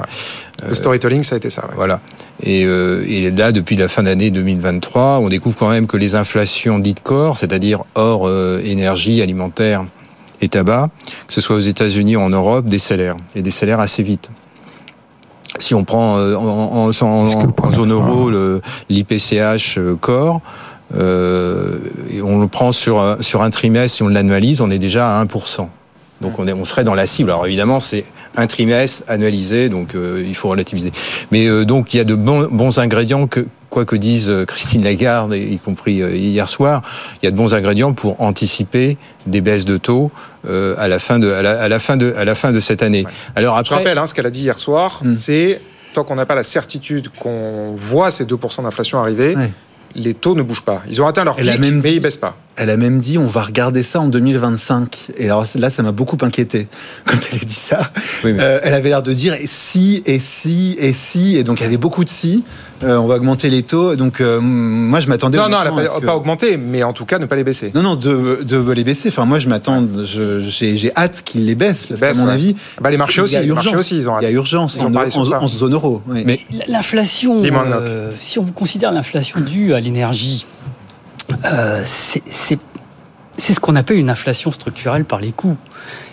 le 0.68 0.76
storytelling, 0.76 1.24
ça 1.24 1.36
a 1.36 1.38
été 1.38 1.50
ça. 1.50 1.64
Ouais. 1.68 1.76
Voilà. 1.76 2.02
Et, 2.44 2.66
euh, 2.66 3.06
et, 3.08 3.32
là, 3.32 3.54
depuis 3.54 3.78
la 3.78 3.88
fin 3.88 4.04
d'année 4.04 4.30
2023, 4.30 5.20
on 5.20 5.30
découvre 5.30 5.56
quand 5.56 5.70
même 5.70 5.88
que 5.88 5.96
les 5.96 6.16
inflations 6.16 6.80
dites 6.80 7.02
corps, 7.02 7.38
c'est-à-dire 7.38 7.86
hors 7.96 8.30
énergie 8.62 9.22
alimentaire, 9.22 9.86
et 10.42 10.50
tabac, 10.50 10.90
que 11.28 11.34
ce 11.34 11.42
soit 11.42 11.56
aux 11.56 11.60
États-Unis 11.60 12.16
ou 12.16 12.22
en 12.22 12.30
Europe, 12.30 12.66
des 12.66 12.80
salaires 12.80 13.16
et 13.36 13.42
des 13.42 13.52
salaires 13.52 13.80
assez 13.80 14.04
vite. 14.04 14.32
Si 15.60 15.76
on 15.76 15.84
prend 15.84 16.18
euh, 16.18 16.36
en, 16.36 16.90
en, 16.90 17.04
en, 17.04 17.72
zone 17.72 17.92
euro 17.92 18.32
l'IPCH 18.90 19.78
euh, 19.78 19.96
corps, 19.96 20.42
euh, 20.96 21.80
et 22.10 22.22
on 22.22 22.40
le 22.40 22.48
prend 22.48 22.72
sur, 22.72 23.18
sur 23.22 23.42
un 23.42 23.50
trimestre, 23.50 23.98
si 23.98 24.04
on 24.04 24.08
l'annualise, 24.08 24.62
on 24.62 24.70
est 24.70 24.80
déjà 24.80 25.20
à 25.20 25.24
1%. 25.24 25.68
Donc 26.22 26.40
on, 26.40 26.48
est, 26.48 26.54
on 26.54 26.66
serait 26.66 26.84
dans 26.84 26.96
la 26.96 27.06
cible. 27.06 27.32
Alors 27.32 27.46
évidemment, 27.46 27.80
c'est 27.80 28.06
un 28.36 28.48
trimestre 28.48 29.04
annualisé, 29.08 29.70
donc 29.70 29.96
euh, 29.96 30.24
il 30.26 30.36
faut 30.36 30.50
relativiser. 30.50 30.92
Mais 31.32 31.48
euh, 31.48 31.66
donc 31.66 31.94
il 31.94 31.98
y 31.98 32.00
a 32.00 32.04
de 32.04 32.16
bons, 32.16 32.48
bons 32.52 32.80
ingrédients 32.80 33.28
que 33.28 33.48
quoi 33.70 33.86
que 33.86 33.96
dise 33.96 34.30
euh, 34.30 34.46
Christine 34.46 34.84
Lagarde, 34.84 35.34
y 35.34 35.58
compris 35.60 35.96
hier 35.96 36.48
soir, 36.48 36.82
il 37.22 37.26
y 37.26 37.28
a 37.28 37.32
de 37.32 37.36
bons 37.36 37.54
ingrédients 37.54 37.94
pour 37.94 38.22
anticiper 38.22 38.98
des 39.26 39.42
baisses 39.42 39.66
de 39.66 39.78
taux 39.78 40.12
à 40.48 40.88
la 40.88 41.00
fin 41.00 41.20
de 41.20 41.30
à 41.30 41.42
la, 41.70 41.80
fin 41.80 41.98
de 41.98 42.14
à 42.18 42.26
la 42.26 42.36
fin 42.36 42.52
de 42.52 42.60
cette 42.60 42.84
année. 42.84 43.06
Alors 43.36 43.58
après, 43.58 43.76
je 43.76 43.80
rappelle 43.80 43.98
hein, 43.98 44.06
ce 44.06 44.14
qu'elle 44.14 44.26
a 44.26 44.32
dit 44.32 44.42
hier 44.42 44.60
soir, 44.60 45.02
hmm. 45.04 45.14
c'est 45.14 45.62
tant 45.94 46.04
qu'on 46.04 46.16
n'a 46.16 46.26
pas 46.26 46.36
la 46.36 46.44
certitude 46.44 47.10
qu'on 47.20 47.76
voit 47.78 48.12
ces 48.12 48.26
2% 48.26 48.64
d'inflation 48.64 49.00
arriver 49.00 49.36
les 49.96 50.14
taux 50.14 50.36
ne 50.36 50.42
bougent 50.42 50.64
pas. 50.64 50.82
Ils 50.90 51.02
ont 51.02 51.08
atteint 51.08 51.24
leur 51.24 51.36
pic, 51.36 51.50
mais 51.60 51.94
ils 51.94 52.00
baissent 52.00 52.18
pas. 52.18 52.36
Elle 52.58 52.70
a 52.70 52.78
même 52.78 53.00
dit 53.00 53.18
on 53.18 53.28
va 53.28 53.44
regarder 53.44 53.82
ça 53.82 54.02
en 54.02 54.08
2025. 54.08 55.12
Et 55.18 55.26
alors 55.26 55.46
là, 55.56 55.70
ça 55.70 55.84
m'a 55.84 55.92
beaucoup 55.92 56.18
inquiété 56.22 56.68
quand 57.06 57.18
elle 57.32 57.40
a 57.40 57.46
dit 57.46 57.54
ça. 57.54 57.92
Euh, 58.26 58.60
elle 58.62 58.74
avait 58.74 58.90
l'air 58.90 59.02
de 59.02 59.14
dire 59.14 59.34
et 59.34 59.48
si, 59.48 60.04
et 60.06 60.20
si, 60.20 60.76
et 60.78 60.94
si. 60.94 61.38
Et 61.38 61.44
donc 61.44 61.60
il 61.60 61.64
y 61.64 61.66
avait 61.66 61.78
beaucoup 61.78 62.04
de 62.04 62.10
si. 62.10 62.44
Euh, 62.84 62.98
on 62.98 63.08
va 63.08 63.16
augmenter 63.16 63.50
les 63.50 63.64
taux. 63.64 63.96
Donc 63.96 64.22
euh, 64.22 64.40
moi, 64.42 65.00
je 65.00 65.08
m'attendais. 65.08 65.38
Non, 65.38 65.50
non, 65.50 65.60
elle 65.64 65.84
n'a 65.84 66.02
pas, 66.02 66.16
augmenté, 66.16 66.58
mais 66.58 66.84
en 66.84 66.94
tout 66.94 67.06
cas, 67.06 67.20
ne 67.20 67.26
pas 67.26 67.36
les 67.36 67.44
baisser. 67.44 67.72
Non, 67.76 67.84
non, 67.84 67.96
de, 67.96 68.40
de 68.44 68.72
les 68.72 68.84
baisser. 68.84 69.10
Enfin, 69.10 69.26
moi, 69.26 69.40
je 69.40 69.48
m'attends. 69.48 69.84
J'ai 70.04 70.92
hâte 70.96 71.22
qu'ils 71.24 71.46
les 71.46 71.56
baissent. 71.56 71.88
Parce 71.88 72.18
qu'à 72.18 72.24
mon 72.24 72.30
avis, 72.30 72.56
bah, 72.82 72.90
les 72.90 72.98
marchés 72.98 73.22
aussi. 73.22 73.36
Il 73.36 73.40
y 73.40 73.42
a 73.42 73.46
urgence. 73.46 73.76
Aussi, 73.76 73.98
ils 73.98 74.10
ont 74.10 74.20
il 74.20 74.24
y 74.24 74.28
a 74.28 74.32
urgence 74.32 74.80
en, 74.80 74.94
en, 74.94 75.48
zone 75.48 75.74
euro. 75.74 76.02
Mais 76.08 76.42
l'inflation, 76.68 77.44
si 78.18 78.40
on 78.40 78.46
considère 78.46 78.92
l'inflation 78.92 79.40
due 79.40 79.74
à 79.74 79.80
l'énergie, 79.82 80.46
c'est 81.84 82.60
c'est 83.42 83.54
ce 83.54 83.60
qu'on 83.60 83.76
appelle 83.76 83.98
une 83.98 84.10
inflation 84.10 84.52
structurelle 84.52 85.06
par 85.06 85.20
les 85.20 85.32
coûts. 85.32 85.58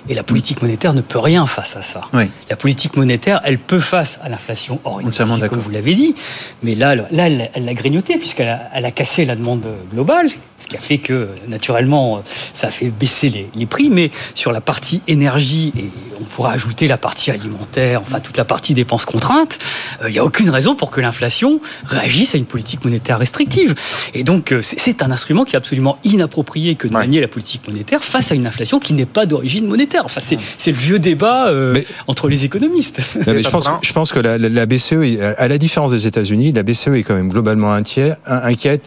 Et 0.08 0.14
la 0.14 0.22
politique 0.22 0.62
monétaire 0.62 0.94
ne 0.94 1.02
peut 1.02 1.18
rien 1.18 1.46
face 1.46 1.76
à 1.76 1.82
ça. 1.82 2.00
La 2.48 2.56
politique 2.56 2.96
monétaire, 2.96 3.40
elle 3.44 3.58
peut 3.58 3.80
face 3.80 4.18
à 4.22 4.28
l'inflation 4.28 4.80
hors 4.84 5.00
comme 5.02 5.58
vous 5.58 5.70
l'avez 5.70 5.94
dit. 5.94 6.14
Mais 6.62 6.74
là, 6.74 6.94
là 6.94 7.28
elle 7.28 7.64
l'a 7.64 7.74
grignoté 7.74 8.16
puisqu'elle 8.16 8.48
a, 8.48 8.70
elle 8.72 8.86
a 8.86 8.90
cassé 8.90 9.26
la 9.26 9.36
demande 9.36 9.66
globale, 9.92 10.28
ce 10.58 10.66
qui 10.66 10.76
a 10.76 10.80
fait 10.80 10.98
que, 10.98 11.28
naturellement, 11.46 12.22
ça 12.54 12.68
a 12.68 12.70
fait 12.70 12.88
baisser 12.88 13.28
les, 13.28 13.48
les 13.54 13.66
prix. 13.66 13.90
Mais 13.90 14.10
sur 14.34 14.52
la 14.52 14.60
partie 14.60 15.02
énergie, 15.06 15.72
et 15.76 15.84
on 16.20 16.24
pourra 16.24 16.52
ajouter 16.52 16.88
la 16.88 16.96
partie 16.96 17.30
alimentaire, 17.30 18.00
enfin 18.02 18.20
toute 18.20 18.36
la 18.36 18.44
partie 18.44 18.74
dépenses 18.74 19.04
contraintes, 19.04 19.58
euh, 20.02 20.08
il 20.08 20.12
n'y 20.12 20.18
a 20.18 20.24
aucune 20.24 20.50
raison 20.50 20.74
pour 20.74 20.90
que 20.90 21.00
l'inflation 21.00 21.60
réagisse 21.84 22.34
à 22.34 22.38
une 22.38 22.44
politique 22.44 22.84
monétaire 22.84 23.18
restrictive. 23.18 23.74
Et 24.14 24.24
donc, 24.24 24.52
euh, 24.52 24.60
c'est 24.62 25.02
un 25.02 25.10
instrument 25.10 25.44
qui 25.44 25.54
est 25.54 25.58
absolument 25.58 25.98
inapproprié 26.04 26.74
que 26.74 26.88
de 26.88 26.92
manier 26.92 27.20
la 27.20 27.28
politique 27.28 27.66
monétaire 27.68 28.02
face 28.02 28.32
à 28.32 28.34
une 28.34 28.46
inflation 28.46 28.78
qui 28.78 28.92
n'est 28.92 29.06
pas 29.06 29.26
d'origine 29.26 29.66
monétaire. 29.66 30.02
Enfin, 30.04 30.20
c'est 30.20 30.70
le 30.70 30.76
vieux 30.76 30.98
débat 30.98 31.48
euh, 31.48 31.80
entre 32.06 32.28
les 32.28 32.44
économistes. 32.44 33.00
je, 33.26 33.48
pense, 33.48 33.68
je 33.82 33.92
pense 33.92 34.12
que 34.12 34.20
la, 34.20 34.66
BCE, 34.66 35.20
à 35.36 35.48
la 35.48 35.58
différence 35.58 35.92
des 35.92 36.06
États-Unis, 36.06 36.52
la 36.52 36.62
BCE 36.62 36.88
est 36.88 37.02
quand 37.02 37.14
même 37.14 37.28
globalement 37.28 37.72
inquiète 37.72 38.82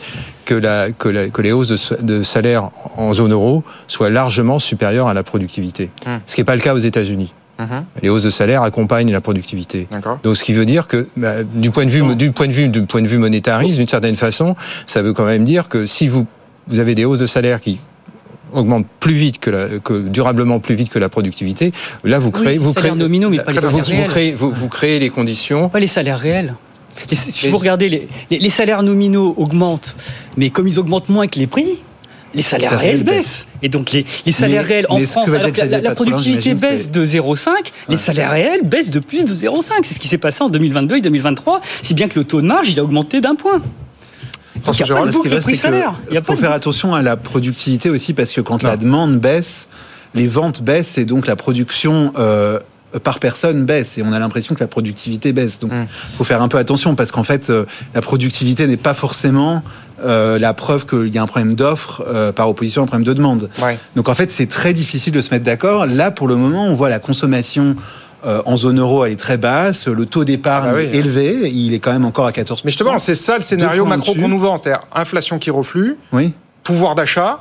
que, 0.51 0.55
la, 0.55 0.91
que, 0.91 1.29
que 1.29 1.41
les 1.41 1.53
hausses 1.53 1.93
de, 2.01 2.23
salaire 2.23 2.71
en 2.97 3.13
zone 3.13 3.31
euro 3.31 3.63
soient 3.87 4.09
largement 4.09 4.59
supérieures 4.59 5.07
à 5.07 5.13
la 5.13 5.23
productivité. 5.23 5.89
Hum. 6.05 6.19
Ce 6.25 6.35
qui 6.35 6.41
n'est 6.41 6.45
pas 6.45 6.55
le 6.55 6.61
cas 6.61 6.73
aux 6.73 6.79
États-Unis. 6.79 7.33
Mhm. 7.57 7.85
Les 8.01 8.09
hausses 8.09 8.23
de 8.23 8.29
salaire 8.29 8.63
accompagnent 8.63 9.11
la 9.11 9.21
productivité. 9.21 9.87
Donc, 10.23 10.35
ce 10.35 10.43
qui 10.43 10.51
veut 10.51 10.65
dire 10.65 10.87
que, 10.87 11.07
bah, 11.15 11.43
du 11.43 11.69
point 11.69 11.85
de 11.85 11.91
vue, 11.91 12.15
du 12.15 12.31
point 12.31 12.47
de 12.47 12.51
vue, 12.53 12.69
du 12.69 12.85
point 12.85 13.01
de 13.01 13.07
vue 13.07 13.19
monétariste, 13.19 13.77
d'une 13.77 13.87
certaine 13.87 14.15
façon, 14.15 14.55
ça 14.87 15.01
veut 15.01 15.13
quand 15.13 15.25
même 15.25 15.45
dire 15.45 15.69
que 15.69 15.85
si 15.85 16.07
vous, 16.07 16.25
vous 16.67 16.79
avez 16.79 16.95
des 16.95 17.05
hausses 17.05 17.19
de 17.19 17.27
salaire 17.27 17.61
qui 17.61 17.79
augmentent 18.51 18.87
plus 18.99 19.13
vite 19.13 19.39
que, 19.39 19.51
la, 19.51 19.79
que, 19.79 20.07
durablement 20.07 20.59
plus 20.59 20.75
vite 20.75 20.89
que 20.89 20.99
la 20.99 21.07
productivité, 21.07 21.71
là 22.03 22.19
vous 22.19 22.31
créez, 22.31 22.57
vous 22.57 22.73
créez 22.73 22.91
nominaux, 22.91 23.29
mais 23.29 23.37
pas 23.37 23.51
les 23.51 23.59
salaires 23.59 23.71
vous, 23.71 23.83
réels. 23.83 24.01
Vous 24.01 24.07
créez, 24.07 24.31
vous, 24.33 24.51
vous 24.51 24.69
créez 24.69 24.99
les 24.99 25.09
conditions. 25.09 25.69
Pas 25.69 25.79
les 25.79 25.87
salaires 25.87 26.19
réels. 26.19 26.55
Si 27.11 27.49
vous 27.49 27.57
regardez, 27.57 27.89
les, 27.89 28.07
les, 28.29 28.49
salaires 28.49 28.83
nominaux 28.83 29.33
augmentent, 29.37 29.95
mais 30.37 30.49
comme 30.49 30.67
ils 30.67 30.79
augmentent 30.79 31.09
moins 31.09 31.27
que 31.27 31.39
les 31.39 31.47
prix, 31.47 31.79
les 32.33 32.41
salaires 32.41 32.79
réels 32.79 33.03
baissent. 33.03 33.47
Et 33.61 33.69
donc 33.69 33.91
les, 33.91 34.05
les 34.25 34.31
salaires 34.31 34.65
réels 34.65 34.85
en 34.89 34.97
France, 34.97 35.29
alors 35.29 35.51
que 35.51 35.61
la, 35.61 35.81
la 35.81 35.95
productivité 35.95 36.53
baisse 36.53 36.91
de 36.91 37.05
0,5, 37.05 37.49
les 37.89 37.97
salaires 37.97 38.31
réels 38.31 38.63
baissent 38.63 38.91
de 38.91 38.99
plus 38.99 39.25
de 39.25 39.35
0,5. 39.35 39.71
C'est 39.83 39.95
ce 39.95 39.99
qui 39.99 40.07
s'est 40.07 40.17
passé 40.17 40.43
en 40.43 40.49
2022 40.49 40.97
et 40.97 41.01
2023, 41.01 41.61
si 41.81 41.93
bien 41.93 42.07
que 42.07 42.17
le 42.19 42.25
taux 42.25 42.41
de 42.41 42.47
marge, 42.47 42.69
il 42.69 42.79
a 42.79 42.83
augmenté 42.83 43.21
d'un 43.21 43.35
point. 43.35 43.61
Donc, 44.65 44.79
il 44.79 44.87
y 44.87 44.91
a 44.91 44.95
pas 44.95 45.05
de 45.05 45.11
boucle 45.11 45.39
prix 45.39 45.55
salaire. 45.55 45.93
Il 46.11 46.21
faut 46.21 46.35
faire 46.35 46.51
attention 46.51 46.93
à 46.93 47.01
la 47.01 47.17
productivité 47.17 47.89
aussi, 47.89 48.13
parce 48.13 48.31
que 48.31 48.41
quand 48.41 48.63
la 48.63 48.77
demande 48.77 49.19
baisse, 49.19 49.69
les 50.13 50.27
ventes 50.27 50.61
baissent 50.61 50.97
et 50.97 51.05
donc 51.05 51.27
la 51.27 51.35
production 51.35 52.13
euh, 52.17 52.59
par 52.99 53.19
personne 53.19 53.65
baisse 53.65 53.97
et 53.97 54.03
on 54.03 54.11
a 54.13 54.19
l'impression 54.19 54.55
que 54.55 54.59
la 54.59 54.67
productivité 54.67 55.33
baisse. 55.33 55.59
Donc, 55.59 55.71
il 55.73 56.15
faut 56.17 56.23
faire 56.23 56.41
un 56.41 56.47
peu 56.47 56.57
attention 56.57 56.95
parce 56.95 57.11
qu'en 57.11 57.23
fait, 57.23 57.49
euh, 57.49 57.65
la 57.95 58.01
productivité 58.01 58.67
n'est 58.67 58.77
pas 58.77 58.93
forcément 58.93 59.63
euh, 60.03 60.39
la 60.39 60.53
preuve 60.53 60.85
qu'il 60.85 61.07
y 61.13 61.17
a 61.17 61.21
un 61.21 61.27
problème 61.27 61.53
d'offre 61.55 62.03
euh, 62.07 62.31
par 62.31 62.49
opposition 62.49 62.81
à 62.81 62.83
un 62.83 62.87
problème 62.87 63.05
de 63.05 63.13
demande. 63.13 63.49
Ouais. 63.61 63.77
Donc, 63.95 64.09
en 64.09 64.13
fait, 64.13 64.31
c'est 64.31 64.47
très 64.47 64.73
difficile 64.73 65.13
de 65.13 65.21
se 65.21 65.29
mettre 65.31 65.45
d'accord. 65.45 65.85
Là, 65.85 66.11
pour 66.11 66.27
le 66.27 66.35
moment, 66.35 66.65
on 66.65 66.73
voit 66.73 66.89
la 66.89 66.99
consommation 66.99 67.75
en 68.23 68.55
zone 68.55 68.79
euro, 68.79 69.03
elle 69.03 69.13
est 69.13 69.15
très 69.15 69.37
basse. 69.37 69.87
Le 69.87 70.05
taux 70.05 70.23
d'épargne 70.25 70.67
Ah 70.69 70.73
bah 70.73 70.77
oui. 70.77 70.83
est 70.85 70.95
élevé. 70.95 71.49
Il 71.51 71.73
est 71.73 71.79
quand 71.79 71.91
même 71.91 72.05
encore 72.05 72.27
à 72.27 72.31
14%. 72.31 72.61
Mais 72.65 72.69
justement, 72.71 72.99
c'est 72.99 73.15
ça 73.15 73.35
le 73.35 73.41
scénario 73.41 73.83
macro 73.83 74.13
qu'on 74.13 74.27
nous 74.27 74.37
vend, 74.37 74.57
c'est-à-dire 74.57 74.81
inflation 74.93 75.39
qui 75.39 75.49
reflue, 75.49 75.97
Oui. 76.13 76.33
pouvoir 76.61 76.93
d'achat, 76.93 77.39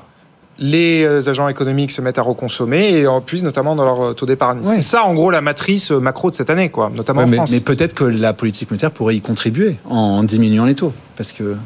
les 0.60 1.02
euh, 1.04 1.28
agents 1.28 1.48
économiques 1.48 1.90
se 1.90 2.00
mettent 2.02 2.18
à 2.18 2.22
reconsommer 2.22 2.90
et 2.98 3.06
en 3.06 3.20
plus 3.20 3.42
notamment 3.42 3.74
dans 3.74 3.84
leur 3.84 4.00
euh, 4.02 4.12
taux 4.12 4.26
d'épargne. 4.26 4.60
Ouais. 4.60 4.76
C'est 4.76 4.82
ça 4.82 5.04
en 5.04 5.14
gros 5.14 5.30
la 5.30 5.40
matrice 5.40 5.90
euh, 5.90 5.98
macro 6.00 6.30
de 6.30 6.34
cette 6.34 6.50
année, 6.50 6.68
quoi, 6.68 6.90
notamment 6.94 7.20
Ouais, 7.20 7.26
en 7.26 7.30
mais- 7.30 7.36
France. 7.38 7.50
Mais 7.52 7.60
peut-être 7.60 7.94
que 7.94 8.04
la 8.04 8.32
politique 8.32 8.70
monétaire 8.70 8.90
pourrait 8.90 9.16
y 9.16 9.20
contribuer 9.20 9.76
en 9.88 10.22
diminuant 10.22 10.66
les 10.66 10.74
taux. 10.74 10.92
Parce 11.16 11.32
que. 11.32 11.56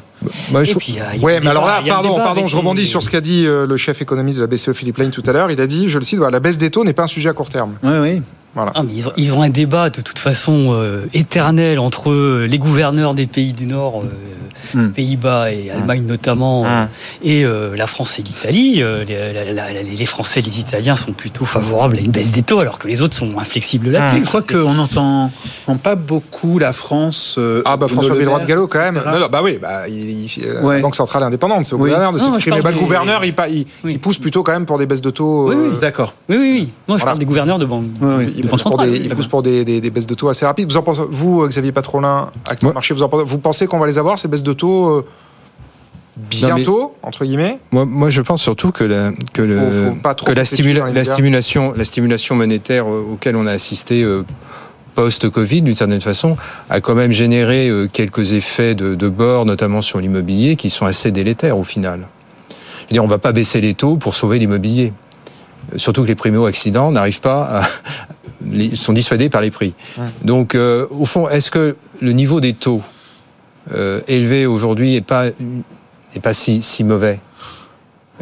Moi, 0.53 0.65
je- 0.65 0.75
puis, 0.75 0.97
Ouais, 1.23 1.39
mais 1.41 1.51
alors 1.51 1.67
là, 1.67 1.81
pardon, 1.87 2.17
pardon, 2.17 2.47
je 2.47 2.57
rebondis 2.57 2.83
les- 2.83 2.87
sur 2.89 3.03
ce 3.03 3.11
qu'a 3.11 3.21
dit 3.21 3.45
euh, 3.47 3.67
le 3.67 3.77
chef 3.77 4.01
économiste 4.01 4.39
de 4.39 4.45
la 4.45 4.49
BCE, 4.49 4.73
Philippe 4.73 4.99
Lane, 4.99 5.11
tout 5.11 5.23
à 5.27 5.33
l'heure. 5.33 5.51
Il 5.51 5.61
a 5.61 5.67
dit, 5.67 5.89
je 5.89 5.99
le 5.99 6.05
cite, 6.05 6.19
voilà, 6.19 6.33
la 6.33 6.41
baisse 6.41 6.59
des 6.59 6.71
taux 6.71 6.83
n'est 6.85 6.93
pas 6.93 7.03
un 7.05 7.09
sujet 7.09 7.29
à 7.29 7.33
court 7.35 7.49
terme. 7.49 7.75
Oui, 7.83 7.93
oui. 8.01 8.23
Voilà. 8.55 8.73
Ah, 8.75 8.83
mais 8.83 8.93
ils, 8.95 9.09
ont, 9.09 9.13
ils 9.17 9.33
ont 9.35 9.43
un 9.43 9.49
débat 9.49 9.91
de 9.91 10.01
toute 10.01 10.19
façon 10.19 10.69
euh, 10.73 11.07
éternel 11.13 11.79
entre 11.79 12.11
euh, 12.11 12.47
les 12.49 12.59
gouverneurs 12.59 13.15
des 13.15 13.27
pays 13.27 13.53
du 13.53 13.67
Nord, 13.67 14.03
euh, 14.03 14.07
Hmm. 14.73 14.91
Pays-Bas 14.93 15.53
et 15.53 15.71
Allemagne 15.71 16.05
notamment, 16.07 16.65
euh, 16.65 16.87
et 17.23 17.45
euh, 17.45 17.77
la 17.77 17.87
France 17.87 18.19
et 18.19 18.23
l'Italie. 18.23 18.83
Euh, 18.83 19.05
les, 19.05 19.33
la- 19.33 19.45
la- 19.53 19.73
la- 19.73 19.83
les 19.83 20.07
Français 20.07 20.41
et 20.41 20.43
les 20.43 20.59
Italiens 20.61 20.97
sont 20.97 21.13
plutôt 21.13 21.45
favorables 21.45 21.97
à 21.99 22.01
une 22.01 22.11
baisse 22.13 22.33
des 22.33 22.43
taux, 22.43 22.61
alors 22.61 22.79
que 22.79 22.87
les 22.89 23.03
autres 23.03 23.15
sont 23.17 23.37
inflexibles 23.39 23.91
là-dessus. 23.91 24.21
Je 24.21 24.25
crois 24.25 24.43
qu'on 24.43 24.73
n'entend 24.73 25.31
pas 25.83 25.97
beaucoup 25.97 26.59
la 26.59 26.73
France. 26.73 27.35
euh, 27.37 27.63
Ah 27.65 27.77
bah 27.77 27.89
François 27.89 28.15
Le 28.15 28.21
Villeroy 28.21 28.41
de 28.41 28.47
Gallo 28.47 28.67
quand 28.69 28.79
même. 28.79 29.03
Non, 29.05 29.19
non, 29.19 29.27
bah 29.31 29.41
oui, 29.43 29.59
bah, 29.61 29.87
il- 29.89 30.25
il- 30.25 30.45
Ouais. 30.63 30.77
la 30.77 30.83
Banque 30.83 30.97
centrale 30.97 31.25
indépendante, 31.25 31.65
c'est 31.67 31.75
au 31.75 31.79
Oui. 31.79 31.91
gouverneur 31.91 32.13
de 32.13 32.19
s'exprimer. 32.19 32.63
Bah, 32.63 32.71
le 32.71 32.77
des- 32.77 32.81
gouverneur, 32.83 33.25
il, 33.25 33.35
il, 33.51 33.67
Oui. 33.85 33.93
il 33.93 33.99
pousse 34.01 34.19
plutôt 34.19 34.43
quand 34.45 34.53
même 34.53 34.67
pour 34.67 34.79
des 34.79 34.87
baisses 34.87 35.03
de 35.03 35.11
taux. 35.11 35.49
Oui, 35.51 35.57
oui. 35.59 35.71
D'accord. 35.81 36.15
Oui, 36.29 36.37
oui, 36.39 36.51
oui. 36.53 36.61
Moi, 36.89 36.97
je 36.97 37.03
Voilà. 37.03 37.05
parle 37.07 37.19
des 37.19 37.27
gouverneurs 37.27 37.59
de 37.59 37.67
banque. 37.67 37.85
Oui, 38.01 38.15
oui. 38.19 38.44
Il 38.45 38.51
pousse, 38.51 38.63
pour 38.63 38.79
des, 38.79 38.97
il 38.97 39.03
là-bas. 39.05 39.15
pousse 39.17 39.27
pour 39.27 39.43
des, 39.43 39.65
des- 39.65 39.81
des 39.81 39.91
baisses 39.91 40.07
de 40.07 40.15
taux 40.15 40.29
assez 40.29 40.45
rapides. 40.47 40.71
Vous, 40.71 40.77
en 40.77 40.83
pensez, 40.83 41.03
vous 41.11 41.47
Xavier 41.49 41.73
Patrolin, 41.73 42.31
acteur 42.47 42.69
Moi- 42.69 42.73
marché, 42.75 42.95
vous, 42.95 43.03
en 43.03 43.09
pensez, 43.09 43.25
vous 43.27 43.39
pensez 43.39 43.67
qu'on 43.67 43.79
va 43.79 43.87
les 43.87 43.99
avoir, 43.99 44.19
ces 44.19 44.29
baisses 44.29 44.43
de 44.43 44.53
taux, 44.53 44.87
euh, 44.89 45.05
bientôt, 46.17 46.95
entre 47.03 47.25
guillemets? 47.25 47.59
Moi, 47.73 47.85
moi, 47.85 48.11
je 48.11 48.23
pense 48.23 48.43
surtout 48.43 48.71
que 48.71 48.85
la, 48.85 49.13
que 49.33 49.43
le, 49.43 49.59
Faut- 49.59 49.91
faut 49.91 49.97
pas 49.97 50.15
trop 50.15 50.27
que 50.29 50.33
la, 50.33 50.45
stimula- 50.45 51.05
stimulation, 51.05 51.73
la 51.77 51.85
stimulation 51.85 52.35
monétaire 52.37 52.87
euh, 52.87 53.05
auquel 53.13 53.37
on 53.37 53.47
a 53.47 53.53
assisté 53.53 54.03
euh, 54.03 54.23
post-Covid, 54.95 55.63
d'une 55.63 55.75
certaine 55.75 56.01
façon, 56.01 56.37
a 56.71 56.81
quand 56.81 56.95
même 56.95 57.11
généré 57.13 57.69
euh, 57.69 57.89
quelques 57.93 58.33
effets 58.33 58.75
de, 58.77 58.95
de 58.95 59.09
bord, 59.09 59.45
notamment 59.45 59.83
sur 59.83 59.99
l'immobilier, 59.99 60.55
qui 60.57 60.71
sont 60.71 60.87
assez 60.87 61.11
délétères 61.11 61.59
au 61.59 61.65
final. 61.65 62.07
Je 62.51 62.55
veux 62.91 62.93
dire, 62.93 63.05
on 63.05 63.09
va 63.09 63.19
pas 63.19 63.33
baisser 63.33 63.61
les 63.61 63.75
taux 63.75 63.97
pour 63.97 64.15
sauver 64.15 64.39
l'immobilier. 64.39 64.93
Surtout 65.77 66.03
que 66.03 66.09
les 66.09 66.15
primo-accidents 66.15 66.91
n'arrivent 66.91 67.21
pas 67.21 67.61
à, 67.63 67.69
sont 68.75 68.93
dissuadés 68.93 69.29
par 69.29 69.41
les 69.41 69.51
prix. 69.51 69.75
Donc, 70.23 70.55
euh, 70.55 70.87
au 70.91 71.05
fond, 71.07 71.29
est-ce 71.29 71.51
que 71.51 71.77
le 72.01 72.13
niveau 72.13 72.41
des 72.41 72.53
taux 72.53 72.83
euh, 73.73 74.01
élevé 74.09 74.47
aujourd'hui 74.47 74.95
est 74.95 75.01
pas 75.01 75.27
est 75.29 76.21
pas 76.23 76.33
si, 76.35 76.63
si 76.63 76.85
mauvais? 76.85 77.19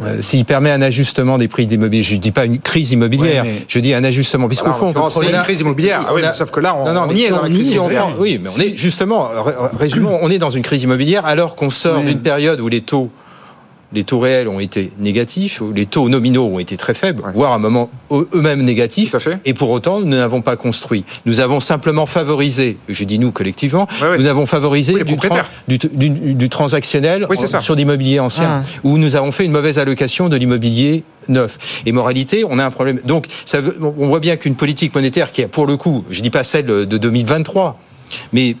Euh, 0.01 0.23
S'il 0.23 0.43
permet 0.45 0.71
un 0.71 0.81
ajustement 0.81 1.37
des 1.37 1.47
prix 1.47 1.67
d'immobilier, 1.67 2.01
je 2.01 2.15
dis 2.15 2.31
pas 2.31 2.45
une 2.45 2.57
crise 2.59 2.91
immobilière, 2.93 3.43
Ouais, 3.43 3.51
mais- 3.59 3.65
je 3.67 3.77
dis 3.79 3.93
un 3.93 4.03
ajustement, 4.03 4.47
puisqu'au 4.47 4.71
Voilà, 4.71 4.93
fond, 4.93 5.09
c'est 5.09 5.19
on 5.19 5.29
une 5.29 5.43
crise 5.43 5.61
immobilière. 5.61 6.03
Ah 6.07 6.13
oui, 6.15 6.21
mais 6.23 6.33
sauf 6.33 6.49
que 6.49 6.59
là, 6.61 6.75
on, 6.75 6.83
non, 6.85 6.93
non, 6.93 7.01
on 7.03 7.07
mais 7.07 7.13
y 7.13 7.23
est 7.25 7.29
dans 7.29 7.43
la 7.43 7.49
crise 7.49 7.69
si 7.69 7.77
on 7.77 7.87
prend- 7.89 8.11
oui, 8.17 8.39
mais 8.41 8.49
on 8.49 8.59
est 8.59 8.75
justement, 8.75 9.29
ré- 9.43 9.53
résumons, 9.79 10.17
on 10.23 10.31
est 10.31 10.39
dans 10.39 10.49
une 10.49 10.63
crise 10.63 10.81
immobilière 10.81 11.27
alors 11.27 11.55
qu'on 11.55 11.69
sort 11.69 11.99
d'une 12.01 12.21
période 12.21 12.59
où 12.59 12.67
les 12.69 12.81
taux, 12.81 13.11
les 13.93 14.03
taux 14.03 14.19
réels 14.19 14.47
ont 14.47 14.59
été 14.59 14.91
négatifs, 14.99 15.61
les 15.75 15.85
taux 15.85 16.09
nominaux 16.09 16.45
ont 16.47 16.59
été 16.59 16.77
très 16.77 16.93
faibles, 16.93 17.23
voire 17.33 17.51
à 17.51 17.55
un 17.55 17.59
moment 17.59 17.89
eux- 18.11 18.27
eux-mêmes 18.33 18.61
négatifs. 18.63 19.11
Tout 19.11 19.17
à 19.17 19.19
fait. 19.19 19.37
Et 19.45 19.53
pour 19.53 19.69
autant, 19.69 19.99
nous 19.99 20.07
n'avons 20.07 20.41
pas 20.41 20.55
construit. 20.55 21.05
Nous 21.25 21.39
avons 21.39 21.59
simplement 21.59 22.05
favorisé, 22.05 22.77
j'ai 22.89 23.05
dit 23.05 23.19
nous 23.19 23.31
collectivement, 23.31 23.87
Ouais, 24.01 24.09
ouais. 24.09 24.17
nous 24.17 24.27
avons 24.27 24.45
favorisé 24.45 24.93
Oui, 24.95 25.03
du, 25.03 25.77
du, 25.77 26.09
du- 26.09 26.33
du 26.35 26.49
transactionnel 26.49 27.25
Oui, 27.29 27.37
en- 27.39 27.59
sur 27.59 27.75
l'immobilier 27.75 28.19
ancien, 28.19 28.63
où 28.83 28.97
nous 28.97 29.15
avons 29.15 29.31
fait 29.31 29.45
une 29.45 29.51
mauvaise 29.51 29.79
allocation 29.79 30.29
de 30.29 30.35
l'immobilier 30.37 31.03
neuf. 31.29 31.57
Et 31.85 31.91
moralité, 31.91 32.43
on 32.49 32.59
a 32.59 32.65
un 32.65 32.71
problème. 32.71 32.99
Donc, 33.05 33.27
ça 33.45 33.61
veut, 33.61 33.77
on 33.81 34.07
voit 34.07 34.19
bien 34.19 34.35
qu'une 34.35 34.55
politique 34.55 34.93
monétaire 34.93 35.31
qui 35.31 35.43
a, 35.43 35.47
pour 35.47 35.65
le 35.67 35.77
coup, 35.77 36.03
je 36.09 36.21
dis 36.21 36.29
pas 36.29 36.43
celle 36.43 36.65
de 36.65 36.83
2023, 36.97 37.79
mais 38.33 38.55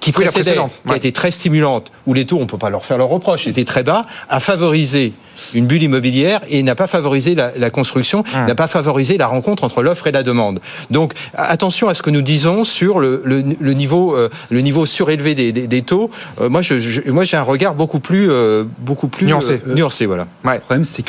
qui 0.00 0.12
Oui, 0.16 0.24
la 0.24 0.32
précédait, 0.32 0.58
qui 0.86 0.92
a 0.92 0.96
été 0.96 1.12
très 1.12 1.30
stimulante, 1.30 1.92
où 2.06 2.14
les 2.14 2.26
taux, 2.26 2.38
on 2.38 2.46
peut 2.46 2.58
pas 2.58 2.70
leur 2.70 2.84
faire 2.84 2.98
leur 2.98 3.08
reproche, 3.08 3.46
étaient 3.46 3.64
très 3.64 3.82
bas, 3.82 4.04
a 4.28 4.40
favorisé 4.40 5.12
une 5.54 5.66
bulle 5.66 5.82
immobilière 5.82 6.40
et 6.48 6.62
n'a 6.62 6.74
pas 6.74 6.86
favorisé 6.86 7.34
la, 7.34 7.52
la 7.56 7.70
construction, 7.70 8.24
n'a 8.34 8.54
pas 8.54 8.66
favorisé 8.68 9.16
la 9.18 9.26
rencontre 9.26 9.64
entre 9.64 9.82
l'offre 9.82 10.06
et 10.06 10.12
la 10.12 10.22
demande. 10.22 10.60
Donc 10.90 11.12
attention 11.34 11.88
à 11.88 11.94
ce 11.94 12.02
que 12.02 12.10
nous 12.10 12.22
disons 12.22 12.64
sur 12.64 12.98
le, 13.00 13.22
le- 13.24 13.42
le 13.58 13.72
niveau, 13.72 14.14
euh, 14.16 14.28
le 14.50 14.60
niveau 14.60 14.86
surélevé 14.86 15.34
des, 15.34 15.52
des- 15.52 15.66
des 15.66 15.82
taux. 15.82 16.10
Euh, 16.40 16.48
moi, 16.48 16.62
je, 16.62 16.80
je- 16.80 17.10
moi, 17.10 17.24
j'ai 17.24 17.36
un 17.36 17.42
regard 17.42 17.74
beaucoup 17.74 18.00
plus, 18.00 18.28
euh, 18.30 18.64
beaucoup 18.80 19.08
plus 19.08 19.26
Nuancé. 19.26 19.60
euh, 19.66 19.74
nuancé, 19.74 20.06
voilà. 20.06 20.26
Ouais. 20.44 20.54
Le 20.54 20.60
problème, 20.60 20.84
c'est 20.84 21.02
que 21.02 21.06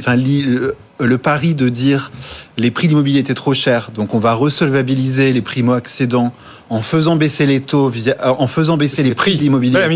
enfin, 0.00 0.16
le, 0.16 0.74
le 0.98 1.18
pari 1.18 1.54
de 1.54 1.68
dire 1.68 2.10
les 2.56 2.70
prix 2.70 2.86
de 2.86 2.92
l'immobilier 2.92 3.18
étaient 3.20 3.34
trop 3.34 3.52
chers, 3.54 3.90
donc 3.94 4.14
on 4.14 4.18
va 4.18 4.32
resolvabiliser 4.32 5.32
les 5.32 5.42
primo-accédants 5.42 6.32
en 6.68 6.80
faisant 6.82 7.14
baisser 7.16 7.46
les 7.46 7.60
taux, 7.60 7.88
via- 7.88 8.16
en 8.40 8.46
faisant 8.48 8.76
baisser 8.76 9.02
les 9.04 9.14
prix 9.14 9.36
de 9.36 9.42
l'immobilier 9.42 9.74
Ouais, 9.76 9.88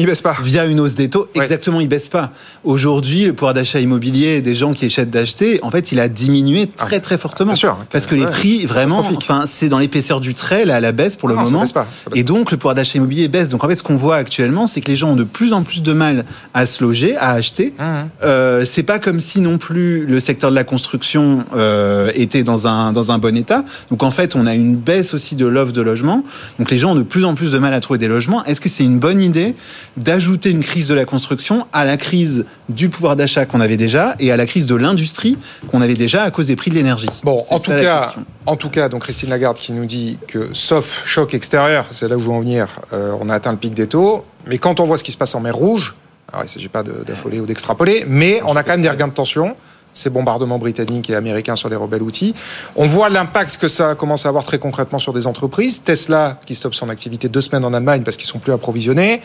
via 0.42 0.66
une 0.66 0.78
hausse 0.78 0.94
des 0.94 1.08
taux. 1.08 1.28
Ouais. 1.34 1.42
Exactement, 1.42 1.80
il 1.80 1.88
baisse 1.88 2.06
pas. 2.08 2.30
Aujourd'hui, 2.64 3.29
le 3.30 3.36
pouvoir 3.36 3.54
d'achat 3.54 3.80
immobilier 3.80 4.40
des 4.40 4.54
gens 4.54 4.72
qui 4.72 4.84
achètent 4.86 5.10
d'acheter, 5.10 5.58
en 5.62 5.70
fait, 5.70 5.92
il 5.92 6.00
a 6.00 6.08
diminué 6.08 6.66
très 6.68 7.00
très 7.00 7.18
fortement. 7.18 7.52
bien 7.52 7.56
sûr. 7.56 7.76
Parce 7.90 8.06
que 8.06 8.14
les 8.14 8.26
prix, 8.26 8.66
vraiment, 8.66 9.02
enfin, 9.16 9.44
c'est 9.46 9.68
dans 9.68 9.78
l'épaisseur 9.78 10.20
du 10.20 10.34
trait, 10.34 10.64
là, 10.64 10.76
à 10.76 10.80
la 10.80 10.92
baisse 10.92 11.16
pour 11.16 11.28
le 11.28 11.34
Non, 11.34 11.44
ça 11.44 11.50
moment. 11.50 11.60
baisse 11.62 11.72
pas, 11.72 11.86
ça 12.04 12.10
baisse 12.10 12.20
Et 12.20 12.24
donc, 12.24 12.50
le 12.50 12.56
pouvoir 12.56 12.74
d'achat 12.74 12.98
immobilier 12.98 13.28
baisse. 13.28 13.48
Donc, 13.48 13.64
en 13.64 13.68
fait, 13.68 13.76
ce 13.76 13.82
qu'on 13.82 13.96
voit 13.96 14.16
actuellement, 14.16 14.66
c'est 14.66 14.80
que 14.80 14.90
les 14.90 14.96
gens 14.96 15.10
ont 15.10 15.16
de 15.16 15.24
plus 15.24 15.52
en 15.52 15.62
plus 15.62 15.82
de 15.82 15.92
mal 15.92 16.24
à 16.54 16.66
se 16.66 16.82
loger, 16.82 17.16
à 17.16 17.30
acheter. 17.30 17.72
Mmh. 17.78 17.84
Euh, 18.22 18.64
c'est 18.64 18.82
pas 18.82 18.98
comme 18.98 19.20
si 19.20 19.40
non 19.40 19.58
plus 19.58 20.06
le 20.06 20.20
secteur 20.20 20.50
de 20.50 20.54
la 20.54 20.64
construction 20.64 21.44
euh, 21.54 22.10
était 22.14 22.42
dans 22.42 22.66
un 22.66 22.92
dans 22.92 23.12
un 23.12 23.18
bon 23.18 23.36
état. 23.36 23.64
Donc 23.90 24.02
en 24.02 24.10
fait, 24.10 24.36
on 24.36 24.46
a 24.46 24.54
une 24.54 24.76
baisse 24.76 25.14
aussi 25.14 25.36
de 25.36 25.46
l'offre 25.46 25.72
de 25.72 25.82
logement. 25.82 26.24
Donc 26.58 26.70
les 26.70 26.78
gens 26.78 26.92
ont 26.92 26.94
de 26.96 27.02
plus 27.02 27.24
en 27.24 27.34
plus 27.34 27.52
de 27.52 27.58
mal 27.58 27.74
à 27.74 27.80
trouver 27.80 27.98
des 27.98 28.08
logements. 28.08 28.44
Est-ce 28.44 28.60
que 28.60 28.68
c'est 28.68 28.84
une 28.84 28.98
bonne 28.98 29.20
idée 29.20 29.54
d'ajouter 29.96 30.50
une 30.50 30.64
crise 30.64 30.88
de 30.88 30.94
la 30.94 31.04
construction 31.04 31.66
à 31.72 31.84
la 31.84 31.96
crise 31.96 32.44
du 32.68 32.88
pouvoir 32.88 33.16
d'achat 33.16 33.19
qu'on 33.46 33.60
avait 33.60 33.76
déjà 33.76 34.14
et 34.18 34.30
à 34.32 34.36
la 34.36 34.46
crise 34.46 34.66
de 34.66 34.74
l'industrie 34.74 35.36
qu'on 35.70 35.80
avait 35.82 35.94
déjà 35.94 36.22
à 36.22 36.30
cause 36.30 36.46
des 36.46 36.56
prix 36.56 36.70
de 36.70 36.74
l'énergie 36.76 37.08
Bon, 37.22 37.44
en 37.50 37.58
tout 37.58 37.70
cas, 37.70 38.14
en 38.46 38.56
tout 38.56 38.70
cas, 38.70 38.88
donc 38.88 39.02
Christine 39.02 39.30
Lagarde 39.30 39.58
qui 39.58 39.72
nous 39.72 39.84
dit 39.84 40.18
que 40.28 40.48
sauf 40.52 41.02
choc 41.06 41.34
extérieur, 41.34 41.86
c'est 41.90 42.08
là 42.08 42.16
où 42.16 42.20
je 42.20 42.26
veux 42.26 42.32
en 42.32 42.40
venir, 42.40 42.68
euh, 42.92 43.12
on 43.20 43.28
a 43.28 43.34
atteint 43.34 43.52
le 43.52 43.58
pic 43.58 43.74
des 43.74 43.86
taux. 43.86 44.24
Mais 44.46 44.58
quand 44.58 44.80
on 44.80 44.84
voit 44.86 44.96
ce 44.98 45.04
qui 45.04 45.12
se 45.12 45.18
passe 45.18 45.34
en 45.34 45.40
mer 45.40 45.54
Rouge, 45.54 45.94
alors 46.32 46.42
il 46.44 46.46
ne 46.46 46.50
s'agit 46.50 46.68
pas 46.68 46.82
de- 46.82 47.04
d'affoler 47.06 47.40
ou 47.40 47.46
d'extrapoler, 47.46 48.04
mais 48.06 48.40
on 48.46 48.54
a 48.56 48.62
quand 48.62 48.72
même 48.72 48.82
des 48.82 48.88
regains 48.90 49.08
de 49.08 49.12
tension. 49.12 49.56
Ces 49.92 50.08
bombardements 50.08 50.58
britanniques 50.60 51.10
et 51.10 51.16
américains 51.16 51.56
sur 51.56 51.68
les 51.68 51.74
rebelles 51.74 52.02
outils. 52.02 52.32
On 52.76 52.86
voit 52.86 53.08
l'impact 53.10 53.56
que 53.56 53.66
ça 53.66 53.96
commence 53.96 54.24
à 54.24 54.28
avoir 54.28 54.44
très 54.44 54.60
concrètement 54.60 55.00
sur 55.00 55.12
des 55.12 55.26
entreprises. 55.26 55.82
Tesla 55.82 56.38
qui 56.46 56.54
stoppe 56.54 56.76
son 56.76 56.88
activité 56.90 57.28
deux 57.28 57.40
semaines 57.40 57.64
en 57.64 57.74
Allemagne 57.74 58.02
parce 58.04 58.16
qu'ils 58.16 58.28
sont 58.28 58.38
plus 58.38 58.52
approvisionnés. 58.52 59.20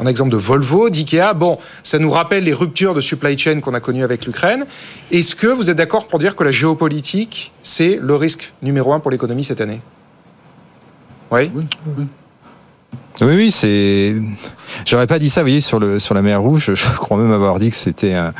En 0.00 0.06
exemple 0.06 0.30
de 0.30 0.38
Volvo, 0.38 0.88
d'IKEA. 0.88 1.34
Bon, 1.34 1.58
ça 1.82 1.98
nous 1.98 2.10
rappelle 2.10 2.44
les 2.44 2.54
ruptures 2.54 2.94
de 2.94 3.02
supply 3.02 3.36
chain 3.38 3.60
qu'on 3.60 3.74
a 3.74 3.80
connues 3.80 4.02
avec 4.02 4.24
l'Ukraine. 4.24 4.64
Est-ce 5.12 5.34
que 5.34 5.46
vous 5.46 5.68
êtes 5.68 5.76
d'accord 5.76 6.08
pour 6.08 6.18
dire 6.18 6.36
que 6.36 6.42
la 6.42 6.50
géopolitique, 6.50 7.52
c'est 7.62 7.98
le 8.00 8.14
risque 8.14 8.52
numéro 8.62 8.94
un 8.94 9.00
pour 9.00 9.10
l'économie 9.10 9.44
cette 9.44 9.60
année? 9.60 9.82
Oui, 11.30 11.50
oui. 11.54 12.06
Oui, 13.20 13.34
oui, 13.34 13.50
c'est. 13.50 14.14
J'aurais 14.86 15.06
pas 15.06 15.18
dit 15.18 15.28
ça, 15.28 15.42
vous 15.42 15.46
voyez, 15.46 15.60
sur, 15.60 15.78
le, 15.78 15.98
sur 15.98 16.14
la 16.14 16.22
mer 16.22 16.40
Rouge. 16.40 16.72
Je 16.74 16.96
crois 16.96 17.18
même 17.18 17.32
avoir 17.32 17.58
dit 17.58 17.68
que 17.68 17.76
c'était 17.76 18.14
un, 18.14 18.32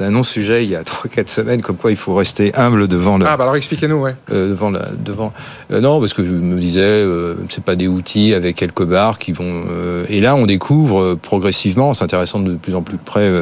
un 0.00 0.10
non-sujet 0.10 0.64
il 0.64 0.70
y 0.70 0.76
a 0.76 0.82
3-4 0.82 1.28
semaines, 1.28 1.62
comme 1.62 1.76
quoi 1.76 1.90
il 1.90 1.96
faut 1.96 2.14
rester 2.14 2.54
humble 2.54 2.86
devant 2.86 3.16
le. 3.16 3.26
Ah, 3.26 3.36
bah 3.38 3.44
alors 3.44 3.56
expliquez-nous, 3.56 3.96
ouais. 3.96 4.14
Euh, 4.30 4.50
devant 4.50 4.70
la, 4.70 4.90
devant. 4.92 5.32
Euh, 5.70 5.80
non, 5.80 6.00
parce 6.00 6.12
que 6.12 6.22
je 6.22 6.32
me 6.32 6.58
disais, 6.60 6.82
euh, 6.82 7.36
c'est 7.48 7.64
pas 7.64 7.76
des 7.76 7.88
outils 7.88 8.34
avec 8.34 8.56
quelques 8.56 8.84
barres 8.84 9.18
qui 9.18 9.32
vont. 9.32 9.64
Euh, 9.70 10.04
et 10.10 10.20
là, 10.20 10.36
on 10.36 10.44
découvre 10.44 11.14
progressivement, 11.14 11.90
en 11.90 11.94
s'intéressant 11.94 12.40
de 12.40 12.56
plus 12.56 12.74
en 12.74 12.82
plus 12.82 12.98
près 12.98 13.32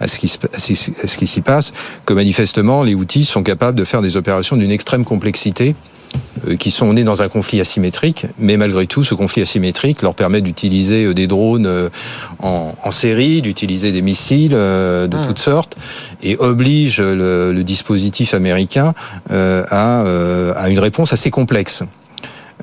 à 0.00 0.08
ce 0.08 0.18
qui 0.18 0.32
à 0.52 0.58
ce 0.58 1.18
qui 1.18 1.26
s'y 1.26 1.40
passe, 1.40 1.72
que 2.04 2.14
manifestement, 2.14 2.82
les 2.82 2.94
outils 2.94 3.24
sont 3.24 3.44
capables 3.44 3.78
de 3.78 3.84
faire 3.84 4.02
des 4.02 4.16
opérations 4.16 4.56
d'une 4.56 4.72
extrême 4.72 5.04
complexité 5.04 5.52
euh, 5.70 5.91
qui 6.58 6.70
sont 6.70 6.92
nés 6.92 7.04
dans 7.04 7.22
un 7.22 7.28
conflit 7.28 7.60
asymétrique, 7.60 8.26
mais 8.38 8.56
malgré 8.56 8.86
tout, 8.86 9.04
ce 9.04 9.14
conflit 9.14 9.42
asymétrique 9.42 10.02
leur 10.02 10.14
permet 10.14 10.40
d'utiliser 10.40 11.04
euh, 11.04 11.14
des 11.14 11.26
drones 11.26 11.66
euh, 11.66 11.88
en, 12.40 12.74
en 12.82 12.90
série, 12.90 13.42
d'utiliser 13.42 13.92
des 13.92 14.02
missiles 14.02 14.50
de 14.50 15.06
mmh. 15.06 15.26
toutes 15.26 15.38
sortes, 15.38 15.76
et 16.22 16.36
oblige 16.36 17.00
le, 17.00 17.52
le 17.52 17.64
dispositif 17.64 18.34
américain 18.34 18.94
à, 19.30 20.02
à 20.56 20.68
une 20.68 20.78
réponse 20.78 21.12
assez 21.12 21.30
complexe. 21.30 21.84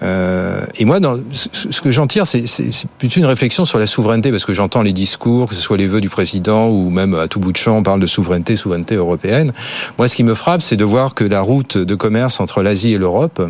Euh, 0.02 0.66
et 0.76 0.86
moi, 0.86 1.00
dans, 1.00 1.20
ce 1.32 1.82
que 1.82 1.92
j'en 1.92 2.08
tire, 2.08 2.26
c'est 2.26 2.46
plutôt 2.98 3.20
une 3.20 3.26
réflexion 3.26 3.66
sur 3.66 3.80
la 3.80 3.88
souveraineté, 3.88 4.32
parce 4.32 4.46
que 4.46 4.54
j'entends 4.54 4.82
les 4.82 4.94
discours, 4.94 5.48
que 5.48 5.56
ce 5.56 5.62
soit 5.62 5.78
les 5.78 5.88
vœux 5.88 6.02
du 6.02 6.10
président 6.10 6.68
ou 6.68 6.90
même 6.90 7.16
à 7.16 7.28
tout 7.28 7.40
bout 7.40 7.52
de 7.52 7.58
champ, 7.58 7.78
on 7.78 7.84
parle 7.84 8.00
de 8.00 8.08
souveraineté, 8.08 8.56
souveraineté 8.56 8.96
européenne. 8.96 9.54
Moi, 9.98 10.08
ce 10.08 10.16
qui 10.16 10.24
me 10.24 10.34
frappe, 10.34 10.62
c'est 10.62 10.78
de 10.78 10.86
voir 10.86 11.16
que 11.16 11.24
la 11.24 11.42
route 11.42 11.78
de 11.78 11.96
commerce 11.96 12.40
entre 12.40 12.62
l'Asie 12.62 12.94
et 12.94 12.98
l'Europe 12.98 13.42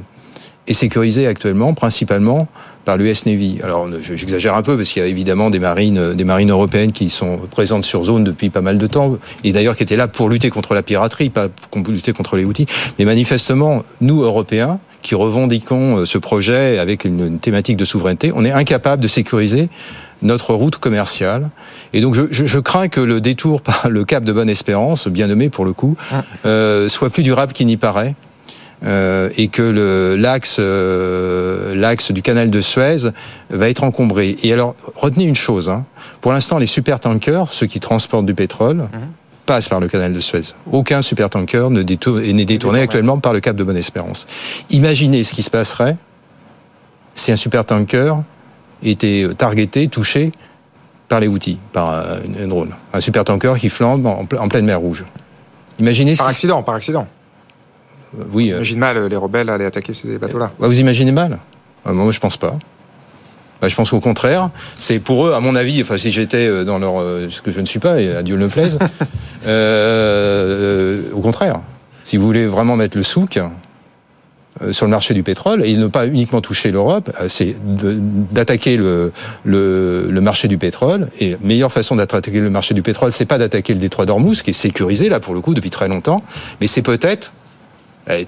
est 0.68 0.74
sécurisée 0.74 1.28
actuellement, 1.28 1.74
principalement 1.74 2.48
par 2.86 2.98
l'US 2.98 3.26
Navy. 3.26 3.60
Alors, 3.64 3.88
j'exagère 4.02 4.56
un 4.56 4.62
peu 4.62 4.78
parce 4.78 4.90
qu'il 4.90 5.02
y 5.02 5.06
a 5.06 5.08
évidemment 5.08 5.50
des 5.50 5.60
marines, 5.60 6.14
des 6.14 6.24
marines 6.24 6.52
européennes 6.52 6.92
qui 6.92 7.10
sont 7.10 7.40
présentes 7.52 7.86
sur 7.86 8.04
zone 8.04 8.24
depuis 8.24 8.50
pas 8.50 8.62
mal 8.62 8.78
de 8.78 8.88
temps, 8.88 9.18
et 9.44 9.52
d'ailleurs 9.52 9.76
qui 9.76 9.84
étaient 9.84 9.96
là 9.96 10.08
pour 10.08 10.30
lutter 10.30 10.50
contre 10.50 10.74
la 10.74 10.84
piraterie, 10.84 11.30
pas 11.30 11.50
pour 11.50 11.82
lutter 11.84 12.14
contre 12.14 12.36
les 12.36 12.46
outils. 12.46 12.66
Mais 12.98 13.06
manifestement, 13.06 13.84
nous 14.02 14.22
Européens, 14.22 14.80
qui 15.02 15.16
revendiquons 15.16 15.98
euh, 15.98 16.06
ce 16.06 16.18
projet 16.18 16.78
avec 16.80 17.06
une, 17.06 17.40
thématique 17.40 17.78
de 17.78 17.86
souveraineté, 17.86 18.32
on 18.34 18.46
est 18.46 18.52
incapable 18.52 19.02
de 19.02 19.08
sécuriser 19.08 19.70
notre 20.22 20.54
route 20.54 20.78
commerciale. 20.78 21.50
Et 21.94 22.02
donc 22.02 22.14
je, 22.14 22.24
je, 22.32 22.46
je, 22.46 22.60
crains 22.60 22.90
que 22.90 23.00
le 23.00 23.22
détour 23.22 23.62
par 23.64 23.90
le 23.90 24.04
cap 24.06 24.24
de 24.24 24.34
Bonne-Espérance, 24.34 25.08
bien 25.08 25.28
nommé 25.28 25.50
pour 25.50 25.66
le 25.66 25.74
coup, 25.74 25.96
euh, 26.46 26.90
soit 26.90 27.10
plus 27.10 27.24
durable 27.24 27.54
qu'il 27.54 27.68
n'y 27.68 27.78
paraît. 27.78 28.16
Euh, 28.86 29.30
et 29.36 29.50
que 29.50 30.16
l'axe 30.18 30.56
euh, 30.58 31.76
l'axe 31.76 32.14
du 32.14 32.22
canal 32.22 32.50
de 32.50 32.62
Suez 32.62 33.10
va 33.50 33.70
être 33.70 33.84
encombré. 33.84 34.38
Et 34.42 34.54
alors 34.54 34.74
retenez 34.96 35.26
une 35.26 35.36
chose, 35.36 35.68
hein. 35.68 35.84
pour 36.22 36.32
l'instant 36.32 36.58
les 36.60 36.66
supertankers, 36.66 37.50
ceux 37.50 37.66
qui 37.66 37.82
transportent 37.82 38.26
du 38.26 38.36
pétrole, 38.36 38.78
mhm 38.78 39.10
passe 39.50 39.68
par 39.68 39.80
le 39.80 39.88
canal 39.88 40.14
de 40.14 40.20
Suez. 40.20 40.54
Aucun 40.72 41.02
supertanker 41.02 41.72
n'est 41.72 41.84
détourné, 41.84 42.46
détourné 42.46 42.82
actuellement 42.82 43.18
par 43.18 43.34
le 43.34 43.40
cap 43.40 43.56
de 43.56 43.64
Bonne-Espérance. 43.64 44.28
Imaginez 44.70 45.24
ce 45.24 45.34
qui 45.34 45.42
se 45.42 45.50
passerait 45.50 45.98
si 47.16 47.32
un 47.32 47.36
supertanker 47.36 48.22
était 48.84 49.28
targeté, 49.36 49.88
touché 49.88 50.32
par 51.08 51.20
les 51.20 51.28
outils, 51.28 51.58
par 51.74 51.90
un 51.90 52.48
drone. 52.48 52.76
Un 52.94 53.02
supertanker 53.02 53.58
qui 53.58 53.70
flambe 53.70 54.06
en, 54.06 54.48
pleine 54.48 54.66
mer 54.66 54.80
Rouge. 54.80 55.04
Imaginez 55.80 56.16
par 56.16 56.28
accident, 56.28 56.62
par 56.62 56.76
accident. 56.76 57.08
Euh, 58.20 58.26
oui. 58.32 58.52
Euh, 58.52 58.58
Imagine 58.58 58.78
mal 58.78 59.08
les 59.08 59.16
rebelles 59.16 59.50
aller 59.50 59.66
attaquer 59.66 59.94
ces 59.94 60.20
bateaux-là. 60.20 60.52
vous 60.60 60.80
imaginez 60.80 61.12
mal? 61.12 61.40
Euh, 61.88 61.94
Moi, 61.94 62.12
je 62.12 62.20
pense 62.20 62.38
pas. 62.38 62.54
Bah, 63.62 63.68
je 63.68 63.76
pense 63.76 63.92
au 63.92 64.00
contraire. 64.00 64.50
C'est 64.78 65.00
pour 65.00 65.28
eux, 65.28 65.34
à 65.34 65.40
mon 65.40 65.56
avis, 65.56 65.82
enfin 65.82 65.98
si 65.98 66.12
j'étais 66.12 66.48
euh, 66.48 66.64
dans 66.64 66.80
leur, 66.80 67.02
euh, 67.02 67.28
ce 67.30 67.42
que 67.42 67.52
je 67.52 67.60
ne 67.60 67.66
suis 67.66 67.80
pas, 67.80 68.00
et 68.00 68.16
à 68.16 68.24
Dieu 68.24 68.36
le 68.36 68.48
plaise, 68.48 68.80
euh, 69.48 71.04
au 71.14 71.20
contraire. 71.20 71.60
Si 72.04 72.18
vous 72.18 72.26
voulez 72.26 72.48
vraiment 72.48 72.76
mettre 72.76 72.96
le 72.96 73.04
souk 73.04 73.38
euh, 73.38 74.72
sur 74.72 74.86
le 74.86 74.92
marché 74.92 75.14
du 75.14 75.24
pétrole 75.24 75.64
et 75.66 75.76
ne 75.76 75.88
pas 75.88 76.08
uniquement 76.08 76.42
toucher 76.42 76.72
l'Europe, 76.72 77.12
c'est 77.28 77.56
d'attaquer 78.32 78.78
le, 78.78 79.12
le, 79.44 80.08
le, 80.10 80.22
marché 80.22 80.48
du 80.48 80.58
pétrole. 80.58 81.10
Et 81.20 81.32
la 81.32 81.38
meilleure 81.42 81.72
façon 81.72 81.98
d'attaquer 81.98 82.40
le 82.40 82.50
marché 82.50 82.74
du 82.74 82.82
pétrole, 82.82 83.12
c'est 83.12 83.26
pas 83.26 83.38
d'attaquer 83.38 83.74
le 83.74 83.80
détroit 83.80 84.06
d'Ormuz, 84.06 84.42
qui 84.42 84.52
est 84.52 84.54
sécurisé 84.54 85.10
là 85.10 85.20
pour 85.20 85.34
le 85.34 85.42
coup 85.42 85.54
depuis 85.54 85.70
très 85.70 85.88
longtemps, 85.88 86.24
mais 86.62 86.68
c'est 86.68 86.82
peut-être 86.82 87.34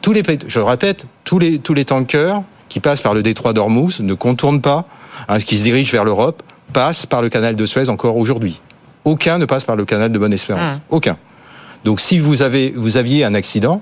tous 0.02 0.14
les, 0.14 0.22
je 0.48 0.60
le 0.60 0.66
répète, 0.66 1.08
tous 1.24 1.40
les 1.40 1.58
tous 1.58 1.74
les 1.74 1.86
tankers 1.86 2.44
qui 2.70 2.80
passent 2.80 3.02
par 3.02 3.16
le 3.16 3.24
détroit 3.24 3.54
d'Ormuz 3.54 4.00
ne 4.02 4.14
contournent 4.14 4.62
pas 4.62 4.86
Hein, 5.28 5.40
qui 5.40 5.58
se 5.58 5.64
dirige 5.64 5.92
vers 5.92 6.04
l'Europe, 6.04 6.44
passe 6.74 7.06
par 7.06 7.22
le 7.22 7.30
canal 7.30 7.56
de 7.56 7.66
Suez 7.66 7.90
encore 7.90 8.18
aujourd'hui. 8.18 8.60
Aucun 9.04 9.38
ne 9.38 9.46
passe 9.46 9.64
par 9.64 9.76
le 9.76 9.86
canal 9.86 10.12
de 10.12 10.20
Bonne-Espérance. 10.20 10.78
Mmh. 10.78 10.82
Aucun. 10.90 11.18
Donc 11.84 12.00
si 12.00 12.20
vous, 12.20 12.42
avez, 12.42 12.74
vous 12.76 12.98
aviez 12.98 13.24
un 13.24 13.34
accident, 13.34 13.82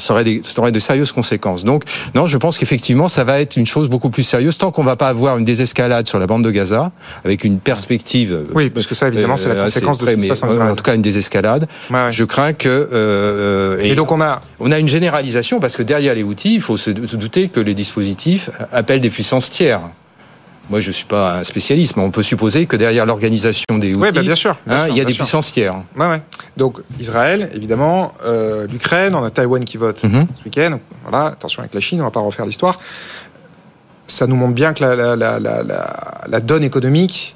ça 0.00 0.14
aurait, 0.14 0.24
des, 0.24 0.42
ça 0.44 0.60
aurait 0.60 0.72
de 0.72 0.80
sérieuses 0.80 1.12
conséquences. 1.12 1.64
Donc, 1.64 1.84
non, 2.14 2.26
je 2.26 2.36
pense 2.36 2.58
qu'effectivement, 2.58 3.08
ça 3.08 3.24
va 3.24 3.40
être 3.40 3.56
une 3.56 3.66
chose 3.66 3.88
beaucoup 3.88 4.10
plus 4.10 4.22
sérieuse 4.22 4.58
tant 4.58 4.70
qu'on 4.70 4.84
va 4.84 4.96
pas 4.96 5.08
avoir 5.08 5.38
une 5.38 5.44
désescalade 5.44 6.06
sur 6.06 6.18
la 6.18 6.26
bande 6.26 6.44
de 6.44 6.50
Gaza 6.50 6.90
avec 7.24 7.44
une 7.44 7.60
perspective. 7.60 8.32
Euh, 8.32 8.44
oui, 8.54 8.70
parce 8.70 8.86
que 8.86 8.94
ça, 8.94 9.08
évidemment, 9.08 9.36
c'est 9.36 9.48
la 9.48 9.54
euh, 9.54 9.64
conséquence 9.64 9.98
de 9.98 10.06
ce 10.06 10.12
qui 10.12 10.20
se 10.22 10.28
passe 10.28 10.42
en 10.42 10.50
Israël. 10.50 10.72
En 10.72 10.76
tout 10.76 10.82
cas, 10.84 10.94
une 10.94 11.02
désescalade. 11.02 11.68
Je 12.10 12.24
crains 12.24 12.52
que. 12.52 12.88
Euh, 12.92 13.78
et, 13.80 13.90
et, 13.90 13.94
donc, 13.94 14.12
on 14.12 14.20
a. 14.20 14.40
On 14.58 14.72
a 14.72 14.78
une 14.78 14.88
généralisation 14.88 15.60
parce 15.60 15.76
que 15.76 15.82
derrière 15.82 16.14
les 16.14 16.22
outils, 16.22 16.54
il 16.54 16.60
faut 16.60 16.76
se 16.76 16.90
douter 16.90 17.48
que 17.48 17.60
les 17.60 17.74
dispositifs 17.74 18.50
appellent 18.72 19.00
des 19.00 19.10
puissances 19.10 19.50
tiers. 19.50 19.80
Moi, 20.70 20.80
je 20.80 20.92
suis 20.92 21.04
pas 21.04 21.38
un 21.38 21.44
spécialiste, 21.44 21.96
mais 21.96 22.02
on 22.02 22.12
peut 22.12 22.22
supposer 22.22 22.66
que 22.66 22.76
derrière 22.76 23.04
l'organisation 23.04 23.78
des 23.78 23.92
outils, 23.92 24.12
bah, 24.12 24.22
bien 24.22 24.36
sûr, 24.36 24.56
hein, 24.68 24.86
il 24.88 24.96
y 24.96 25.00
a 25.00 25.04
des 25.04 25.14
puissances 25.14 25.52
tiers. 25.52 25.74
Ouais, 25.96 26.06
ouais. 26.06 26.22
Donc 26.56 26.78
Israël, 27.00 27.50
évidemment, 27.52 28.12
euh, 28.24 28.68
l'Ukraine, 28.68 29.14
on 29.16 29.24
a 29.24 29.30
Taïwan 29.30 29.64
qui 29.64 29.76
vote 29.76 30.02
mhm. 30.04 30.26
ce 30.38 30.44
week-end. 30.44 30.78
Voilà, 31.04 31.26
attention 31.26 31.60
avec 31.60 31.74
la 31.74 31.80
Chine, 31.80 32.00
on 32.00 32.04
va 32.04 32.12
pas 32.12 32.20
refaire 32.20 32.46
l'histoire. 32.46 32.78
Ça 34.06 34.26
nous 34.28 34.36
montre 34.36 34.54
bien 34.54 34.72
que 34.72 34.84
la, 34.84 35.16
la, 35.16 35.38
la, 35.40 35.62
la 36.26 36.40
donne 36.40 36.64
économique 36.64 37.34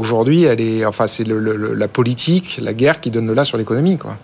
aujourd'hui, 0.00 0.44
elle 0.44 0.60
est, 0.60 0.84
enfin, 0.84 1.06
c'est 1.06 1.26
la 1.26 1.88
politique, 1.88 2.58
la 2.62 2.72
guerre 2.72 3.00
qui 3.00 3.10
donne 3.10 3.26
le 3.26 3.34
là 3.34 3.44
sur 3.44 3.58
l'économie, 3.58 3.98
quoi. 3.98 4.16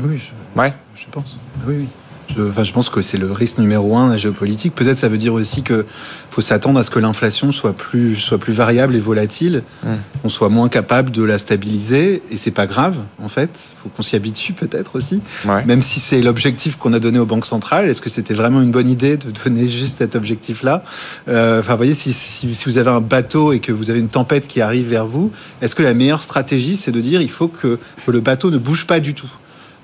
Oui, 0.00 0.18
je, 0.18 0.60
ouais. 0.60 0.72
je 0.94 1.06
pense. 1.10 1.38
Oui, 1.66 1.74
oui. 1.78 1.88
Je, 2.36 2.42
enfin, 2.42 2.64
je 2.64 2.72
pense 2.72 2.88
que 2.90 3.02
c'est 3.02 3.18
le 3.18 3.32
risque 3.32 3.58
numéro 3.58 3.96
un 3.96 4.08
de 4.08 4.12
la 4.12 4.16
géopolitique. 4.18 4.74
Peut-être 4.74 4.98
ça 4.98 5.08
veut 5.08 5.18
dire 5.18 5.34
aussi 5.34 5.62
que 5.62 5.86
faut 6.30 6.40
s'attendre 6.40 6.78
à 6.78 6.84
ce 6.84 6.90
que 6.90 6.98
l'inflation 6.98 7.52
soit 7.52 7.72
plus, 7.72 8.16
soit 8.16 8.38
plus 8.38 8.52
variable 8.52 8.94
et 8.94 9.00
volatile, 9.00 9.62
mmh. 9.82 9.88
qu'on 10.22 10.28
soit 10.28 10.48
moins 10.48 10.68
capable 10.68 11.10
de 11.10 11.22
la 11.22 11.38
stabiliser. 11.38 12.22
Et 12.30 12.36
c'est 12.36 12.50
pas 12.50 12.66
grave, 12.66 12.96
en 13.22 13.28
fait. 13.28 13.70
Faut 13.82 13.88
qu'on 13.88 14.02
s'y 14.02 14.16
habitue 14.16 14.52
peut-être 14.52 14.96
aussi. 14.96 15.20
Ouais. 15.46 15.64
Même 15.64 15.82
si 15.82 16.00
c'est 16.00 16.20
l'objectif 16.20 16.76
qu'on 16.76 16.92
a 16.92 16.98
donné 16.98 17.18
aux 17.18 17.26
banques 17.26 17.46
centrales. 17.46 17.88
Est-ce 17.88 18.00
que 18.00 18.10
c'était 18.10 18.34
vraiment 18.34 18.60
une 18.60 18.70
bonne 18.70 18.88
idée 18.88 19.16
de 19.16 19.30
donner 19.30 19.68
juste 19.68 19.98
cet 19.98 20.16
objectif-là? 20.16 20.82
Euh, 21.28 21.58
Enfin, 21.60 21.72
vous 21.72 21.78
voyez, 21.78 21.94
si, 21.94 22.12
si, 22.12 22.54
si, 22.54 22.64
vous 22.66 22.78
avez 22.78 22.90
un 22.90 23.00
bateau 23.00 23.52
et 23.52 23.60
que 23.60 23.72
vous 23.72 23.90
avez 23.90 23.98
une 23.98 24.08
tempête 24.08 24.46
qui 24.48 24.60
arrive 24.60 24.88
vers 24.88 25.06
vous, 25.06 25.32
est-ce 25.60 25.74
que 25.74 25.82
la 25.82 25.94
meilleure 25.94 26.22
stratégie, 26.22 26.76
c'est 26.76 26.92
de 26.92 27.00
dire 27.00 27.20
il 27.20 27.30
faut 27.30 27.48
que, 27.48 27.78
que 28.06 28.10
le 28.10 28.20
bateau 28.20 28.50
ne 28.50 28.58
bouge 28.58 28.86
pas 28.86 29.00
du 29.00 29.14
tout? 29.14 29.30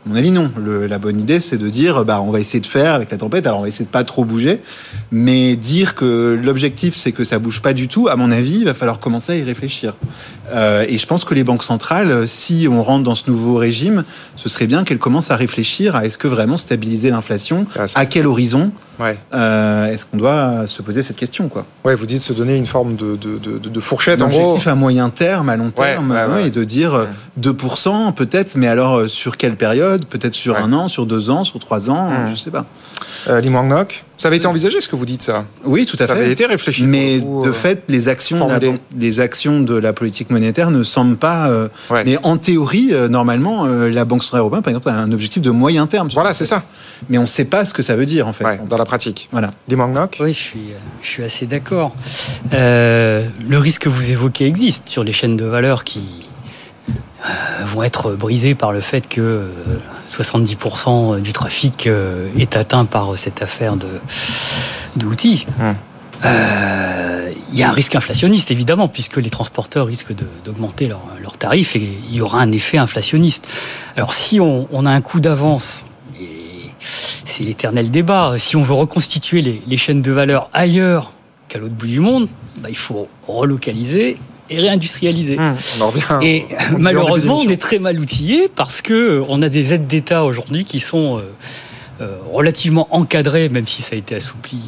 À 0.07 0.11
mon 0.11 0.17
avis, 0.17 0.31
non. 0.31 0.51
Le, 0.63 0.87
la 0.87 0.99
bonne 0.99 1.19
idée, 1.19 1.41
c'est 1.41 1.57
de 1.57 1.69
dire, 1.69 2.05
bah, 2.05 2.21
on 2.21 2.31
va 2.31 2.41
essayer 2.41 2.61
de 2.61 2.67
faire 2.67 2.93
avec 2.95 3.11
la 3.11 3.17
tempête. 3.17 3.47
Alors, 3.47 3.61
on 3.61 3.63
va 3.63 3.69
essayer 3.69 3.87
de 3.87 3.91
pas 3.91 4.05
trop 4.05 4.25
bouger, 4.25 4.61
mais 5.11 5.57
dire 5.57 5.95
que 5.95 6.39
l'objectif, 6.43 6.95
c'est 6.95 7.13
que 7.13 7.25
ça 7.25 7.39
bouge 7.39 7.63
pas 7.63 7.73
du 7.73 7.89
tout. 7.89 8.09
À 8.09 8.17
mon 8.17 8.31
avis, 8.31 8.57
il 8.59 8.65
va 8.67 8.75
falloir 8.75 8.99
commencer 8.99 9.33
à 9.33 9.37
y 9.37 9.43
réfléchir. 9.43 9.95
Euh, 10.53 10.85
et 10.89 10.99
je 10.99 11.07
pense 11.07 11.25
que 11.25 11.33
les 11.35 11.43
banques 11.45 11.63
centrales, 11.63 12.29
si 12.29 12.69
on 12.71 12.83
rentre 12.83 13.05
dans 13.05 13.15
ce 13.15 13.31
nouveau 13.31 13.57
régime, 13.57 14.05
ce 14.37 14.49
serait 14.51 14.67
bien 14.67 14.85
qu'elles 14.85 14.99
commencent 14.99 15.31
à 15.31 15.37
réfléchir 15.37 15.97
à 15.97 16.05
est-ce 16.05 16.19
que 16.19 16.29
vraiment 16.29 16.59
stabiliser 16.59 17.09
l'inflation, 17.11 17.67
à 17.95 18.07
quel 18.07 18.27
horizon 18.27 18.73
Ouais. 19.01 19.19
Euh, 19.35 19.87
Est-ce 19.91 20.05
qu'on 20.07 20.19
doit 20.19 20.69
se 20.69 20.81
poser 20.81 21.03
cette 21.03 21.17
question 21.17 21.49
quoi 21.49 21.67
Ouais, 21.85 21.97
vous 21.97 22.07
dites 22.07 22.21
se 22.21 22.33
donner 22.33 22.55
une 22.57 22.67
forme 22.67 22.95
de, 22.95 23.17
de, 23.17 23.39
de, 23.39 23.59
de 23.69 23.81
fourchette 23.81 24.23
en 24.23 24.29
gros. 24.29 24.57
à 24.65 24.75
moyen 24.77 25.11
terme, 25.11 25.49
à 25.49 25.57
long 25.57 25.71
terme, 25.71 26.13
ouais, 26.13 26.25
ouais, 26.33 26.47
et 26.47 26.51
de 26.51 26.63
dire 26.63 26.93
ouais. 26.93 27.53
2% 27.53 28.15
peut-être, 28.15 28.55
mais 28.55 28.69
alors 28.69 28.99
euh, 28.99 29.09
sur 29.09 29.37
quelle 29.37 29.57
période 29.57 29.94
période, 29.99 30.07
peut-être 30.07 30.35
sur 30.35 30.57
un 30.57 30.73
an, 30.73 30.89
sur 30.89 31.07
deux 31.07 31.31
ans, 31.31 31.45
sur 31.45 31.59
trois 31.59 31.91
ans, 31.91 32.11
Mmh. 32.11 32.27
je 32.27 32.31
ne 32.33 32.37
sais 32.37 32.51
pas. 32.51 32.65
Euh, 33.29 33.41
ça 34.17 34.29
avait 34.29 34.37
été 34.37 34.47
envisagé 34.47 34.81
ce 34.81 34.89
que 34.89 34.97
vous 34.97 35.05
dites 35.07 35.23
ça? 35.23 35.45
Oui, 35.65 35.87
tout 35.87 35.97
à 35.99 36.07
Ça 36.07 36.15
fait. 36.15 36.21
avait 36.23 36.33
été 36.33 36.47
réfléchi. 36.47 36.85
Mais 36.85 37.19
de 37.21 37.49
euh, 37.49 37.53
fait, 37.53 37.83
les 37.89 38.09
actions, 38.09 38.47
de 38.47 38.67
la, 38.67 38.73
les 38.99 39.21
actions 39.21 39.61
de 39.61 39.75
la 39.75 39.93
politique 39.93 40.31
monétaire 40.31 40.71
ne 40.71 40.83
semblent 40.85 41.17
pas. 41.17 41.49
euh, 41.49 41.69
Ouais. 41.91 42.05
Mais 42.05 42.19
en 42.23 42.37
théorie, 42.37 42.89
euh, 42.93 43.09
normalement, 43.09 43.65
euh, 43.67 43.91
la 43.91 44.05
Banque 44.05 44.23
centrale 44.23 44.41
européenne, 44.41 44.63
par 44.63 44.71
exemple, 44.71 44.89
a 44.89 44.95
un 44.95 45.11
objectif 45.13 45.43
de 45.43 45.51
moyen 45.51 45.87
terme. 45.87 46.09
Voilà, 46.13 46.33
c'est 46.33 46.45
ça. 46.45 46.63
Mais 47.09 47.19
on 47.19 47.23
ne 47.23 47.27
sait 47.27 47.45
pas 47.47 47.65
ce 47.65 47.75
que 47.75 47.83
ça 47.83 47.97
veut 47.97 48.07
dire 48.07 48.29
en 48.29 48.33
fait. 48.33 48.45
Ouais, 48.45 48.61
dans 48.69 48.77
la 48.79 48.85
pratique. 48.85 49.29
Voilà. 49.33 49.51
Oui, 50.21 50.33
je 50.33 50.39
suis, 50.39 50.63
je 51.03 51.09
suis 51.09 51.23
assez 51.25 51.47
d'accord. 51.47 51.95
Euh, 52.53 53.25
le 53.49 53.59
risque 53.59 53.83
que 53.83 53.89
vous 53.89 54.11
évoquez 54.11 54.47
existe 54.47 54.89
sur 54.89 55.03
les 55.05 55.13
chaînes 55.13 55.37
de 55.37 55.45
valeur 55.45 55.85
qui 55.85 56.03
vont 57.65 57.83
être 57.83 58.13
brisées 58.13 58.55
par 58.55 58.73
le 58.73 58.81
fait 58.81 59.09
que 59.09 59.21
euh, 59.21 59.49
70% 60.09 61.21
du 61.21 61.33
trafic 61.33 61.87
euh, 61.87 62.29
est 62.39 62.57
atteint 62.57 62.85
par 62.85 63.17
cette 63.17 63.43
affaire 63.43 63.77
d'outils. 64.97 65.47
Euh, 66.25 67.31
Il 67.53 67.59
y 67.59 67.63
a 67.63 67.69
un 67.69 67.73
risque 67.73 67.95
inflationniste, 67.95 68.51
évidemment, 68.51 68.89
puisque 68.89 69.17
les 69.17 69.31
transporteurs 69.31 69.87
risquent 69.87 70.15
d'augmenter 70.45 70.87
leurs 70.87 71.37
tarifs 71.39 71.77
et 71.77 71.83
il 72.09 72.15
y 72.15 72.21
aura 72.21 72.41
un 72.41 72.53
effet 72.53 72.79
inflationniste. 72.79 73.47
Alors, 73.97 74.13
si 74.13 74.41
on, 74.41 74.69
on 74.73 74.87
a 74.87 74.91
un 74.91 75.01
coup 75.01 75.21
d'avance, 75.21 75.85
et 76.21 76.71
c'est 76.81 77.45
l'éternel 77.45 77.91
débat, 77.91 78.35
si 78.37 78.57
on 78.57 78.63
veut 78.63 78.75
reconstituer 78.75 79.43
les, 79.43 79.63
les 79.67 79.77
chaînes 79.77 80.03
de 80.03 80.13
valeur 80.13 80.49
ailleurs 80.53 81.13
qu'à 81.49 81.59
l'autre 81.59 81.75
bout 81.75 81.87
du 81.87 82.01
monde, 82.01 82.29
bah, 82.59 82.69
il 82.71 82.77
faut 82.77 83.09
relocaliser 83.29 84.19
et 84.51 84.59
réindustrialiser. 84.61 85.39
Hum, 85.39 85.55
On 85.79 85.83
en 85.83 85.89
revient. 85.89 86.19
Et 86.23 86.47
malheureusement, 86.79 87.37
on 87.37 87.49
est 87.49 87.61
très 87.61 87.79
mal 87.79 87.99
outillé 87.99 88.49
parce 88.55 88.83
que 88.83 88.93
euh, 88.93 89.23
on 89.29 89.43
a 89.43 89.49
des 89.49 89.73
aides 89.73 89.87
d'État 89.87 90.25
aujourd'hui 90.25 90.65
qui 90.65 90.81
sont 90.81 91.19
euh, 91.19 91.23
euh, 92.01 92.17
relativement 92.33 92.89
encadrées, 92.91 93.49
même 93.49 93.67
si 93.67 93.83
ça 93.83 93.95
a 93.95 93.99
été 93.99 94.15
assoupli. 94.15 94.61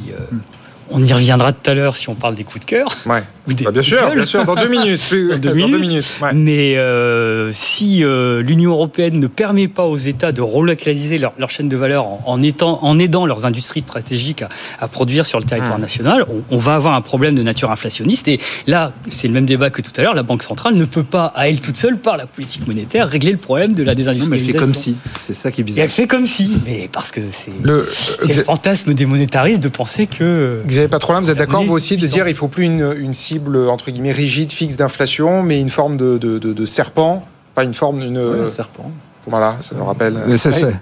On 0.91 1.05
y 1.05 1.13
reviendra 1.13 1.53
tout 1.53 1.69
à 1.71 1.75
l'heure 1.75 1.97
si 1.97 2.09
on 2.09 2.15
parle 2.15 2.35
des 2.35 2.45
coups 2.45 2.61
de 2.65 2.71
cœur. 2.71 2.89
Ouais. 3.07 3.23
Ou 3.49 3.53
des 3.53 3.65
Bah, 3.65 3.71
bien 3.73 3.83
sûr, 3.83 4.11
bien 4.15 4.27
sûr, 4.27 4.45
dans 4.45 4.55
deux 4.55 4.69
minutes. 4.69 5.01
Dans 5.31 5.39
deux 5.39 5.55
dans 5.55 5.69
deux 5.69 5.79
minutes. 5.79 6.13
ouais. 6.23 6.31
Mais 6.33 6.77
euh, 6.77 7.51
si 7.53 8.05
euh, 8.05 8.43
l'Union 8.43 8.73
européenne 8.73 9.19
ne 9.21 9.27
permet 9.27 9.69
pas 9.69 9.85
aux 9.85 9.97
États 9.97 10.33
de 10.33 10.41
relocaliser 10.43 11.19
leur, 11.19 11.33
leur 11.39 11.51
chaîne 11.51 11.69
de 11.69 11.77
valeur 11.77 12.07
en, 12.07 12.23
en 12.27 12.43
étant, 12.43 12.79
en 12.83 12.99
aidant 12.99 13.27
leurs 13.27 13.47
industries 13.47 13.81
stratégiques 13.83 14.43
à, 14.43 14.49
à 14.81 14.89
produire 14.89 15.27
sur 15.27 15.39
le 15.39 15.45
territoire 15.45 15.79
Mmh. 15.79 15.81
national, 15.81 16.27
on, 16.29 16.55
on 16.57 16.59
va 16.59 16.75
avoir 16.75 16.95
un 16.95 17.01
problème 17.01 17.35
de 17.35 17.43
nature 17.43 17.71
inflationniste. 17.71 18.29
Et 18.29 18.39
là, 18.67 18.93
c'est 19.11 19.27
le 19.27 19.33
même 19.35 19.47
débat 19.47 19.71
que 19.71 19.83
tout 19.83 19.93
à 19.97 20.03
l'heure. 20.03 20.15
La 20.15 20.23
Banque 20.23 20.43
centrale 20.43 20.75
ne 20.75 20.85
peut 20.85 21.03
pas, 21.03 21.33
à 21.35 21.49
elle 21.49 21.61
toute 21.61 21.77
seule, 21.77 21.99
par 21.99 22.17
la 22.17 22.27
politique 22.27 22.67
monétaire, 22.67 23.09
régler 23.09 23.33
le 23.33 23.39
problème 23.39 23.73
de 23.75 23.83
la 23.83 23.95
Non, 23.95 23.99
mais 23.99 24.05
désindustrialisation. 24.05 24.47
elle 24.49 24.53
fait 24.53 24.59
comme 24.59 24.75
si. 24.75 24.97
C'est 25.27 25.35
ça 25.35 25.51
qui 25.51 25.61
est 25.61 25.63
Et 25.63 25.65
bizarre. 25.65 25.85
elle 25.85 25.91
fait 25.91 26.07
comme 26.07 26.27
si, 26.27 26.51
mais 26.65 26.89
parce 26.93 27.11
que 27.11 27.21
c'est 27.33 27.51
Le, 27.63 27.87
c'est 27.91 28.37
le 28.37 28.45
fantasme 28.45 28.95
des 28.95 29.07
monétaristes 29.07 29.63
de 29.63 29.69
penser 29.69 30.07
que. 30.07 30.63
Xavier 30.77 30.89
Patrolin, 30.89 31.21
vous 31.21 31.31
êtes 31.31 31.39
d'accord 31.39 31.63
vous 31.63 31.73
aussi 31.75 31.97
de 31.97 32.07
dire 32.07 32.29
il 32.29 32.35
faut 32.35 32.49
plus 32.49 32.65
une, 32.65 32.95
une 32.99 33.15
cible 33.15 33.57
entre 33.69 33.91
guillemets 33.91 34.13
rigide, 34.13 34.51
fixe 34.53 34.77
d'inflation, 34.77 35.43
mais 35.43 35.61
une 35.61 35.71
forme 35.71 35.97
de, 35.97 36.19
de, 36.19 36.39
de- 36.39 36.53
de 36.53 36.67
serpent, 36.67 37.25
pas 37.55 37.65
une 37.65 37.75
forme 37.75 38.01
d'une. 38.01 38.19
Ouais, 38.19 38.41
un 38.45 38.49
serpent. 38.49 38.91
Voilà, 39.29 39.57
ça 39.61 39.75
me 39.75 39.83
rappelle. 39.83 40.15
Mais 40.29 40.37
ça, 40.37 40.53
c'est- 40.53 40.75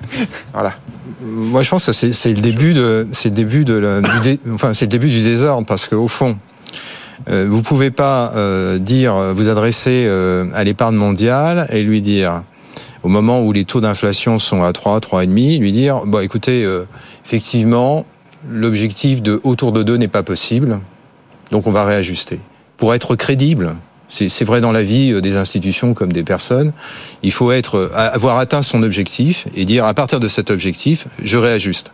Voilà. 0.53 0.74
Moi, 1.22 1.62
je 1.62 1.70
pense 1.70 1.86
que 1.86 1.92
c'est 1.92 2.12
c'est 2.12 2.30
le 2.34 2.40
début 2.42 2.74
de, 2.74 3.07
c'est 3.12 3.28
le 3.30 3.34
début 3.34 3.64
de, 3.64 3.74
la- 3.74 4.01
du 4.01 4.20
dé- 4.22 4.40
enfin, 4.53 4.74
c'est 4.74 4.84
le 4.86 4.90
début 4.90 5.11
du 5.11 5.22
désordre 5.22 5.66
parce 5.66 5.86
qu'au 5.88 6.09
fond, 6.09 6.36
euh, 7.30 7.47
vous 7.49 7.62
pouvez 7.62 7.90
pas 7.90 8.32
euh, 8.34 8.78
dire, 8.78 9.14
vous 9.34 9.49
adresser 9.49 10.05
euh, 10.07 10.47
à 10.55 10.64
l'épargne 10.64 10.97
mondiale 10.97 11.66
et 11.70 11.82
lui 11.82 12.01
dire, 12.03 12.42
au 13.03 13.09
moment 13.09 13.40
où 13.42 13.53
les 13.53 13.64
taux 13.64 13.80
d'inflation 13.80 14.38
sont 14.38 14.62
à 14.64 14.72
3, 14.72 14.99
3,5, 14.99 15.59
lui 15.61 15.72
dire, 15.72 16.03
bon, 16.05 16.18
écoutez, 16.20 16.64
euh, 16.64 16.84
effectivement, 17.24 18.05
l'objectif 18.51 19.22
de 19.22 19.40
autour 19.42 19.72
de 19.72 19.82
2 19.82 19.97
n'est 19.97 20.09
pas 20.09 20.22
possible, 20.22 20.80
donc 21.51 21.66
on 21.66 21.72
va 21.72 21.84
réajuster. 21.84 22.40
Pour 22.76 22.95
être 22.95 23.16
crédible, 23.16 23.76
c'est 24.09 24.45
vrai 24.45 24.61
dans 24.61 24.72
la 24.72 24.82
vie 24.82 25.12
euh, 25.12 25.20
des 25.20 25.36
institutions 25.36 25.95
comme 25.95 26.12
des 26.12 26.22
personnes, 26.24 26.72
il 27.22 27.32
faut 27.32 27.51
être, 27.53 27.76
euh, 27.76 27.90
avoir 27.95 28.38
atteint 28.38 28.62
son 28.62 28.82
objectif 28.82 29.47
et 29.57 29.64
dire 29.64 29.84
à 29.86 29.95
partir 29.95 30.20
de 30.20 30.28
cet 30.28 30.51
objectif, 30.51 31.07
je 31.22 31.38
réajuste. 31.38 31.92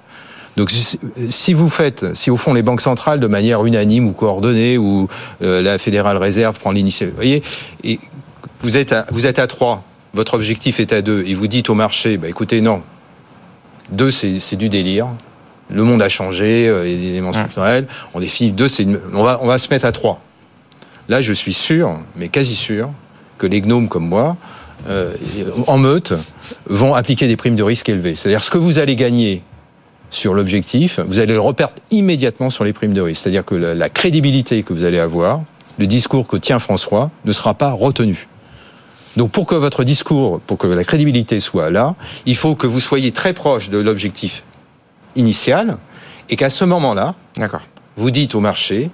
Donc 0.57 0.71
si- 0.71 1.53
vous 1.55 1.69
faites, 1.71 2.15
si 2.17 2.31
au 2.31 2.37
fond 2.37 2.53
les 2.53 2.63
banques 2.63 2.81
centrales 2.81 3.21
de 3.21 3.27
manière 3.29 3.65
unanime 3.65 4.07
ou 4.09 4.13
coordonnée 4.13 4.77
ou 4.79 5.09
euh, 5.43 5.63
la 5.63 5.79
Fédérale 5.79 6.17
Réserve 6.17 6.59
prend 6.59 6.73
l'initiative, 6.73 7.11
vous 7.15 7.17
voyez, 7.17 7.43
et 7.85 8.01
vous 8.61 8.77
êtes 8.77 8.93
à, 8.93 9.07
vous 9.13 9.27
êtes 9.27 9.39
à 9.39 9.47
3, 9.47 9.85
votre 10.13 10.35
objectif 10.35 10.81
est 10.81 10.93
à 10.93 11.03
2 11.03 11.25
et 11.27 11.35
vous 11.35 11.47
dites 11.47 11.71
au 11.71 11.75
marché, 11.75 12.17
bah 12.19 12.29
écoutez 12.29 12.61
non, 12.61 12.83
2 13.93 14.11
c'est 14.11 14.41
c'est 14.41 14.57
du 14.57 14.69
délire. 14.69 15.07
Le 15.73 15.85
monde 15.85 16.03
a 16.03 16.09
changé, 16.09 16.69
euh, 16.69 16.87
il 16.89 16.93
y 16.93 16.97
a 16.97 17.01
des 17.01 17.09
éléments 17.11 17.33
structurels. 17.33 17.87
On 18.15 18.21
fini. 18.21 18.53
2 18.53 18.69
c'est 18.69 18.83
une- 18.85 19.01
on 19.15 19.23
va 19.23 19.39
on 19.43 19.47
va 19.47 19.59
se 19.59 19.69
mettre 19.71 19.85
à 19.87 19.93
3. 19.93 20.21
Là, 21.09 21.21
je 21.21 21.33
suis 21.33 21.53
sûr, 21.55 21.99
mais 22.17 22.29
quasi 22.29 22.55
sûr, 22.55 22.91
que 23.39 23.47
les 23.47 23.61
gnomes 23.61 23.89
comme 23.89 24.07
moi, 24.07 24.37
euh, 24.89 25.13
en 25.67 25.79
meute, 25.79 26.13
vont 26.67 26.95
appliquer 26.95 27.27
des 27.27 27.37
primes 27.37 27.57
de 27.57 27.63
risque 27.63 27.89
élevées. 27.89 28.15
C'est-à-dire 28.15 28.45
ce 28.45 28.51
que 28.51 28.59
vous 28.59 28.79
allez 28.79 28.97
gagner 28.97 29.43
sur 30.11 30.35
l'objectif, 30.35 31.01
vous 31.07 31.19
allez 31.19 31.35
le 31.35 31.41
reperdre 31.41 31.75
immédiatement 31.91 32.51
sur 32.51 32.65
les 32.65 32.73
primes 32.73 32.93
de 32.93 33.01
risque. 33.01 33.23
C'est-à-dire 33.23 33.45
que 33.45 33.55
la, 33.55 33.75
la 33.75 33.89
crédibilité 33.89 34.63
que 34.63 34.73
vous 34.73 34.85
allez 34.85 34.99
avoir, 34.99 35.41
le 35.79 35.87
discours 35.87 36.27
que 36.27 36.37
tient 36.37 36.59
François, 36.59 37.11
ne 37.25 37.33
sera 37.33 37.55
pas 37.55 37.71
retenu. 37.73 38.27
Donc 39.17 39.31
pour 39.33 39.47
que 39.47 39.55
votre 39.57 39.83
discours, 39.85 40.41
pour 40.41 40.59
que 40.59 40.67
la 40.69 40.85
crédibilité 40.85 41.41
soit 41.41 41.71
là, 41.71 41.95
il 42.27 42.37
faut 42.37 42.55
que 42.55 42.67
vous 42.69 42.81
soyez 42.81 43.11
très 43.13 43.33
proche 43.33 43.69
de 43.71 43.79
l'objectif 43.79 44.45
initial 45.17 45.77
et 46.29 46.37
qu'à 46.37 46.49
ce 46.51 46.65
moment-là, 46.65 47.15
vous 47.97 48.11
dites 48.11 48.35
au 48.35 48.41
marché, 48.41 48.91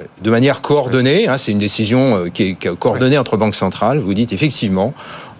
euh, 0.00 0.04
de 0.22 0.30
manière 0.30 0.62
coordonnée, 0.62 1.28
hein, 1.28 1.36
c'est 1.36 1.52
une 1.52 1.58
décision 1.58 2.16
euh, 2.16 2.28
qui 2.30 2.42
est, 2.44 2.76
coordonnée 2.76 3.18
entre 3.18 3.36
banques 3.36 3.54
centrales, 3.54 3.98
vous 3.98 4.14
dites 4.14 4.32
effectivement, 4.32 4.94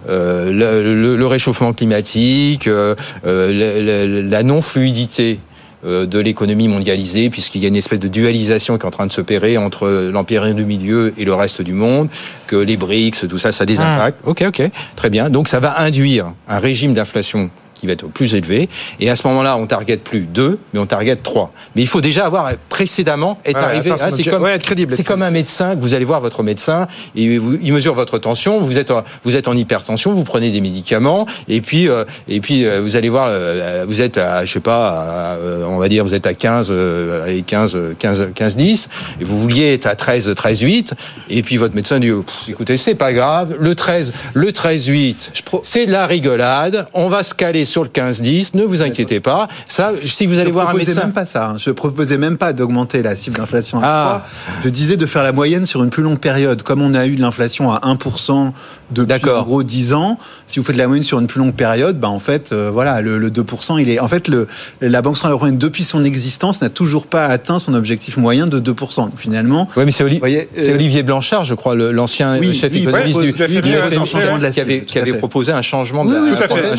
euh, 0.09 0.51
le, 0.51 0.93
le- 1.01 1.15
le 1.15 1.25
réchauffement 1.27 1.73
climatique, 1.73 2.67
euh, 2.67 2.93
euh, 3.25 4.21
la 4.29 4.43
non-fluidité 4.43 5.39
de 5.85 6.17
l'économie 6.19 6.69
mondialisée, 6.69 7.29
puisqu'il 7.29 7.61
y 7.61 7.65
a 7.65 7.67
une 7.67 7.75
espèce 7.75 7.99
de 7.99 8.07
dualisation 8.07 8.77
qui 8.77 8.83
est 8.83 8.87
en 8.87 8.91
train 8.91 9.05
de 9.05 9.11
s'opérer 9.11 9.57
entre 9.57 9.89
l'empire 10.13 10.55
du 10.55 10.63
milieu 10.63 11.13
et 11.17 11.25
le 11.25 11.33
reste 11.33 11.61
du 11.61 11.73
monde, 11.73 12.07
que 12.47 12.55
les 12.55 12.77
BRICS, 12.77 13.27
tout 13.27 13.37
ça, 13.37 13.51
ça 13.51 13.63
a 13.63 13.65
des 13.65 13.81
impacts. 13.81 14.19
Ok, 14.25 14.43
ok, 14.47 14.61
très 14.95 15.09
bien. 15.09 15.29
Donc 15.29 15.49
ça 15.49 15.59
va 15.59 15.77
induire 15.81 16.31
un 16.47 16.59
régime 16.59 16.93
d'inflation 16.93 17.49
qui 17.83 17.87
va 17.87 17.93
être 17.93 18.07
plus 18.07 18.33
élevé. 18.33 18.69
Et 19.01 19.09
à 19.09 19.17
ce 19.17 19.27
moment-là, 19.27 19.57
on 19.57 19.67
target 19.67 19.97
plus 19.97 20.21
2, 20.21 20.57
mais 20.73 20.79
on 20.79 20.85
target 20.85 21.17
3. 21.17 21.51
Mais 21.75 21.81
il 21.81 21.87
faut 21.87 21.99
déjà 21.99 22.25
avoir 22.25 22.49
précédemment 22.69 23.37
être 23.43 23.57
Ouais, 23.57 23.63
arrivé. 23.65 23.91
Ah, 23.91 24.09
c'est 24.09 24.23
comme, 24.23 24.43
ouais, 24.43 24.57
c'est 24.91 25.03
comme 25.03 25.21
un 25.21 25.31
médecin 25.31 25.75
que 25.75 25.81
vous 25.81 25.93
allez 25.93 26.05
voir 26.05 26.21
votre 26.21 26.43
médecin 26.43 26.87
et 27.13 27.37
vous- 27.37 27.57
il 27.61 27.73
mesure 27.73 27.93
votre 27.93 28.19
tension. 28.19 28.61
Vous 28.61 28.77
êtes 28.77 28.89
en, 28.89 29.03
vous 29.25 29.35
êtes 29.35 29.49
en 29.49 29.55
hypertension, 29.55 30.13
vous 30.13 30.23
prenez 30.23 30.49
des 30.51 30.61
médicaments 30.61 31.25
et 31.49 31.59
puis 31.59 31.89
euh, 31.89 32.05
et 32.29 32.39
puis 32.39 32.65
euh, 32.65 32.79
vous 32.81 32.95
allez 32.95 33.09
voir, 33.09 33.27
euh, 33.29 33.83
vous 33.85 33.99
êtes 34.01 34.17
à 34.17 34.45
je 34.45 34.53
sais 34.53 34.59
pas, 34.61 34.87
à, 34.89 35.35
euh, 35.35 35.65
on 35.67 35.77
va 35.77 35.89
dire 35.89 36.05
vous 36.05 36.13
êtes 36.13 36.25
à 36.25 36.33
15, 36.33 36.69
euh, 36.71 37.25
allez, 37.25 37.41
15, 37.41 37.77
15, 37.99 38.27
15, 38.33 38.55
10 38.55 38.89
et 39.19 39.23
vous 39.25 39.39
vouliez 39.41 39.73
être 39.73 39.87
à 39.87 39.95
13, 39.95 40.33
13, 40.35 40.61
8 40.61 40.93
et 41.29 41.41
puis 41.41 41.57
votre 41.57 41.75
médecin 41.75 41.99
dit 41.99 42.11
oh, 42.11 42.23
écoutez 42.47 42.77
c'est 42.77 42.95
pas 42.95 43.11
grave, 43.11 43.55
le 43.59 43.75
13, 43.75 44.13
le 44.33 44.51
13, 44.53 44.85
8, 44.87 45.33
c'est 45.63 45.85
de 45.85 45.91
la 45.91 46.07
rigolade, 46.07 46.87
on 46.93 47.09
va 47.09 47.23
se 47.23 47.33
caler 47.33 47.65
sur 47.73 47.83
le 47.83 47.89
15, 47.89 48.21
10 48.21 48.53
ne 48.53 48.63
vous 48.63 48.81
inquiétez 48.83 49.19
pas. 49.19 49.47
Ça, 49.67 49.91
si 50.05 50.27
vous 50.27 50.37
allez 50.37 50.49
je 50.49 50.53
voir 50.53 50.69
un 50.69 50.73
médecin. 50.75 51.01
même 51.01 51.11
pas 51.11 51.25
ça. 51.25 51.49
hein. 51.49 51.55
Je 51.57 51.71
proposais 51.71 52.19
même 52.19 52.37
pas 52.37 52.53
d'augmenter 52.53 53.01
la 53.01 53.15
cible 53.15 53.37
d'inflation 53.37 53.79
à 53.81 53.83
Ah. 53.85 54.21
3. 54.47 54.61
Je 54.65 54.69
disais 54.69 54.95
de 54.95 55.05
faire 55.07 55.23
la 55.23 55.31
moyenne 55.31 55.65
sur 55.65 55.83
une 55.83 55.89
plus 55.89 56.03
longue 56.03 56.19
période. 56.19 56.61
Comme 56.61 56.81
on 56.83 56.93
a 56.93 57.07
eu 57.07 57.15
de 57.15 57.21
l'inflation 57.21 57.71
à 57.71 57.79
1% 57.79 58.51
depuis 58.93 59.29
en 59.29 59.43
gros 59.43 59.63
10 59.63 59.93
ans, 59.93 60.17
si 60.47 60.59
vous 60.59 60.65
faites 60.65 60.75
de 60.75 60.79
la 60.81 60.87
moyenne 60.87 61.03
sur 61.03 61.19
une 61.19 61.27
plus 61.27 61.39
longue 61.39 61.53
période, 61.53 61.99
bah 61.99 62.09
en 62.09 62.19
fait, 62.19 62.51
euh, 62.53 62.69
voilà, 62.71 63.01
le, 63.01 63.17
le 63.17 63.29
2%, 63.29 63.79
il 63.81 63.89
est. 63.89 63.99
En 63.99 64.07
fait, 64.07 64.27
le, 64.27 64.47
la 64.81 65.01
Banque 65.01 65.15
centrale 65.17 65.31
européenne, 65.33 65.57
depuis 65.57 65.83
son 65.83 66.03
existence, 66.03 66.61
n'a 66.61 66.69
toujours 66.69 67.07
pas 67.07 67.25
atteint 67.25 67.59
son 67.59 67.73
objectif 67.73 68.17
moyen 68.17 68.47
de 68.47 68.59
2%. 68.59 68.95
Donc, 68.95 69.11
finalement. 69.17 69.67
Oui, 69.75 69.83
mais 69.85 69.91
c'est 69.91 70.03
Oli- 70.03 70.21
euh, 70.23 70.73
Olivier 70.75 71.03
Blanchard, 71.03 71.43
je 71.43 71.53
crois, 71.55 71.75
l'ancien 71.75 72.37
Oui, 72.39 72.53
chef 72.53 72.71
oui, 72.73 72.83
économiste 72.83 73.19
ouais, 73.19 73.25
du, 73.25 73.31
du 73.33 73.43
FMI, 73.73 74.51
qui 74.51 74.61
avait, 74.61 74.81
qui 74.81 74.99
fait. 74.99 75.13
proposé 75.17 75.51
un 75.51 75.61
changement 75.61 76.05
de 76.05 76.15
Oui, 76.17 76.31
tout 76.37 76.43
à 76.43 76.47
fait. 76.47 76.75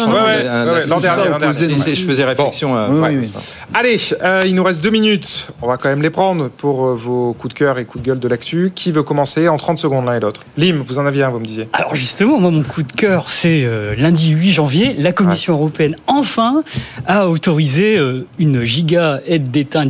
l'an 0.88 1.00
dernier. 1.00 1.94
Je 1.94 2.02
faisais 2.06 2.24
réflexion 2.24 2.74
à. 2.74 2.88
Allez, 3.72 3.98
euh, 4.22 4.42
il 4.46 4.54
nous 4.54 4.64
reste 4.64 4.82
deux 4.82 4.90
minutes. 4.90 5.48
On 5.62 5.66
va 5.68 5.76
quand 5.76 5.88
même 5.88 6.02
les 6.02 6.10
prendre 6.10 6.48
pour 6.48 6.86
euh, 6.86 6.94
vos 6.94 7.32
coups 7.34 7.54
de 7.54 7.58
cœur 7.58 7.78
et 7.78 7.84
coups 7.84 8.02
de 8.02 8.08
gueule 8.08 8.18
de 8.20 8.28
l'actu. 8.28 8.72
Qui 8.74 8.92
veut 8.92 9.02
commencer 9.02 9.48
en 9.48 9.56
30 9.56 9.78
secondes 9.78 10.06
l'un 10.06 10.14
et 10.16 10.20
l'autre? 10.20 10.42
Lim, 10.56 10.82
vous 10.86 10.98
en 10.98 11.06
aviez 11.06 11.22
un, 11.24 11.30
vous 11.30 11.40
me 11.40 11.44
disiez. 11.44 11.68
Alors 11.72 11.94
justement, 12.05 12.38
moi, 12.38 12.50
mon 12.50 12.62
coup 12.62 12.82
de 12.82 12.92
cœur, 12.92 13.30
c'est 13.30 13.64
euh, 13.64 13.94
lundi 13.96 14.30
8 14.30 14.52
janvier, 14.52 14.94
la 14.98 15.12
Commission 15.12 15.55
européenne, 15.55 15.96
enfin, 16.07 16.62
a 17.07 17.28
autorisé 17.28 17.98
une 18.38 18.62
giga 18.64 19.20
aide 19.26 19.50
d'État 19.50 19.82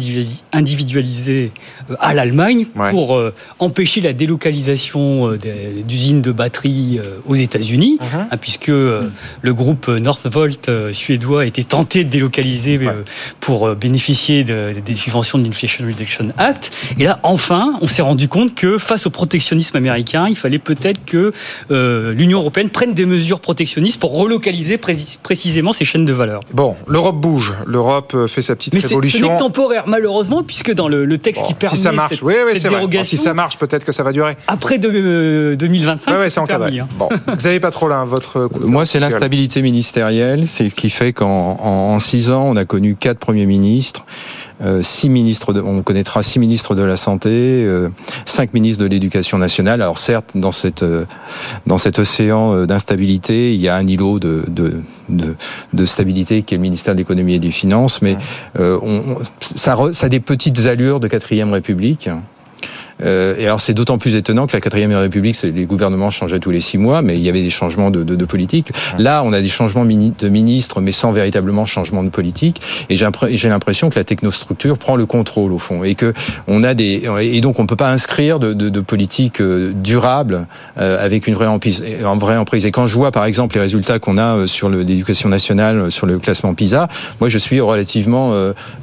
individualisée 0.53 1.51
à 1.99 2.15
l'Allemagne 2.15 2.67
pour 2.91 3.21
empêcher 3.59 4.01
la 4.01 4.13
délocalisation 4.13 5.33
d'usines 5.87 6.23
de 6.23 6.33
batteries 6.33 7.01
aux 7.27 7.35
États-Unis, 7.35 7.99
uh-huh. 8.01 8.27
hein, 8.31 8.37
puisque 8.41 8.69
le 8.69 9.55
groupe 9.55 9.89
Northvolt 9.89 10.93
suédois 10.93 11.47
était 11.47 11.65
tenté 11.65 12.05
de 12.05 12.11
délocaliser 12.11 12.81
pour 13.41 13.75
bénéficier 13.75 14.45
des 14.45 14.95
subventions 14.95 15.39
de 15.39 15.45
l'Inflation 15.45 15.85
Reduction 15.87 16.29
Act. 16.39 16.71
Et 16.99 17.05
là, 17.05 17.19
enfin, 17.23 17.77
on 17.81 17.89
s'est 17.89 18.03
rendu 18.03 18.29
compte 18.29 18.55
que 18.55 18.79
face 18.79 19.07
au 19.07 19.11
protectionnisme 19.11 19.77
américain, 19.77 20.27
il 20.29 20.37
fallait 20.37 20.59
peut-être 20.59 21.05
que 21.05 21.33
euh, 21.71 21.94
l'Union 22.13 22.41
européenne 22.41 22.71
prenne 22.71 22.95
des 22.95 23.07
mesures 23.07 23.41
protectionnistes 23.41 24.01
pour 24.01 24.17
relocaliser 24.17 24.79
précisément 24.79 25.73
ces 25.73 25.85
chaînes 25.85 26.05
de 26.05 26.13
valeur. 26.13 26.41
Bon, 26.53 26.77
l'Europe 26.87 27.17
bouge, 27.17 27.55
l'europe 27.67 28.13
euh, 28.15 28.29
fait 28.29 28.43
sa 28.43 28.57
petite 28.57 28.75
Mais 28.75 28.81
révolution. 28.81 29.21
Mais 29.21 29.27
ce 29.27 29.33
n'est 29.33 29.39
temporaire, 29.39 29.85
malheureusement, 29.87 30.43
puisque 30.43 30.73
dans 30.73 30.89
le, 30.89 31.19
texte 31.19 31.47
qui 31.47 31.55
permet 31.55 31.77
si 31.77 31.83
ça 31.83 31.93
marche, 31.93 32.23
oui, 32.23 32.35
oui, 32.47 32.59
c'est 32.59 32.69
vrai. 32.69 33.05
si 33.05 33.17
ça 33.17 33.35
marche, 33.35 33.57
peut-être 33.59 33.85
que 33.85 33.93
ça 33.93 34.03
va 34.03 34.13
durer. 34.13 34.37
Après 34.49 34.79
de, 34.79 35.55
2025, 35.59 36.19
ouais, 36.19 36.31
c'est 36.31 36.41
encadré. 36.41 36.79
Hein. 36.79 36.89
Bon, 36.99 37.09
vous 37.27 37.45
n'avez 37.45 37.61
pas 37.61 37.71
trop 37.71 37.89
là 37.89 38.05
votre. 38.05 38.49
Moi, 38.61 38.85
c'est 38.85 39.01
l'instabilité 39.01 39.63
ministérielle, 39.63 40.47
c'est 40.47 40.71
qui 40.71 40.91
fait 40.91 41.13
qu'en 41.13 41.57
en 41.61 41.99
six 41.99 42.31
ans, 42.31 42.45
on 42.49 42.57
a 42.57 42.65
connu 42.65 42.97
quatre 42.97 43.19
premiers 43.19 43.47
ministres. 43.47 44.05
Euh, 44.61 44.83
six 44.83 45.09
ministres, 45.09 45.53
de, 45.53 45.61
on 45.61 45.83
connaîtra 45.83 46.23
six 46.23 46.39
ministres 46.39 46.75
de 46.75 46.83
la 46.83 46.97
santé, 46.97 47.31
euh, 47.31 47.89
cinq 48.25 48.55
ministres 48.55 48.83
de 48.83 48.89
l'éducation 48.89 49.37
nationale. 49.37 49.83
Alors 49.83 49.99
certes, 49.99 50.31
dans 50.35 50.53
cette 50.53 50.85
euh, 50.85 51.07
dans 51.67 51.79
cet 51.79 51.99
océan 51.99 52.65
d'instabilité, 52.67 53.53
il 53.55 53.61
y 53.61 53.69
a 53.69 53.75
un 53.75 53.87
îlot 53.87 54.19
de, 54.21 54.45
de, 54.49 54.83
de, 55.09 55.35
de 55.73 55.85
stabilité 55.85 56.43
qui 56.43 56.55
est 56.55 56.59
le 56.59 56.63
ministère 56.63 56.95
de 56.95 56.99
l'économie 56.99 57.35
et 57.35 57.39
des 57.39 57.51
finances, 57.51 58.01
mais 58.01 58.17
on, 58.59 59.17
ça, 59.41 59.77
ça 59.93 60.07
a 60.07 60.09
des 60.09 60.21
petites 60.21 60.67
allures 60.67 61.01
de 61.01 61.09
quatrième 61.09 61.53
République. 61.53 62.09
Euh, 63.03 63.35
et 63.39 63.47
alors 63.47 63.61
c'est 63.61 63.75
d'autant 63.75 63.99
plus 63.99 64.17
étonnant 64.17 64.47
que 64.47 64.53
la 64.53 64.61
quatrième 64.61 64.93
République, 64.93 65.41
les 65.43 65.67
gouvernements 65.67 66.11
changeaient 66.11 66.39
tous 66.39 66.51
les 66.51 66.61
six 66.61 66.79
mois, 66.79 67.03
mais 67.03 67.17
il 67.17 67.23
y 67.23 67.29
avait 67.29 67.43
des 67.43 67.51
changements 67.51 67.91
de, 67.91 68.03
de, 68.03 68.15
de 68.15 68.25
politique. 68.25 68.69
Là, 68.99 69.23
on 69.25 69.33
a 69.33 69.41
des 69.41 69.49
changements 69.49 69.85
de 69.85 70.29
ministres, 70.29 70.81
mais 70.81 70.93
sans 70.93 71.13
véritablement 71.13 71.67
changement 71.67 72.05
de 72.05 72.09
politique. 72.09 72.61
Et 72.89 72.97
j'ai 72.97 73.49
l'impression 73.49 73.91
que 73.91 73.97
la 73.97 74.05
technostructure 74.05 74.79
prend 74.79 74.97
le 74.97 75.07
contrôle 75.07 75.53
au 75.53 75.59
fond, 75.59 75.85
et 75.85 75.95
que 75.95 76.13
on 76.47 76.63
a 76.63 76.75
des 76.75 77.03
et 77.21 77.41
donc 77.41 77.59
on 77.59 77.67
peut 77.67 77.77
pas 77.77 77.91
inscrire 77.91 78.39
de, 78.39 78.53
de, 78.53 78.69
de 78.69 78.81
politique 78.81 79.41
euh, 79.41 79.73
durable 79.75 80.47
euh, 80.79 81.05
avec 81.05 81.27
une 81.27 81.35
vraie 81.35 81.47
emprise, 81.47 81.83
en 82.05 82.17
vraie 82.17 82.37
emprise. 82.37 82.65
Et 82.67 82.71
quand 82.71 82.87
je 82.87 82.95
vois 82.95 83.11
par 83.11 83.25
exemple 83.25 83.57
les 83.57 83.61
résultats 83.61 83.99
qu'on 83.99 84.19
a 84.19 84.37
euh, 84.37 84.47
sur 84.47 84.69
l'éducation 84.69 85.29
nationale, 85.29 85.91
sur 85.91 86.07
le 86.07 86.19
classement 86.19 86.55
PISA, 86.55 86.89
moi 87.21 87.29
je 87.29 87.39
suis 87.39 87.61
relativement, 87.61 88.33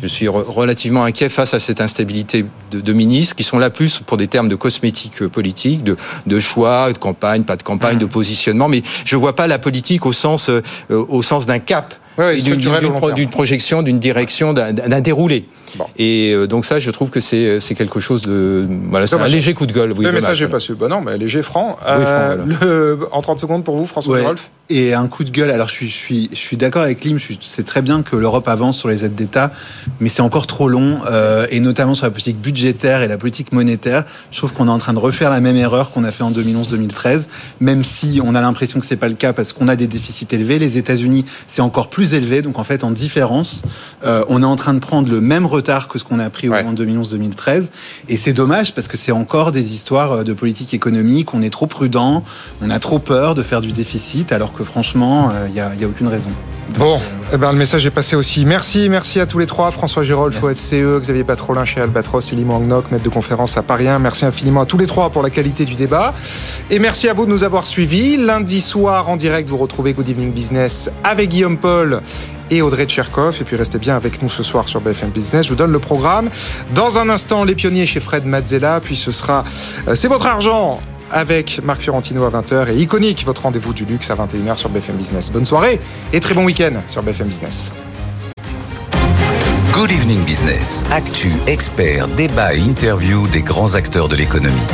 je 0.01 0.07
suis 0.07 0.27
relativement 0.27 1.03
inquiet 1.03 1.29
face 1.29 1.53
à 1.53 1.59
cette 1.59 1.81
instabilité 1.81 2.45
de, 2.71 2.81
de 2.81 2.93
ministres 2.93 3.35
qui 3.35 3.43
sont 3.43 3.59
là 3.59 3.69
plus 3.69 4.00
pour 4.05 4.17
des 4.17 4.27
termes 4.27 4.49
de 4.49 4.55
cosmétique 4.55 5.27
politique, 5.27 5.83
de, 5.83 5.95
de 6.27 6.39
choix, 6.39 6.91
de 6.91 6.97
campagne, 6.97 7.43
pas 7.43 7.55
de 7.55 7.63
campagne, 7.63 7.97
de 7.97 8.05
positionnement, 8.05 8.67
mais 8.67 8.81
je 9.05 9.15
vois 9.15 9.35
pas 9.35 9.47
la 9.47 9.59
politique 9.59 10.05
au 10.05 10.13
sens, 10.13 10.49
euh, 10.49 10.61
au 10.89 11.21
sens 11.21 11.45
d'un 11.45 11.59
cap. 11.59 11.93
d'une 12.17 13.29
projection, 13.29 13.83
d'une 13.83 13.99
direction, 13.99 14.53
d'un 14.53 15.01
déroulé. 15.01 15.47
Et 15.97 16.33
euh, 16.33 16.47
donc 16.47 16.65
ça, 16.65 16.79
je 16.79 16.91
trouve 16.91 17.09
que 17.09 17.19
c'est 17.19 17.75
quelque 17.75 17.99
chose 17.99 18.21
de... 18.21 18.67
Voilà, 18.89 19.07
c'est 19.07 19.15
un 19.15 19.27
léger 19.27 19.53
coup 19.53 19.65
de 19.65 19.73
gueule. 19.73 19.93
Oui, 19.97 20.05
le 20.05 20.11
message 20.11 20.41
n'est 20.41 20.49
pas 20.49 20.59
su. 20.59 20.75
Bon, 20.75 20.89
non, 20.89 21.01
mais 21.01 21.17
léger, 21.17 21.41
franc. 21.41 21.77
Euh, 21.87 22.97
en 23.11 23.21
30 23.21 23.39
secondes 23.39 23.63
pour 23.63 23.77
vous, 23.77 23.87
François 23.87 24.15
ouais. 24.15 24.25
Rolf 24.25 24.49
et 24.71 24.93
un 24.93 25.07
coup 25.07 25.23
de 25.23 25.29
gueule. 25.29 25.51
Alors, 25.51 25.67
je 25.67 25.73
suis, 25.73 25.87
je 25.87 25.95
suis, 25.95 26.29
je 26.31 26.37
suis 26.37 26.57
d'accord 26.57 26.81
avec 26.81 27.03
Lim. 27.03 27.17
C'est 27.41 27.65
très 27.65 27.81
bien 27.81 28.01
que 28.01 28.15
l'Europe 28.15 28.47
avance 28.47 28.77
sur 28.77 28.87
les 28.87 29.03
aides 29.03 29.15
d'État, 29.15 29.51
mais 29.99 30.09
c'est 30.09 30.21
encore 30.21 30.47
trop 30.47 30.69
long, 30.69 30.99
euh, 31.09 31.45
et 31.51 31.59
notamment 31.59 31.93
sur 31.93 32.05
la 32.05 32.11
politique 32.11 32.39
budgétaire 32.39 33.01
et 33.01 33.07
la 33.07 33.17
politique 33.17 33.51
monétaire. 33.51 34.05
Je 34.31 34.37
trouve 34.37 34.53
qu'on 34.53 34.67
est 34.67 34.71
en 34.71 34.77
train 34.77 34.93
de 34.93 34.99
refaire 34.99 35.29
la 35.29 35.41
même 35.41 35.57
erreur 35.57 35.91
qu'on 35.91 36.05
a 36.05 36.11
fait 36.11 36.23
en 36.23 36.31
2011-2013, 36.31 37.27
même 37.59 37.83
si 37.83 38.21
on 38.23 38.33
a 38.33 38.41
l'impression 38.41 38.79
que 38.79 38.85
c'est 38.85 38.95
pas 38.95 39.09
le 39.09 39.15
cas 39.15 39.33
parce 39.33 39.51
qu'on 39.51 39.67
a 39.67 39.75
des 39.75 39.87
déficits 39.87 40.27
élevés. 40.31 40.57
Les 40.57 40.77
États-Unis, 40.77 41.25
c'est 41.47 41.61
encore 41.61 41.89
plus 41.89 42.13
élevé. 42.13 42.41
Donc, 42.41 42.57
en 42.57 42.63
fait, 42.63 42.83
en 42.83 42.91
différence, 42.91 43.63
euh, 44.05 44.23
on 44.29 44.41
est 44.41 44.45
en 44.45 44.55
train 44.55 44.73
de 44.73 44.79
prendre 44.79 45.11
le 45.11 45.19
même 45.19 45.45
retard 45.45 45.89
que 45.89 45.99
ce 45.99 46.05
qu'on 46.05 46.19
a 46.19 46.29
pris 46.29 46.47
ouais. 46.47 46.63
en 46.63 46.73
2011-2013, 46.73 47.69
et 48.07 48.15
c'est 48.15 48.33
dommage 48.33 48.73
parce 48.73 48.87
que 48.87 48.95
c'est 48.95 49.11
encore 49.11 49.51
des 49.51 49.73
histoires 49.73 50.11
euh, 50.13 50.23
de 50.23 50.33
politique 50.33 50.73
économique. 50.73 51.33
On 51.33 51.41
est 51.41 51.49
trop 51.49 51.67
prudent, 51.67 52.23
on 52.61 52.69
a 52.69 52.79
trop 52.79 52.99
peur 52.99 53.35
de 53.35 53.43
faire 53.43 53.59
du 53.59 53.73
déficit, 53.73 54.31
alors 54.31 54.53
que 54.53 54.60
franchement, 54.63 55.29
il 55.31 55.59
euh, 55.59 55.75
n'y 55.75 55.83
a, 55.83 55.87
aucune 55.87 56.07
raison. 56.07 56.29
bon, 56.77 56.99
eh 57.33 57.37
ben, 57.37 57.51
le 57.51 57.57
message 57.57 57.85
est 57.85 57.91
passé 57.91 58.15
aussi. 58.15 58.45
Merci, 58.45 58.89
merci 58.89 59.19
à 59.19 59.25
tous 59.25 59.39
les 59.39 59.45
trois. 59.45 59.71
François 59.71 60.03
Gérolf 60.03 60.41
au 60.43 60.49
FCE, 60.49 60.99
Xavier 60.99 61.23
Patrolin 61.23 61.65
chez 61.65 61.81
Albatros, 61.81 62.31
Elie 62.31 62.45
Angnok, 62.49 62.91
maître 62.91 63.03
de 63.03 63.09
conférence 63.09 63.57
à 63.57 63.63
Paris 63.63 63.87
1. 63.87 63.99
Merci 63.99 64.25
infiniment 64.25 64.61
à 64.61 64.65
tous 64.65 64.77
les 64.77 64.85
trois 64.85 65.09
pour 65.09 65.23
la 65.23 65.29
qualité 65.29 65.65
du 65.65 65.75
débat. 65.75 66.13
Et 66.69 66.79
merci 66.79 67.07
à 67.07 67.13
vous 67.13 67.25
de 67.25 67.31
nous 67.31 67.43
avoir 67.43 67.65
suivis. 67.65 68.17
Lundi 68.17 68.61
soir, 68.61 69.09
en 69.09 69.15
direct, 69.15 69.49
vous 69.49 69.57
retrouvez 69.57 69.93
Good 69.93 70.09
Evening 70.09 70.31
Business 70.31 70.89
avec 71.03 71.29
Guillaume 71.29 71.57
Paul 71.57 72.01
et 72.51 72.61
Audrey 72.61 72.85
Tcherkov. 72.85 73.37
Et 73.41 73.43
puis 73.43 73.55
restez 73.55 73.79
bien 73.79 73.95
avec 73.95 74.21
nous 74.21 74.29
ce 74.29 74.43
soir 74.43 74.67
sur 74.67 74.81
BFM 74.81 75.09
Business. 75.09 75.45
Je 75.45 75.49
vous 75.49 75.55
donne 75.55 75.71
le 75.71 75.79
programme. 75.79 76.29
Dans 76.75 76.99
un 76.99 77.09
instant, 77.09 77.43
les 77.43 77.55
pionniers 77.55 77.85
chez 77.85 77.99
Fred 77.99 78.25
Mazzella. 78.25 78.79
Puis 78.83 78.95
ce 78.95 79.11
sera 79.11 79.43
euh, 79.87 79.95
C'est 79.95 80.07
votre 80.09 80.27
argent 80.27 80.79
avec 81.11 81.61
Marc 81.63 81.81
Fiorentino 81.81 82.23
à 82.23 82.29
20h 82.29 82.69
et 82.69 82.75
Iconique, 82.75 83.25
votre 83.25 83.43
rendez-vous 83.43 83.73
du 83.73 83.85
luxe 83.85 84.09
à 84.09 84.15
21h 84.15 84.57
sur 84.57 84.69
BFM 84.69 84.95
Business. 84.95 85.29
Bonne 85.31 85.45
soirée 85.45 85.79
et 86.13 86.19
très 86.19 86.33
bon 86.33 86.45
week-end 86.45 86.81
sur 86.87 87.03
BFM 87.03 87.27
Business. 87.27 87.71
Good 89.73 89.91
Evening 89.91 90.23
Business. 90.25 90.85
Actu, 90.91 91.31
expert, 91.47 92.07
débat 92.09 92.53
et 92.53 92.59
interview 92.59 93.27
des 93.29 93.41
grands 93.41 93.75
acteurs 93.75 94.09
de 94.09 94.15
l'économie. 94.15 94.67